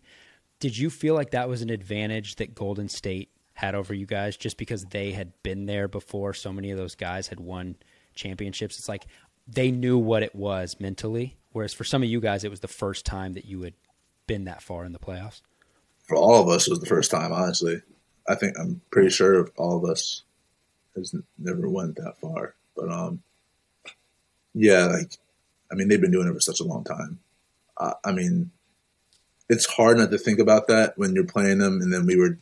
Did 0.60 0.78
you 0.78 0.90
feel 0.90 1.16
like 1.16 1.32
that 1.32 1.50
was 1.50 1.62
an 1.62 1.70
advantage 1.70 2.36
that 2.36 2.56
Golden 2.56 2.88
State 2.88 3.30
had 3.54 3.76
over 3.76 3.94
you 3.94 4.06
guys 4.06 4.38
just 4.38 4.58
because 4.58 4.84
they 4.86 5.12
had 5.12 5.34
been 5.44 5.66
there 5.66 5.88
before? 5.88 6.34
So 6.34 6.54
many 6.54 6.72
of 6.72 6.78
those 6.78 6.96
guys 6.96 7.28
had 7.28 7.40
won 7.40 7.76
championships. 8.14 8.78
It's 8.78 8.88
like 8.88 9.06
they 9.48 9.72
knew 9.72 9.98
what 9.98 10.24
it 10.24 10.34
was 10.34 10.78
mentally, 10.80 11.36
whereas 11.56 11.74
for 11.74 11.86
some 11.86 12.04
of 12.04 12.10
you 12.10 12.20
guys, 12.20 12.44
it 12.44 12.52
was 12.52 12.60
the 12.60 12.68
first 12.68 13.06
time 13.06 13.32
that 13.32 13.46
you 13.46 13.62
had 13.62 13.76
been 14.28 14.44
that 14.44 14.62
far 14.62 14.84
in 14.84 14.92
the 14.92 15.00
playoffs. 15.00 15.40
For 16.04 16.18
all 16.18 16.42
of 16.42 16.50
us, 16.50 16.68
it 16.68 16.70
was 16.70 16.82
the 16.82 16.86
first 16.86 17.10
time. 17.10 17.32
Honestly, 17.32 17.82
I 18.28 18.36
think 18.36 18.60
I'm 18.60 18.82
pretty 18.92 19.10
sure 19.10 19.50
all 19.56 19.78
of 19.78 19.90
us 19.90 20.24
has 20.98 21.16
never 21.38 21.70
went 21.70 21.96
that 21.96 22.20
far. 22.20 22.56
But 22.76 22.92
um, 22.92 23.24
yeah, 24.54 24.88
like 24.88 25.18
I 25.72 25.76
mean, 25.76 25.88
they've 25.88 26.02
been 26.02 26.12
doing 26.12 26.28
it 26.28 26.34
for 26.34 26.42
such 26.42 26.60
a 26.60 26.66
long 26.66 26.84
time. 26.84 27.20
Uh, 27.78 27.94
I 28.04 28.12
mean, 28.12 28.52
it's 29.48 29.66
hard 29.66 29.98
not 29.98 30.12
to 30.12 30.18
think 30.18 30.40
about 30.40 30.68
that 30.68 30.98
when 30.98 31.16
you're 31.16 31.24
playing 31.24 31.60
them. 31.60 31.80
And 31.82 31.94
then 31.94 32.06
we 32.06 32.18
were, 32.18 32.38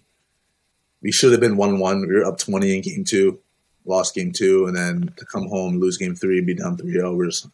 we 1.03 1.11
should 1.11 1.34
have 1.34 1.41
been 1.41 1.55
one 1.55 1.78
one. 1.78 2.01
We 2.01 2.16
were 2.16 2.26
up 2.26 2.39
twenty 2.39 2.76
in 2.76 2.82
game 2.82 3.03
two, 3.03 3.39
lost 3.86 4.16
game 4.16 4.32
two, 4.32 4.66
and 4.66 4.76
then 4.76 5.14
to 5.18 5.26
come 5.26 5.49
home, 5.49 5.80
lose 5.80 5.97
game 5.97 6.16
three, 6.16 6.41
be 6.41 6.55
down 6.55 6.78
three 6.78 6.99
overs. 6.99 7.47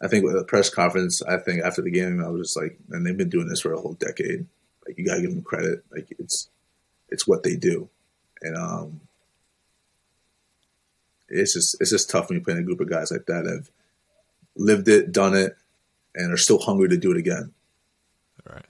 I 0.00 0.08
think 0.08 0.24
with 0.24 0.34
the 0.34 0.44
press 0.44 0.68
conference, 0.68 1.22
I 1.22 1.38
think 1.38 1.62
after 1.62 1.82
the 1.82 1.90
game, 1.90 2.22
I 2.22 2.28
was 2.28 2.48
just 2.48 2.56
like, 2.56 2.78
and 2.90 3.06
they've 3.06 3.16
been 3.16 3.30
doing 3.30 3.48
this 3.48 3.60
for 3.60 3.72
a 3.72 3.80
whole 3.80 3.94
decade. 3.94 4.46
Like 4.86 4.98
you 4.98 5.06
gotta 5.06 5.22
give 5.22 5.30
them 5.30 5.42
credit. 5.42 5.84
Like 5.90 6.08
it's, 6.18 6.48
it's 7.08 7.26
what 7.26 7.42
they 7.42 7.56
do, 7.56 7.88
and 8.42 8.56
um, 8.56 9.00
it's 11.28 11.54
just 11.54 11.76
it's 11.80 11.90
just 11.90 12.10
tough 12.10 12.28
when 12.28 12.36
you're 12.36 12.44
playing 12.44 12.60
a 12.60 12.64
group 12.64 12.80
of 12.80 12.90
guys 12.90 13.10
like 13.10 13.26
that 13.26 13.44
that 13.44 13.52
have 13.52 13.70
lived 14.56 14.88
it, 14.88 15.12
done 15.12 15.34
it, 15.34 15.56
and 16.14 16.32
are 16.32 16.36
still 16.36 16.58
hungry 16.58 16.88
to 16.88 16.96
do 16.96 17.10
it 17.10 17.16
again. 17.16 17.52
Right. 18.48 18.64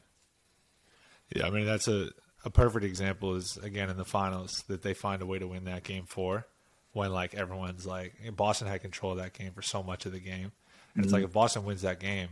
Yeah, 1.34 1.46
I 1.46 1.50
mean 1.50 1.66
that's 1.66 1.88
a 1.88 2.10
a 2.44 2.50
perfect 2.50 2.84
example 2.84 3.34
is 3.34 3.56
again 3.58 3.90
in 3.90 3.96
the 3.96 4.04
finals 4.04 4.64
that 4.68 4.82
they 4.82 4.94
find 4.94 5.20
a 5.20 5.26
way 5.26 5.38
to 5.38 5.48
win 5.48 5.64
that 5.64 5.82
game 5.82 6.04
four 6.06 6.46
when 6.92 7.12
like 7.12 7.34
everyone's 7.34 7.86
like 7.86 8.14
Boston 8.36 8.68
had 8.68 8.80
control 8.80 9.12
of 9.12 9.18
that 9.18 9.32
game 9.32 9.52
for 9.52 9.62
so 9.62 9.82
much 9.82 10.06
of 10.06 10.12
the 10.12 10.20
game. 10.20 10.52
And 10.96 11.04
it's 11.04 11.12
like 11.12 11.24
if 11.24 11.32
Boston 11.32 11.64
wins 11.64 11.82
that 11.82 12.00
game, 12.00 12.30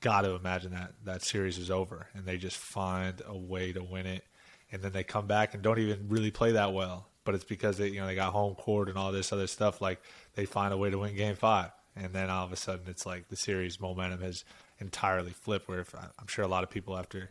got 0.00 0.20
to 0.20 0.30
imagine 0.30 0.72
that 0.72 0.92
that 1.04 1.22
series 1.22 1.58
is 1.58 1.70
over 1.70 2.06
and 2.14 2.24
they 2.24 2.36
just 2.36 2.56
find 2.56 3.20
a 3.26 3.36
way 3.36 3.72
to 3.72 3.82
win 3.82 4.06
it. 4.06 4.24
And 4.70 4.82
then 4.82 4.92
they 4.92 5.02
come 5.02 5.26
back 5.26 5.54
and 5.54 5.62
don't 5.62 5.78
even 5.78 6.08
really 6.08 6.30
play 6.30 6.52
that 6.52 6.72
well 6.72 7.08
but 7.28 7.34
it's 7.34 7.44
because 7.44 7.76
they 7.76 7.88
you 7.88 8.00
know 8.00 8.06
they 8.06 8.14
got 8.14 8.32
home 8.32 8.54
court 8.54 8.88
and 8.88 8.96
all 8.96 9.12
this 9.12 9.34
other 9.34 9.46
stuff 9.46 9.82
like 9.82 10.00
they 10.34 10.46
find 10.46 10.72
a 10.72 10.78
way 10.78 10.88
to 10.88 10.96
win 10.96 11.14
game 11.14 11.34
5 11.34 11.70
and 11.94 12.14
then 12.14 12.30
all 12.30 12.46
of 12.46 12.52
a 12.52 12.56
sudden 12.56 12.86
it's 12.88 13.04
like 13.04 13.28
the 13.28 13.36
series 13.36 13.78
momentum 13.78 14.22
has 14.22 14.44
entirely 14.78 15.32
flipped 15.32 15.68
where 15.68 15.80
if, 15.80 15.94
I'm 15.94 16.26
sure 16.26 16.42
a 16.42 16.48
lot 16.48 16.64
of 16.64 16.70
people 16.70 16.96
after 16.96 17.30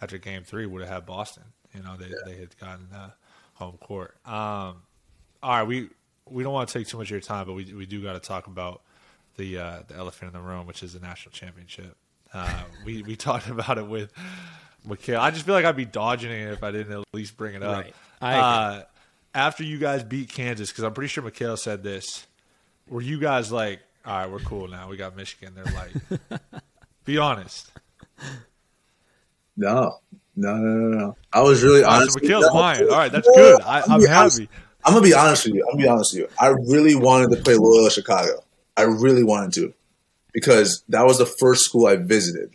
after 0.00 0.18
game 0.18 0.42
3 0.42 0.66
would 0.66 0.82
have 0.82 0.90
had 0.90 1.06
Boston 1.06 1.44
you 1.72 1.80
know 1.80 1.96
they 1.96 2.12
they 2.24 2.40
had 2.40 2.58
gotten 2.58 2.88
uh, 2.92 3.10
home 3.54 3.76
court. 3.76 4.16
Um 4.26 4.82
all 5.44 5.58
right 5.58 5.62
we 5.62 5.90
we 6.28 6.42
don't 6.42 6.52
want 6.52 6.68
to 6.68 6.76
take 6.80 6.88
too 6.88 6.98
much 6.98 7.06
of 7.06 7.12
your 7.12 7.20
time 7.20 7.46
but 7.46 7.52
we 7.52 7.72
we 7.72 7.86
do 7.86 8.02
got 8.02 8.14
to 8.14 8.18
talk 8.18 8.48
about 8.48 8.82
the 9.36 9.58
uh, 9.58 9.78
the 9.88 9.96
elephant 9.96 10.34
in 10.34 10.40
the 10.40 10.46
room, 10.46 10.66
which 10.66 10.82
is 10.82 10.92
the 10.92 11.00
national 11.00 11.32
championship. 11.32 11.96
Uh, 12.32 12.64
we 12.84 13.02
we 13.02 13.16
talked 13.16 13.48
about 13.48 13.78
it 13.78 13.86
with 13.86 14.12
Mikal. 14.86 15.18
I 15.18 15.30
just 15.30 15.46
feel 15.46 15.54
like 15.54 15.64
I'd 15.64 15.76
be 15.76 15.84
dodging 15.84 16.30
it 16.30 16.52
if 16.52 16.62
I 16.62 16.70
didn't 16.70 16.92
at 16.92 17.04
least 17.12 17.36
bring 17.36 17.54
it 17.54 17.62
up. 17.62 17.84
Right. 17.84 17.94
I. 18.20 18.38
Uh, 18.38 18.82
after 19.36 19.62
you 19.62 19.78
guys 19.78 20.02
beat 20.02 20.30
Kansas, 20.30 20.70
because 20.70 20.82
I'm 20.82 20.94
pretty 20.94 21.08
sure 21.08 21.22
Mikal 21.22 21.58
said 21.58 21.82
this, 21.82 22.26
were 22.88 23.02
you 23.02 23.20
guys 23.20 23.52
like, 23.52 23.80
all 24.04 24.18
right, 24.18 24.30
we're 24.30 24.38
cool 24.38 24.66
now. 24.66 24.88
We 24.88 24.96
got 24.96 25.14
Michigan. 25.14 25.52
They're 25.54 25.64
like, 25.74 26.40
be 27.04 27.18
honest. 27.18 27.70
No, 29.56 29.98
no, 30.34 30.56
no, 30.56 30.58
no, 30.58 30.98
no. 30.98 31.16
I 31.32 31.42
was 31.42 31.62
really 31.62 31.84
honest. 31.84 32.12
so 32.12 32.20
Mikal's 32.20 32.54
lying. 32.54 32.88
All 32.88 32.96
right, 32.96 33.12
that's 33.12 33.28
good. 33.28 33.60
I, 33.60 33.82
I'm 33.82 34.02
happy. 34.02 34.48
I'm 34.84 34.94
gonna 34.94 35.04
be 35.04 35.14
honest 35.14 35.46
with 35.46 35.54
you. 35.54 35.64
I'm 35.64 35.72
gonna 35.72 35.82
be 35.82 35.88
honest 35.88 36.14
with 36.14 36.22
you. 36.22 36.28
I 36.40 36.48
really 36.48 36.94
wanted 36.94 37.30
to 37.36 37.42
play 37.42 37.56
Loyola 37.56 37.90
Chicago. 37.90 38.42
I 38.76 38.82
really 38.82 39.22
wanted 39.24 39.52
to 39.54 39.74
because 40.32 40.84
that 40.88 41.06
was 41.06 41.18
the 41.18 41.26
first 41.26 41.64
school 41.64 41.86
I 41.86 41.96
visited. 41.96 42.50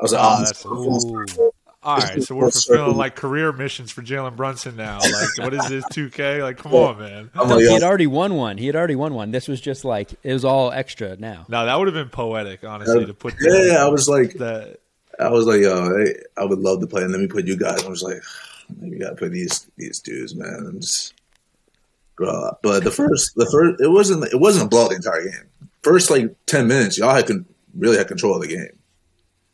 I 0.00 0.02
was 0.04 0.12
like, 0.12 0.22
ah, 0.22 0.36
Oh, 0.36 0.36
oh, 0.40 0.44
that's 0.44 0.62
cool. 0.62 0.96
is 0.96 1.04
full 1.04 1.26
circle. 1.26 1.54
All 1.82 1.96
This 1.96 2.04
right, 2.04 2.18
is 2.18 2.26
so 2.26 2.34
we're 2.34 2.50
fulfilling 2.50 2.80
circle. 2.80 2.94
like 2.94 3.14
career 3.14 3.52
missions 3.52 3.92
for 3.92 4.02
Jalen 4.02 4.34
Brunson 4.36 4.74
now. 4.76 4.98
Like, 5.02 5.38
what 5.38 5.54
is 5.54 5.68
this, 5.68 5.84
2K? 5.86 6.42
Like, 6.42 6.58
come 6.58 6.74
on, 6.74 6.98
man. 6.98 7.30
No, 7.34 7.58
he 7.58 7.72
had 7.72 7.84
already 7.84 8.08
won 8.08 8.34
one. 8.34 8.58
He 8.58 8.66
had 8.66 8.74
already 8.74 8.96
won 8.96 9.14
one. 9.14 9.30
This 9.30 9.46
was 9.46 9.60
just 9.60 9.84
like 9.84 10.12
it 10.24 10.32
was 10.32 10.44
all 10.44 10.72
extra 10.72 11.16
now. 11.16 11.46
No, 11.48 11.64
that 11.64 11.78
would 11.78 11.86
have 11.86 11.94
been 11.94 12.08
poetic, 12.10 12.64
honestly, 12.64 13.06
to 13.06 13.14
put 13.14 13.34
yeah, 13.40 13.50
that. 13.52 13.66
yeah, 13.72 13.84
I 13.84 13.88
was 13.88 14.08
like, 14.08 14.32
that 14.34 14.80
I 15.20 15.30
was 15.30 15.46
like, 15.46 15.60
yo, 15.60 15.96
hey, 15.96 16.14
I 16.36 16.44
would 16.44 16.58
love 16.58 16.80
to 16.80 16.86
play, 16.88 17.02
and 17.02 17.12
let 17.12 17.20
me 17.20 17.28
put 17.28 17.46
you 17.46 17.56
guys. 17.56 17.84
I 17.84 17.88
was 17.88 18.02
like, 18.02 18.20
you 18.82 18.98
gotta 18.98 19.14
put 19.14 19.30
these 19.30 19.70
these 19.76 20.00
dudes, 20.00 20.34
man. 20.34 20.66
I'm 20.68 20.80
just, 20.80 21.14
bro. 22.16 22.56
But 22.62 22.84
the 22.84 22.90
first, 22.90 23.34
the 23.36 23.46
first, 23.46 23.80
it 23.80 23.88
wasn't, 23.88 24.24
it 24.32 24.40
wasn't 24.40 24.66
a 24.66 24.68
blowout 24.68 24.90
the 24.90 24.96
entire 24.96 25.22
game. 25.22 25.48
First, 25.82 26.10
like 26.10 26.34
ten 26.46 26.66
minutes, 26.68 26.98
y'all 26.98 27.14
had 27.14 27.26
con- 27.26 27.46
really 27.76 27.96
had 27.96 28.08
control 28.08 28.34
of 28.36 28.42
the 28.42 28.48
game. 28.48 28.78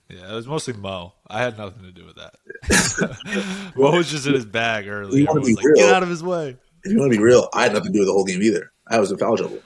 Yeah, 0.09 0.33
it 0.33 0.35
was 0.35 0.47
mostly 0.47 0.75
Mo. 0.75 1.15
I 1.27 1.39
had 1.43 1.57
nothing 1.57 1.83
to 1.85 1.91
do 1.93 2.05
with 2.05 2.17
that. 2.17 3.73
Mo 3.77 3.93
was 3.97 4.11
just 4.11 4.27
in 4.27 4.35
his 4.35 4.45
bag 4.45 4.87
early. 4.87 5.27
I 5.27 5.33
was 5.33 5.49
like, 5.51 5.65
real. 5.65 5.75
get 5.77 5.95
out 5.95 6.03
of 6.03 6.09
his 6.11 6.23
way. 6.23 6.57
If 6.85 6.93
you 6.93 6.99
want 6.99 7.13
to 7.13 7.19
be 7.19 7.23
real, 7.23 7.49
I 7.55 7.63
had 7.65 7.73
nothing 7.73 7.93
to 7.93 7.93
do 7.93 8.01
with 8.01 8.09
the 8.09 8.13
whole 8.13 8.25
game 8.25 8.43
either. 8.43 8.73
I 8.87 8.99
was 8.99 9.11
in 9.11 9.17
foul 9.19 9.37
trouble. 9.37 9.61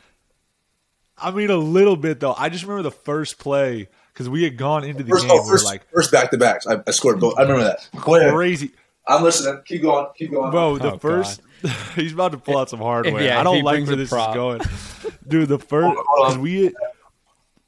I 1.19 1.31
mean, 1.31 1.51
a 1.51 1.57
little 1.57 1.97
bit 1.97 2.21
though. 2.21 2.35
I 2.37 2.49
just 2.49 2.65
remember 2.65 2.83
the 2.83 2.91
first 2.95 3.39
play 3.39 3.89
because 4.13 4.29
we 4.29 4.43
had 4.45 4.57
gone 4.57 4.85
into 4.85 5.03
the 5.03 5.11
First, 5.11 5.27
game. 5.27 5.33
oh, 5.35 5.43
we 5.43 5.49
first, 5.49 5.65
like 5.65 5.91
first 5.91 6.13
back 6.13 6.31
to 6.31 6.39
backs. 6.39 6.67
I, 6.67 6.77
I 6.87 6.91
scored 6.91 7.21
both. 7.21 7.39
I 7.39 7.43
remember 7.43 7.65
that. 7.65 7.89
Crazy, 7.97 8.73
I'm 9.09 9.23
listening. 9.23 9.63
Keep 9.65 9.83
going. 9.83 10.07
Keep 10.17 10.33
going. 10.33 10.51
bro. 10.51 10.79
The 10.79 10.93
Oh, 10.95 10.99
first, 10.99 11.41
he's 11.95 12.13
about 12.13 12.33
to 12.33 12.39
pull 12.39 12.59
out 12.59 12.69
some 12.71 12.81
hardware. 12.81 13.23
yeah, 13.23 13.41
I 13.41 13.43
don't 13.45 13.63
like 13.63 13.87
where 13.87 13.97
this 13.97 14.11
prop. 14.11 14.31
is 14.31 14.35
going, 14.35 14.61
dude. 15.29 15.49
The 15.49 15.59
first 15.59 15.97
because 16.17 16.39
we 16.39 16.75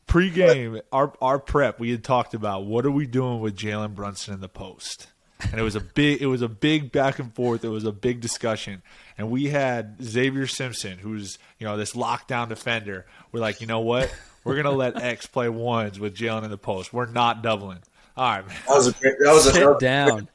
pregame 0.07 0.81
our 0.93 1.13
our 1.21 1.39
prep 1.39 1.79
we 1.79 1.91
had 1.91 2.03
talked 2.03 2.35
about 2.35 2.65
what 2.65 2.87
are 2.87 2.91
we 2.91 3.07
doing 3.07 3.41
with 3.41 3.57
Jalen 3.57 3.95
Brunson 3.95 4.35
in 4.35 4.41
the 4.41 4.49
post, 4.49 5.09
and 5.41 5.55
it 5.61 5.63
was 5.63 5.75
a 5.75 5.81
big 5.81 6.21
it 6.23 6.27
was 6.27 6.43
a 6.43 6.49
big 6.49 6.91
back 6.93 7.19
and 7.19 7.35
forth. 7.35 7.65
It 7.65 7.69
was 7.69 7.85
a 7.85 7.93
big 7.93 8.21
discussion, 8.21 8.83
and 9.17 9.31
we 9.31 9.47
had 9.49 9.97
Xavier 10.03 10.47
Simpson, 10.47 10.99
who's 10.99 11.39
you 11.59 11.67
know 11.67 11.77
this 11.77 11.93
lockdown 11.93 12.49
defender. 12.49 13.07
We're 13.33 13.41
like, 13.41 13.61
you 13.61 13.67
know 13.67 13.81
what? 13.81 14.13
We're 14.45 14.57
gonna 14.57 14.71
let 14.73 14.97
X 15.03 15.27
play 15.27 15.49
ones 15.49 16.01
with 16.01 16.17
Jalen 16.17 16.45
in 16.45 16.51
the 16.51 16.59
post. 16.59 16.93
We're 16.93 17.07
not 17.07 17.43
doubling. 17.43 17.79
All 18.17 18.29
right, 18.29 18.47
man. 18.47 18.57
That 18.67 18.75
was 18.75 18.87
a 18.89 18.93
great. 18.93 19.15
That 19.21 19.33
was 19.33 19.47
a, 19.47 19.53
Sit 19.53 19.67
was 19.67 19.77
a 19.77 19.81
down. 19.81 20.29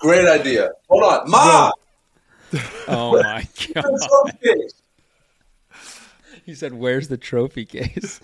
Great 0.00 0.26
idea. 0.28 0.70
Hold 0.88 1.04
on, 1.04 1.30
Ma. 1.30 1.70
Oh 2.88 3.22
my 3.22 3.46
god. 3.74 3.84
He 6.44 6.54
said, 6.54 6.72
"Where's 6.74 7.06
the 7.08 7.16
trophy 7.16 7.64
case?" 7.64 8.20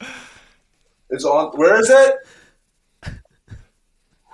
It's 1.12 1.24
on. 1.24 1.50
Where 1.58 1.78
is 1.80 1.90
it? 1.90 2.14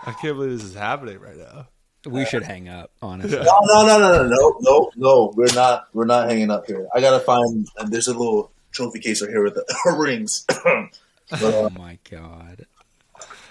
I 0.04 0.12
can't 0.12 0.36
believe 0.36 0.50
this 0.50 0.62
is 0.62 0.74
happening 0.74 1.18
right 1.18 1.36
now. 1.38 1.68
We 2.04 2.24
should 2.26 2.42
hang 2.44 2.68
up, 2.68 2.90
honestly. 3.02 3.38
No, 3.38 3.58
no, 3.64 3.86
no, 3.86 3.98
no, 3.98 4.22
no, 4.22 4.28
no, 4.28 4.56
no, 4.60 4.90
no. 4.94 5.32
We're 5.34 5.52
not. 5.54 5.86
We're 5.94 6.04
not 6.04 6.28
hanging 6.28 6.50
up 6.50 6.66
here. 6.66 6.86
I 6.94 7.00
gotta 7.00 7.18
find. 7.18 7.66
And 7.78 7.90
there's 7.90 8.06
a 8.08 8.12
little 8.16 8.52
trophy 8.72 9.00
case 9.00 9.22
right 9.22 9.30
here 9.30 9.42
with 9.42 9.54
the 9.54 9.64
rings. 9.98 10.44
but, 10.48 11.42
uh, 11.42 11.46
Oh 11.66 11.70
my 11.70 11.98
god. 12.10 12.66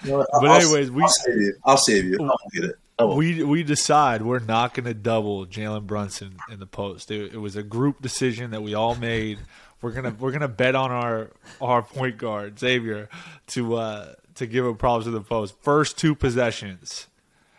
you 0.04 0.12
know 0.12 0.18
what? 0.18 0.28
But 0.32 0.44
I'll- 0.50 0.60
anyways, 0.62 0.90
we- 0.92 1.02
I'll 1.02 1.08
save 1.08 1.36
you. 1.36 1.54
I'll 1.64 1.76
save 1.76 2.04
you. 2.04 2.18
I'll 2.22 2.38
get 2.54 2.64
it. 2.64 2.76
Won't. 2.98 3.18
we 3.18 3.42
we 3.44 3.62
decide 3.62 4.22
we're 4.22 4.38
not 4.38 4.72
going 4.72 4.86
to 4.86 4.94
double 4.94 5.46
Jalen 5.46 5.86
Brunson 5.86 6.38
in 6.50 6.60
the 6.60 6.66
post. 6.66 7.10
It, 7.10 7.34
it 7.34 7.38
was 7.38 7.54
a 7.56 7.62
group 7.62 8.00
decision 8.00 8.52
that 8.52 8.62
we 8.62 8.74
all 8.74 8.94
made. 8.94 9.38
We're 9.82 9.92
gonna 9.92 10.16
we're 10.18 10.32
gonna 10.32 10.48
bet 10.48 10.74
on 10.74 10.90
our 10.90 11.30
our 11.60 11.82
point 11.82 12.16
guard 12.16 12.58
Xavier 12.58 13.10
to 13.48 13.74
uh, 13.74 14.14
to 14.36 14.46
give 14.46 14.64
him 14.64 14.76
problems 14.76 15.06
in 15.06 15.12
the 15.12 15.20
post. 15.20 15.54
First 15.60 15.98
two 15.98 16.14
possessions, 16.14 17.08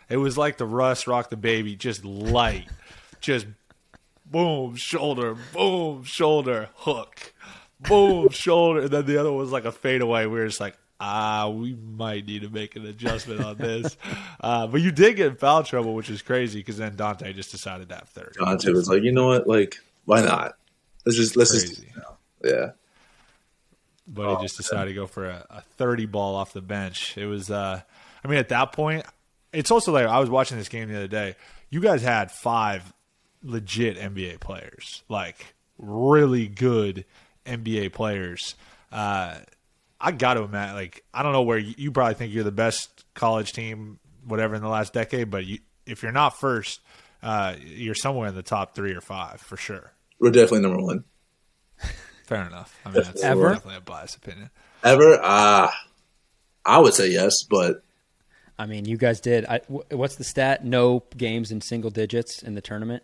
it 0.08 0.16
was 0.16 0.36
like 0.36 0.56
the 0.56 0.66
Russ 0.66 1.06
rock 1.06 1.30
the 1.30 1.36
baby, 1.36 1.76
just 1.76 2.04
light, 2.04 2.68
just 3.20 3.46
boom 4.26 4.74
shoulder, 4.74 5.36
boom 5.52 6.02
shoulder 6.02 6.70
hook, 6.74 7.32
boom 7.78 8.28
shoulder, 8.32 8.80
and 8.80 8.90
then 8.90 9.06
the 9.06 9.18
other 9.18 9.30
one 9.30 9.38
was 9.38 9.52
like 9.52 9.64
a 9.64 9.72
fadeaway. 9.72 10.26
We 10.26 10.40
were 10.40 10.46
just 10.46 10.60
like. 10.60 10.76
Ah, 11.00 11.48
we 11.48 11.74
might 11.74 12.26
need 12.26 12.42
to 12.42 12.48
make 12.50 12.74
an 12.76 12.84
adjustment 12.86 13.40
on 13.40 13.56
this. 13.56 13.96
Uh, 14.40 14.68
but 14.68 14.80
you 14.80 14.92
did 14.92 15.16
get 15.16 15.26
in 15.26 15.34
foul 15.34 15.64
trouble, 15.64 15.94
which 15.96 16.08
is 16.08 16.22
crazy 16.22 16.60
because 16.60 16.76
then 16.76 16.94
Donte 16.94 17.34
just 17.34 17.50
decided 17.50 17.88
that 17.88 18.08
30. 18.08 18.38
Donte 18.38 18.72
was 18.72 18.88
like, 18.88 19.02
you 19.02 19.10
know 19.10 19.26
what? 19.26 19.48
Like, 19.48 19.78
why 20.04 20.22
not? 20.22 20.54
Let's 21.04 21.18
just 21.18 21.36
let's 21.36 21.50
just 21.50 21.66
Crazy. 21.66 21.92
yeah. 22.44 22.70
But 24.06 24.26
Oh, 24.26 24.36
he 24.36 24.44
just 24.44 24.56
decided 24.56 24.90
to 24.90 24.94
go 24.94 25.08
for 25.08 25.26
a, 25.26 25.44
a 25.50 25.60
30 25.76 26.06
ball 26.06 26.36
off 26.36 26.52
the 26.52 26.62
bench. 26.62 27.18
It 27.18 27.26
was, 27.26 27.50
uh, 27.50 27.80
I 28.24 28.28
mean, 28.28 28.38
at 28.38 28.48
that 28.50 28.70
point, 28.72 29.04
it's 29.52 29.72
also 29.72 29.90
like 29.92 30.06
I 30.06 30.20
was 30.20 30.30
watching 30.30 30.56
this 30.56 30.68
game 30.68 30.88
the 30.88 30.96
other 30.96 31.08
day. 31.08 31.34
You 31.68 31.80
guys 31.80 32.00
had 32.02 32.30
five 32.30 32.92
legit 33.42 33.98
NBA 33.98 34.38
players, 34.38 35.02
like 35.08 35.54
really 35.78 36.46
good 36.46 37.04
NBA 37.44 37.92
players. 37.92 38.54
Uh, 38.92 39.38
I 40.00 40.12
got 40.12 40.34
to 40.34 40.42
imagine, 40.42 40.74
like, 40.76 41.04
I 41.12 41.22
don't 41.22 41.32
know 41.32 41.42
where 41.42 41.58
you, 41.58 41.74
you 41.76 41.90
probably 41.92 42.14
think 42.14 42.32
you're 42.32 42.44
the 42.44 42.52
best 42.52 43.04
college 43.14 43.52
team, 43.52 43.98
whatever, 44.24 44.54
in 44.54 44.62
the 44.62 44.68
last 44.68 44.92
decade, 44.92 45.30
but 45.30 45.44
you, 45.44 45.58
if 45.86 46.02
you're 46.02 46.12
not 46.12 46.38
first, 46.38 46.80
uh, 47.22 47.56
you're 47.64 47.94
somewhere 47.96 48.28
in 48.28 48.34
the 48.34 48.42
top 48.42 48.74
three 48.74 48.92
or 48.94 49.00
five 49.00 49.40
for 49.40 49.56
sure. 49.56 49.92
We're 50.20 50.30
definitely 50.30 50.60
number 50.68 50.82
one 50.82 51.04
Fair 52.26 52.46
enough. 52.46 52.78
I 52.84 52.90
mean, 52.90 53.02
that's 53.02 53.22
Ever? 53.22 53.48
definitely 53.54 53.76
a 53.76 53.80
biased 53.80 54.16
opinion. 54.16 54.50
ever. 54.84 55.18
Ah, 55.22 55.72
I 56.64 56.78
would 56.78 56.92
say 56.94 57.10
yes, 57.10 57.42
but 57.48 57.82
I 58.58 58.66
mean, 58.66 58.84
you 58.84 58.96
guys 58.98 59.20
did. 59.20 59.46
I, 59.46 59.60
what's 59.90 60.16
the 60.16 60.24
stat? 60.24 60.64
No 60.64 61.04
games 61.16 61.50
in 61.50 61.60
single 61.60 61.90
digits 61.90 62.42
in 62.42 62.54
the 62.54 62.60
tournament. 62.60 63.02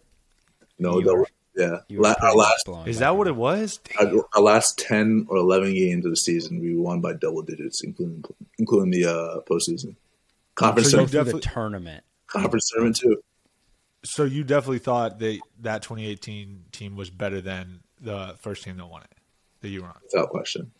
no, 0.78 0.98
You 0.98 1.04
double, 1.04 1.20
are- 1.22 1.26
Yeah, 1.56 1.78
La- 1.90 2.14
our 2.20 2.34
last 2.34 2.64
blowing 2.66 2.88
Is 2.88 2.98
that 2.98 3.16
what 3.16 3.26
it 3.28 3.36
was? 3.36 3.78
our, 4.00 4.10
our 4.34 4.42
last 4.42 4.76
ten 4.78 5.26
or 5.28 5.36
eleven 5.36 5.72
games 5.74 6.04
of 6.04 6.10
the 6.12 6.16
season, 6.16 6.60
we 6.60 6.74
won 6.76 7.00
by 7.00 7.12
double 7.12 7.42
digits, 7.42 7.82
including 7.84 8.24
including 8.58 8.90
the 8.90 9.04
uh, 9.06 9.40
postseason. 9.48 9.94
Conference 10.56 10.90
So 10.90 10.98
tournament, 10.98 11.12
definitely- 11.12 11.40
the 11.40 11.48
tournament. 11.48 12.04
conference 12.26 12.70
tournament 12.70 12.96
too. 12.96 13.22
So 14.04 14.24
you 14.24 14.44
definitely 14.44 14.80
thought 14.80 15.18
that 15.20 15.38
that 15.60 15.82
2018 15.82 16.64
team 16.72 16.94
was 16.96 17.08
better 17.08 17.40
than 17.40 17.80
the 18.00 18.36
first 18.40 18.62
team 18.64 18.76
that 18.76 18.86
won 18.86 19.02
it 19.02 19.16
that 19.62 19.68
you 19.68 19.80
were 19.82 19.88
on. 19.88 19.94
without 20.12 20.28
question. 20.30 20.72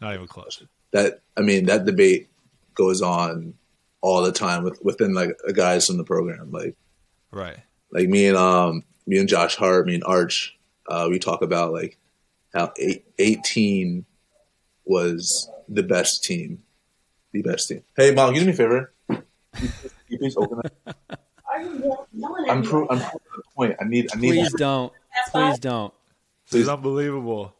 Not 0.00 0.14
even 0.14 0.26
close. 0.28 0.62
That 0.92 1.20
I 1.36 1.40
mean, 1.40 1.66
that 1.66 1.84
debate 1.84 2.28
goes 2.74 3.02
on 3.02 3.54
all 4.02 4.22
the 4.22 4.32
time 4.32 4.64
with 4.64 4.78
within 4.84 5.14
like 5.14 5.30
guys 5.54 5.86
from 5.86 5.96
the 5.96 6.04
program. 6.04 6.50
Like 6.52 6.76
Right. 7.32 7.58
like 7.90 8.08
me 8.08 8.26
and 8.26 8.36
um 8.36 8.84
me 9.10 9.18
and 9.18 9.28
Josh 9.28 9.56
Hart, 9.56 9.86
me 9.86 9.94
and 9.96 10.04
Arch, 10.04 10.56
uh, 10.88 11.08
we 11.10 11.18
talk 11.18 11.42
about 11.42 11.72
like 11.72 11.98
how 12.54 12.72
eight, 12.78 13.04
18 13.18 14.04
was 14.84 15.50
the 15.68 15.82
best 15.82 16.22
team, 16.22 16.62
the 17.32 17.42
best 17.42 17.66
team. 17.68 17.82
Hey, 17.96 18.14
mom, 18.14 18.34
you 18.34 18.40
do 18.40 18.46
me 18.46 18.52
a 18.52 18.54
favor. 18.54 18.92
Can 19.08 19.24
you 20.08 20.18
please 20.18 20.36
open 20.36 20.60
it. 20.64 20.94
I'm 22.48 22.62
pro- 22.62 22.86
I'm 22.88 23.00
proving 23.00 23.20
the 23.36 23.42
point. 23.56 23.76
I 23.80 23.84
need 23.84 24.10
I 24.14 24.18
need. 24.20 24.28
Please 24.28 24.52
don't. 24.52 24.92
Please 25.32 25.58
don't. 25.58 25.92
This 26.48 26.62
is 26.62 26.68
unbelievable. 26.68 27.52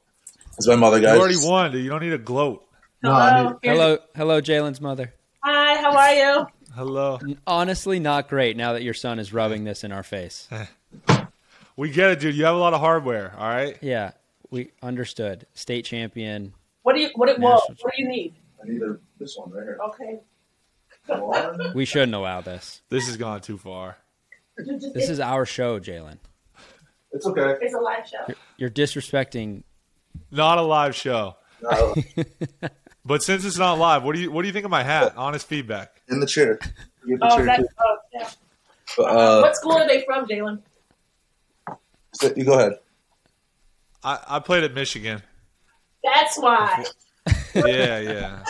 It's 0.56 0.68
my 0.68 0.76
mother, 0.76 0.98
You 0.98 1.04
guys. 1.06 1.18
already 1.18 1.36
won. 1.40 1.72
dude. 1.72 1.82
You 1.82 1.90
don't 1.90 2.02
need 2.02 2.12
a 2.12 2.18
gloat. 2.18 2.64
No, 3.02 3.42
need, 3.42 3.56
Hello, 3.64 3.98
hello, 4.14 4.40
Jalen's 4.40 4.80
mother. 4.80 5.12
Hi, 5.42 5.80
how 5.80 5.96
are 5.96 6.12
you? 6.14 6.46
Hello. 6.76 7.18
Honestly, 7.44 7.98
not 7.98 8.28
great. 8.28 8.56
Now 8.56 8.74
that 8.74 8.82
your 8.84 8.94
son 8.94 9.18
is 9.18 9.32
rubbing 9.32 9.64
this 9.64 9.82
in 9.82 9.90
our 9.90 10.04
face. 10.04 10.48
We 11.80 11.88
get 11.88 12.10
it, 12.10 12.20
dude. 12.20 12.34
You 12.34 12.44
have 12.44 12.54
a 12.54 12.58
lot 12.58 12.74
of 12.74 12.80
hardware. 12.80 13.32
All 13.38 13.48
right. 13.48 13.74
Yeah, 13.80 14.10
we 14.50 14.70
understood. 14.82 15.46
State 15.54 15.86
champion. 15.86 16.52
What 16.82 16.92
do 16.94 17.00
you 17.00 17.08
what 17.14 17.34
do, 17.34 17.40
whoa, 17.40 17.54
National 17.54 17.76
what 17.80 17.94
do 17.96 18.02
you 18.02 18.06
need? 18.06 18.34
I 18.62 18.68
need 18.68 18.82
a, 18.82 18.98
this 19.18 19.34
one 19.38 19.50
right 19.50 19.62
here. 19.64 19.78
Okay. 19.88 20.20
We 21.74 21.86
shouldn't 21.86 22.14
allow 22.14 22.42
this. 22.42 22.82
This 22.90 23.06
has 23.06 23.16
gone 23.16 23.40
too 23.40 23.56
far. 23.56 23.96
This 24.58 25.08
is 25.08 25.20
our 25.20 25.46
show, 25.46 25.80
Jalen. 25.80 26.18
It's 27.12 27.24
okay. 27.24 27.56
It's 27.62 27.72
a 27.72 27.78
live 27.78 28.06
show. 28.06 28.34
You're 28.58 28.68
disrespecting. 28.68 29.62
Not 30.30 30.58
a 30.58 30.62
live 30.62 30.94
show. 30.94 31.36
No, 31.62 31.94
But 33.06 33.22
since 33.22 33.46
it's 33.46 33.56
not 33.56 33.78
live, 33.78 34.02
what 34.04 34.14
do 34.14 34.20
you 34.20 34.30
what 34.30 34.42
do 34.42 34.48
you 34.48 34.52
think 34.52 34.66
of 34.66 34.70
my 34.70 34.82
hat? 34.82 35.14
Honest 35.16 35.46
feedback. 35.46 36.02
in 36.10 36.20
the 36.20 36.26
chair. 36.26 36.58
Get 37.08 37.20
the 37.20 37.26
Oh, 37.32 37.36
chair 37.38 37.46
that, 37.46 37.60
too. 37.60 37.66
oh 37.80 37.96
yeah. 38.12 38.30
But, 38.98 39.02
uh, 39.04 39.40
what 39.40 39.56
school 39.56 39.72
are 39.72 39.88
they 39.88 40.04
from, 40.04 40.26
Jalen? 40.26 40.60
So- 42.12 42.32
you 42.36 42.44
go 42.44 42.58
ahead. 42.58 42.72
I, 44.02 44.18
I 44.28 44.38
played 44.40 44.64
at 44.64 44.72
Michigan. 44.74 45.22
That's 46.02 46.38
why. 46.38 46.84
Yeah, 47.52 47.98
yeah. 47.98 48.44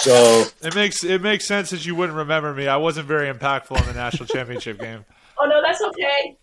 So 0.00 0.44
It 0.62 0.74
makes 0.74 1.02
it 1.02 1.22
makes 1.22 1.46
sense 1.46 1.70
that 1.70 1.86
you 1.86 1.94
wouldn't 1.94 2.16
remember 2.18 2.52
me. 2.52 2.68
I 2.68 2.76
wasn't 2.76 3.08
very 3.08 3.32
impactful 3.32 3.80
in 3.80 3.86
the 3.86 3.94
national 3.94 4.26
championship 4.26 4.78
game. 4.78 5.04
Oh 5.38 5.46
no, 5.46 5.62
that's 5.62 5.80
okay. 5.82 6.36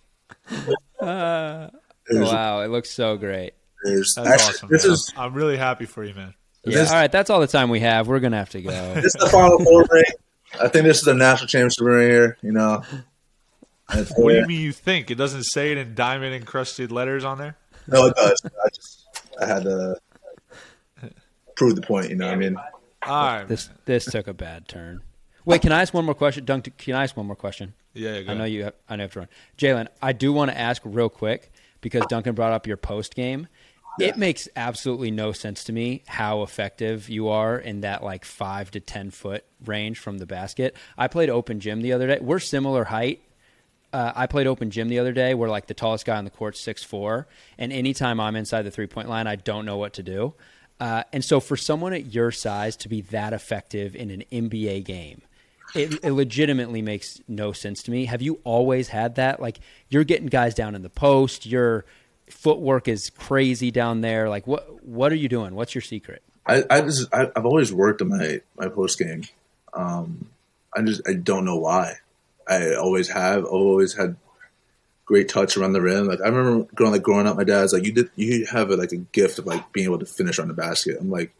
Uh, 1.00 1.70
wow, 2.10 2.62
it 2.62 2.70
looks 2.70 2.90
so 2.90 3.18
great. 3.18 3.54
That's 3.84 4.18
actually 4.18 4.34
awesome. 4.56 4.70
this 4.72 4.84
is 4.84 5.14
I'm 5.16 5.34
really 5.36 5.58
happy 5.58 5.86
for 5.86 6.04
you, 6.04 6.14
man. 6.16 6.34
Yeah. 6.66 6.80
This- 6.80 6.90
All 6.92 6.98
right, 6.98 7.12
that's 7.12 7.30
all 7.30 7.40
the 7.40 7.48
time 7.48 7.70
we 7.70 7.80
have. 7.82 8.08
We're 8.08 8.20
gonna 8.20 8.38
have 8.38 8.50
to 8.50 8.62
go. 8.62 8.94
this 8.96 9.06
is 9.06 9.14
the 9.14 9.30
final 9.30 9.64
four 9.64 9.86
ring. 9.92 10.04
I 10.60 10.68
think 10.70 10.86
this 10.86 10.98
is 10.98 11.04
the 11.04 11.14
national 11.14 11.48
championship 11.48 11.86
ring 11.86 12.10
here. 12.10 12.38
You 12.42 12.52
know. 12.52 12.84
And 13.92 14.08
What 14.18 14.32
do 14.32 14.38
you 14.40 14.46
mean 14.46 14.62
you 14.62 14.72
think? 14.72 15.10
It 15.12 15.16
doesn't 15.16 15.44
say 15.44 15.72
it 15.72 15.78
in 15.78 15.96
diamond 15.96 16.34
encrusted 16.36 16.92
letters 16.92 17.24
on 17.24 17.38
there? 17.38 17.58
No, 17.88 18.06
it 18.08 18.16
does. 18.16 18.42
I 18.46 18.70
just 18.76 19.08
I 19.42 19.46
had 19.48 19.64
to 19.64 19.96
prove 21.56 21.76
the 21.76 21.82
point. 21.82 22.10
You 22.10 22.16
know 22.16 22.26
what 22.28 22.34
I 22.34 22.38
mean? 22.38 22.56
All 23.04 23.24
right. 23.38 23.48
This 23.48 23.70
this 23.86 24.06
took 24.06 24.28
a 24.28 24.34
bad 24.34 24.68
turn. 24.68 25.02
Wait, 25.46 25.62
can 25.62 25.72
I 25.72 25.82
ask 25.82 25.94
one 25.94 26.06
more 26.06 26.14
question, 26.14 26.46
Dunk? 26.46 26.78
Can 26.78 26.94
I 26.96 27.04
ask 27.04 27.18
one 27.18 27.26
more 27.26 27.36
question? 27.36 27.74
Yeah, 27.94 28.18
yeah, 28.18 28.22
go 28.22 28.32
I 28.32 28.36
know 28.36 28.42
ahead. 28.42 28.52
you. 28.54 28.64
Have, 28.66 28.74
I 28.88 28.96
know 28.96 29.04
you 29.04 29.06
have 29.06 29.14
to 29.14 29.20
run. 29.20 29.28
Jalen, 29.58 29.88
I 30.02 30.12
do 30.14 30.32
want 30.32 30.52
to 30.52 30.58
ask 30.58 30.82
real 30.86 31.10
quick 31.10 31.52
because 31.82 32.06
Duncan 32.08 32.36
brought 32.36 32.52
up 32.52 32.68
your 32.68 32.78
post 32.78 33.16
game. 33.16 33.48
It 34.00 34.16
makes 34.18 34.48
absolutely 34.56 35.12
no 35.12 35.34
sense 35.34 35.66
to 35.66 35.74
me 35.74 36.04
how 36.08 36.44
effective 36.44 37.10
you 37.10 37.28
are 37.28 37.58
in 37.58 37.82
that 37.82 38.02
like 38.02 38.24
five 38.24 38.72
to 38.72 38.80
ten 38.80 39.10
foot 39.12 39.44
range 39.66 40.00
from 40.00 40.20
the 40.20 40.26
basket. 40.26 40.76
I 40.98 41.08
played 41.10 41.30
open 41.30 41.60
gym 41.60 41.82
the 41.82 41.92
other 41.92 42.08
day. 42.08 42.20
We're 42.22 42.40
similar 42.40 42.86
height. 42.86 43.22
Uh, 43.92 44.12
I 44.16 44.28
played 44.28 44.48
open 44.48 44.70
gym 44.70 44.88
the 44.88 45.00
other 45.00 45.14
day 45.14 45.34
where 45.34 45.50
like 45.50 45.68
the 45.68 45.74
tallest 45.74 46.06
guy 46.06 46.18
on 46.18 46.26
the 46.26 46.30
court 46.32 46.56
six 46.56 46.84
four, 46.84 47.28
and 47.58 47.74
anytime 47.74 48.20
I'm 48.20 48.36
inside 48.36 48.64
the 48.64 48.72
three 48.72 48.88
point 48.88 49.10
line, 49.10 49.28
I 49.28 49.36
don't 49.36 49.66
know 49.66 49.78
what 49.78 49.94
to 49.94 50.04
do. 50.04 50.34
Uh, 50.80 51.04
and 51.12 51.26
so 51.26 51.40
for 51.40 51.58
someone 51.58 51.94
at 51.94 52.14
your 52.14 52.32
size 52.32 52.76
to 52.78 52.90
be 52.90 53.02
that 53.02 53.34
effective 53.34 53.96
in 53.96 54.12
an 54.12 54.24
NBA 54.32 54.86
game, 54.86 55.22
it, 55.76 56.04
it 56.04 56.12
legitimately 56.12 56.82
makes 56.82 57.20
no 57.28 57.52
sense 57.52 57.84
to 57.84 57.92
me. 57.92 58.06
Have 58.06 58.22
you 58.22 58.40
always 58.44 58.88
had 58.90 59.16
that? 59.16 59.42
Like 59.42 59.60
you're 59.90 60.04
getting 60.04 60.28
guys 60.28 60.56
down 60.56 60.76
in 60.76 60.82
the 60.82 60.90
post, 60.90 61.46
your 61.46 61.86
footwork 62.30 62.88
is 62.88 63.10
crazy 63.10 63.72
down 63.72 64.02
there. 64.02 64.30
Like 64.30 64.48
what 64.48 64.84
what 64.84 65.12
are 65.12 65.16
you 65.16 65.30
doing? 65.30 65.56
What's 65.56 65.76
your 65.76 65.82
secret? 65.82 66.24
I, 66.46 66.64
I 66.70 66.82
just 66.82 67.14
I, 67.14 67.28
I've 67.36 67.46
always 67.46 67.74
worked 67.74 68.02
on 68.02 68.10
my 68.10 68.42
my 68.58 68.70
post 68.70 68.98
game. 68.98 69.24
Um, 69.74 70.30
I 70.76 70.82
just 70.82 71.02
I 71.08 71.14
don't 71.14 71.46
know 71.46 71.58
why. 71.58 71.96
I 72.50 72.76
always 72.76 73.10
have. 73.10 73.40
I've 73.40 73.46
always 73.46 73.96
had 73.96 74.16
great 75.06 75.30
touch 75.30 75.58
around 75.58 75.74
the 75.74 75.82
rim. 75.82 76.08
Like 76.08 76.22
I 76.22 76.28
remember 76.28 76.68
growing 76.74 76.94
like 76.94 77.04
growing 77.04 77.28
up, 77.28 77.38
my 77.38 77.44
dad's 77.44 77.74
like, 77.74 77.86
"You 77.86 77.92
did 77.92 78.10
you 78.16 78.46
have 78.52 78.70
a, 78.72 78.76
like 78.76 78.92
a 78.92 78.98
gift 78.98 79.40
of 79.40 79.46
like 79.46 79.72
being 79.72 79.86
able 79.86 80.00
to 80.00 80.06
finish 80.06 80.40
on 80.40 80.48
the 80.48 80.54
basket." 80.54 80.98
I'm 81.00 81.10
like, 81.10 81.32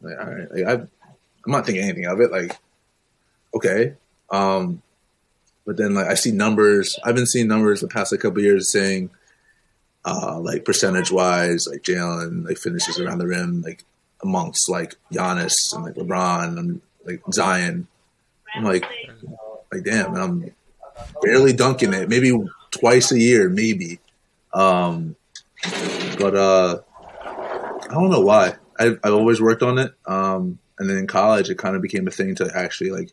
like 0.00 0.18
all 0.18 0.30
right, 0.30 0.52
like 0.52 0.66
I 0.66 0.72
I'm 0.72 1.52
not 1.52 1.66
thinking 1.66 1.84
anything 1.84 2.06
of 2.06 2.20
it. 2.20 2.30
Like 2.30 2.58
okay, 3.54 3.94
um, 4.30 4.82
but 5.64 5.76
then 5.76 5.94
like 5.94 6.06
I 6.06 6.14
see 6.14 6.32
numbers. 6.32 6.98
I've 7.04 7.14
been 7.14 7.26
seeing 7.26 7.48
numbers 7.48 7.80
the 7.80 7.88
past 7.88 8.12
like 8.12 8.20
couple 8.20 8.42
years 8.42 8.70
saying. 8.70 9.10
Uh, 10.02 10.40
like 10.40 10.64
percentage 10.64 11.12
wise, 11.12 11.66
like 11.70 11.82
Jalen, 11.82 12.46
like 12.46 12.56
finishes 12.56 12.98
around 12.98 13.18
the 13.18 13.26
rim, 13.26 13.60
like 13.60 13.84
amongst 14.22 14.70
like 14.70 14.94
Giannis 15.12 15.52
and 15.74 15.84
like 15.84 15.94
LeBron 15.94 16.58
and 16.58 16.80
like 17.04 17.20
Zion. 17.32 17.86
I'm 18.54 18.64
like, 18.64 18.86
like 19.72 19.84
damn, 19.84 20.14
I'm 20.14 20.54
barely 21.22 21.52
dunking 21.52 21.92
it. 21.92 22.08
Maybe 22.08 22.36
twice 22.70 23.12
a 23.12 23.18
year, 23.18 23.48
maybe. 23.48 24.00
Um, 24.52 25.16
but 26.18 26.34
uh, 26.34 26.80
I 27.24 27.94
don't 27.94 28.10
know 28.10 28.20
why. 28.20 28.56
I've, 28.78 28.98
I've 29.04 29.12
always 29.12 29.40
worked 29.40 29.62
on 29.62 29.78
it. 29.78 29.92
Um, 30.06 30.58
and 30.78 30.88
then 30.88 30.96
in 30.96 31.06
college, 31.06 31.50
it 31.50 31.58
kind 31.58 31.76
of 31.76 31.82
became 31.82 32.08
a 32.08 32.10
thing 32.10 32.34
to 32.36 32.50
actually 32.54 32.90
like 32.90 33.12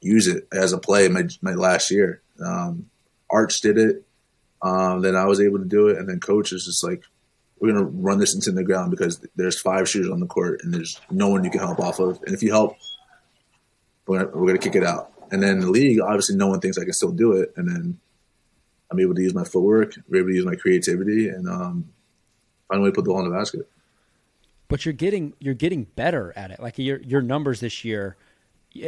use 0.00 0.26
it 0.26 0.46
as 0.52 0.72
a 0.72 0.78
play. 0.78 1.08
My 1.08 1.28
my 1.42 1.54
last 1.54 1.90
year, 1.90 2.22
um, 2.44 2.88
Arch 3.28 3.60
did 3.60 3.78
it. 3.78 4.04
Um, 4.62 5.00
then 5.00 5.16
I 5.16 5.24
was 5.24 5.40
able 5.40 5.58
to 5.58 5.64
do 5.64 5.88
it, 5.88 5.98
and 5.98 6.08
then 6.08 6.20
coach 6.20 6.52
is 6.52 6.66
just 6.66 6.84
like, 6.84 7.02
we're 7.58 7.72
gonna 7.72 7.84
run 7.84 8.18
this 8.18 8.34
into 8.34 8.52
the 8.52 8.62
ground 8.62 8.90
because 8.90 9.20
there's 9.36 9.60
five 9.60 9.88
shooters 9.88 10.10
on 10.10 10.20
the 10.20 10.26
court 10.26 10.60
and 10.62 10.72
there's 10.72 11.00
no 11.10 11.28
one 11.28 11.44
you 11.44 11.50
can 11.50 11.60
help 11.60 11.80
off 11.80 11.98
of. 11.98 12.20
And 12.24 12.34
if 12.34 12.42
you 12.42 12.50
help, 12.50 12.76
we're 14.06 14.26
we're 14.26 14.46
gonna 14.46 14.58
kick 14.58 14.76
it 14.76 14.84
out. 14.84 15.12
And 15.30 15.42
then 15.42 15.60
the 15.60 15.70
league, 15.70 16.00
obviously, 16.00 16.36
no 16.36 16.48
one 16.48 16.60
thinks 16.60 16.78
I 16.78 16.84
can 16.84 16.92
still 16.92 17.12
do 17.12 17.32
it. 17.32 17.52
And 17.56 17.68
then 17.68 18.00
I'm 18.90 18.98
able 18.98 19.14
to 19.14 19.22
use 19.22 19.34
my 19.34 19.44
footwork, 19.44 19.96
able 20.12 20.28
to 20.28 20.34
use 20.34 20.44
my 20.44 20.56
creativity, 20.56 21.28
and 21.28 21.48
um, 21.48 21.90
find 22.68 22.80
a 22.80 22.82
way 22.82 22.90
to 22.90 22.94
put 22.94 23.04
the 23.04 23.10
ball 23.10 23.24
in 23.24 23.30
the 23.30 23.36
basket. 23.36 23.68
But 24.68 24.84
you're 24.84 24.94
getting 24.94 25.34
you're 25.40 25.54
getting 25.54 25.84
better 25.84 26.32
at 26.36 26.50
it. 26.50 26.60
Like 26.60 26.78
your 26.78 27.00
your 27.00 27.22
numbers 27.22 27.60
this 27.60 27.84
year, 27.84 28.16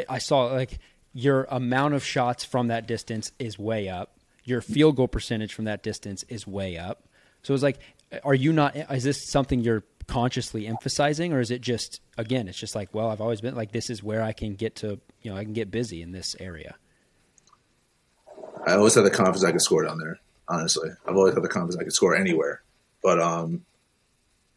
I 0.08 0.18
saw 0.18 0.44
like 0.44 0.78
your 1.12 1.46
amount 1.50 1.94
of 1.94 2.04
shots 2.04 2.44
from 2.44 2.68
that 2.68 2.86
distance 2.86 3.32
is 3.38 3.58
way 3.58 3.88
up. 3.88 4.16
Your 4.44 4.60
field 4.60 4.96
goal 4.96 5.08
percentage 5.08 5.52
from 5.54 5.66
that 5.66 5.82
distance 5.82 6.24
is 6.28 6.46
way 6.46 6.76
up. 6.76 7.04
So 7.42 7.54
it's 7.54 7.62
like, 7.62 7.78
are 8.24 8.34
you 8.34 8.52
not? 8.52 8.76
Is 8.76 9.04
this 9.04 9.28
something 9.28 9.60
you're 9.60 9.84
consciously 10.06 10.66
emphasizing, 10.66 11.32
or 11.32 11.40
is 11.40 11.50
it 11.50 11.60
just 11.60 12.00
again? 12.18 12.48
It's 12.48 12.58
just 12.58 12.74
like, 12.74 12.92
well, 12.94 13.10
I've 13.10 13.20
always 13.20 13.40
been 13.40 13.54
like, 13.54 13.72
this 13.72 13.90
is 13.90 14.02
where 14.02 14.22
I 14.22 14.32
can 14.32 14.54
get 14.54 14.76
to. 14.76 15.00
You 15.22 15.30
know, 15.30 15.36
I 15.36 15.44
can 15.44 15.52
get 15.52 15.70
busy 15.70 16.02
in 16.02 16.12
this 16.12 16.36
area. 16.38 16.76
I 18.66 18.74
always 18.74 18.94
had 18.94 19.04
the 19.04 19.10
confidence 19.10 19.44
I 19.44 19.52
could 19.52 19.62
score 19.62 19.84
down 19.84 19.98
there. 19.98 20.18
Honestly, 20.48 20.90
I've 21.06 21.16
always 21.16 21.34
had 21.34 21.42
the 21.42 21.48
confidence 21.48 21.80
I 21.80 21.84
could 21.84 21.92
score 21.92 22.14
anywhere. 22.14 22.62
But 23.02 23.20
um, 23.20 23.64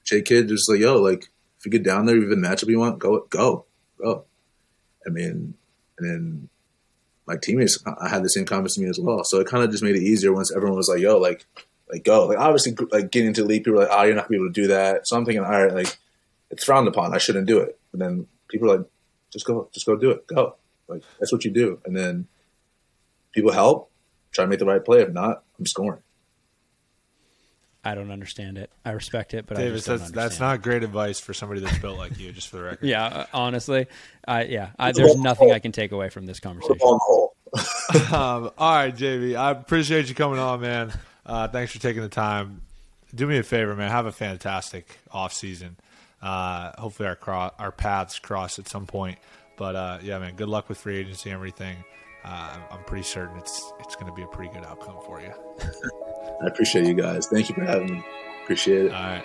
J 0.04 0.22
Kidd 0.22 0.48
just 0.48 0.70
like 0.70 0.80
yo, 0.80 1.02
like 1.02 1.30
if 1.60 1.66
you 1.66 1.72
get 1.72 1.84
down 1.84 2.06
there, 2.06 2.18
even 2.18 2.40
matchup 2.40 2.70
you 2.70 2.80
want, 2.80 3.00
go, 3.00 3.26
go, 3.30 3.66
go. 4.00 4.26
I 5.06 5.10
mean, 5.10 5.56
and 5.98 6.10
then 6.10 6.50
my 7.28 7.38
teammates 7.38 7.84
I 7.86 8.10
had 8.10 8.24
the 8.24 8.30
same 8.30 8.46
confidence 8.46 8.78
in 8.78 8.84
me 8.84 8.90
as 8.90 9.00
well. 9.00 9.24
So 9.24 9.40
it 9.40 9.48
kind 9.48 9.64
of 9.64 9.72
just 9.72 9.84
made 9.84 9.96
it 9.96 10.04
easier 10.04 10.34
once 10.34 10.54
everyone 10.56 10.78
was 10.78 10.90
like, 10.90 11.00
yo, 11.00 11.18
like, 11.18 11.46
like 11.92 12.04
go. 12.04 12.28
Like 12.28 12.38
obviously, 12.38 12.76
like 12.92 13.12
getting 13.12 13.28
into 13.28 13.42
the 13.42 13.48
league, 13.48 13.64
people 13.64 13.80
are 13.80 13.84
like, 13.84 13.92
oh, 13.92 14.04
you're 14.04 14.16
not 14.16 14.24
gonna 14.24 14.30
be 14.30 14.44
able 14.44 14.54
to 14.54 14.62
do 14.62 14.68
that. 14.68 15.08
So 15.08 15.18
I'm 15.18 15.26
thinking, 15.26 15.44
all 15.44 15.52
right, 15.52 15.74
like 15.74 15.98
it's 16.50 16.64
frowned 16.64 16.88
upon. 16.88 17.14
I 17.14 17.18
shouldn't 17.18 17.48
do 17.48 17.60
it. 17.60 17.80
But 17.92 18.00
then 18.00 18.28
people 18.48 18.72
are 18.72 18.78
like, 18.78 18.88
just 19.32 19.46
go, 19.46 19.70
just 19.74 19.86
go 19.86 19.96
do 19.96 20.12
it, 20.12 20.28
go. 20.28 20.56
Like 20.88 21.04
that's 21.20 21.32
what 21.32 21.46
you 21.46 21.52
do. 21.52 21.80
And 21.86 21.96
then 21.96 22.28
people 23.34 23.52
help, 23.52 23.92
try 24.32 24.46
to 24.46 24.50
make 24.50 24.60
the 24.60 24.66
right 24.66 24.84
play. 24.84 25.02
If 25.02 25.12
not, 25.12 25.44
I'm 25.60 25.66
scoring. 25.66 26.02
I 27.84 27.94
don't 27.94 28.10
understand 28.10 28.58
it. 28.58 28.72
I 28.84 28.92
respect 28.92 29.36
it, 29.36 29.46
but 29.46 29.58
I 29.58 29.62
Davis, 29.62 29.86
just 29.86 29.88
don't 29.88 30.00
that's 30.00 30.12
that's 30.12 30.40
not 30.40 30.64
great 30.64 30.84
advice 30.84 31.20
for 31.20 31.36
somebody 31.36 31.62
that's 31.62 31.78
built 31.78 32.00
like 32.00 32.18
you. 32.18 32.32
Just 32.32 32.50
for 32.50 32.58
the 32.58 32.64
record. 32.72 32.88
Yeah, 32.88 33.06
uh, 33.06 33.26
honestly, 33.32 33.86
I 34.28 34.46
yeah, 34.46 34.72
I, 34.80 34.92
there's 34.92 35.16
nothing 35.16 35.52
I 35.52 35.60
can 35.60 35.72
take 35.72 35.92
away 35.92 36.10
from 36.10 36.26
this 36.26 36.40
conversation. 36.40 36.80
On 36.82 36.94
the 36.94 37.04
hole. 37.04 37.36
um, 38.12 38.52
all 38.58 38.76
right, 38.76 38.96
JV. 38.96 39.36
I 39.36 39.52
appreciate 39.52 40.10
you 40.10 40.16
coming 40.16 40.40
on, 40.40 40.62
man. 40.62 40.92
Uh, 41.26 41.48
thanks 41.48 41.72
for 41.72 41.80
taking 41.80 42.02
the 42.02 42.10
time. 42.10 42.62
Do 43.14 43.28
me 43.28 43.38
a 43.38 43.44
favor, 43.44 43.76
man. 43.76 43.90
Have 43.90 44.06
a 44.06 44.12
fantastic 44.12 44.98
off 45.12 45.34
season. 45.34 45.78
Uh, 46.22 46.72
hopefully, 46.80 47.08
our 47.08 47.16
cro- 47.16 47.52
our 47.60 47.72
paths 47.72 48.20
cross 48.20 48.60
at 48.60 48.68
some 48.68 48.86
point. 48.86 49.18
But 49.58 49.76
uh, 49.76 50.00
yeah, 50.02 50.20
man. 50.20 50.36
Good 50.36 50.50
luck 50.50 50.70
with 50.70 50.78
free 50.78 50.98
agency 50.98 51.30
and 51.30 51.36
everything. 51.36 51.78
Uh, 52.24 52.58
I'm 52.72 52.84
pretty 52.86 53.04
certain 53.04 53.38
it's 53.38 53.72
it's 53.80 53.96
going 53.96 54.08
to 54.08 54.16
be 54.16 54.24
a 54.24 54.28
pretty 54.28 54.52
good 54.54 54.66
outcome 54.66 54.98
for 55.06 55.22
you. 55.22 55.32
I 56.44 56.48
appreciate 56.48 56.86
you 56.86 56.96
guys. 56.96 57.28
Thank 57.28 57.50
you 57.50 57.56
for 57.56 57.64
having 57.64 57.92
me. 57.94 58.06
Appreciate 58.44 58.86
it. 58.86 58.94
All 58.94 59.02
right. 59.02 59.24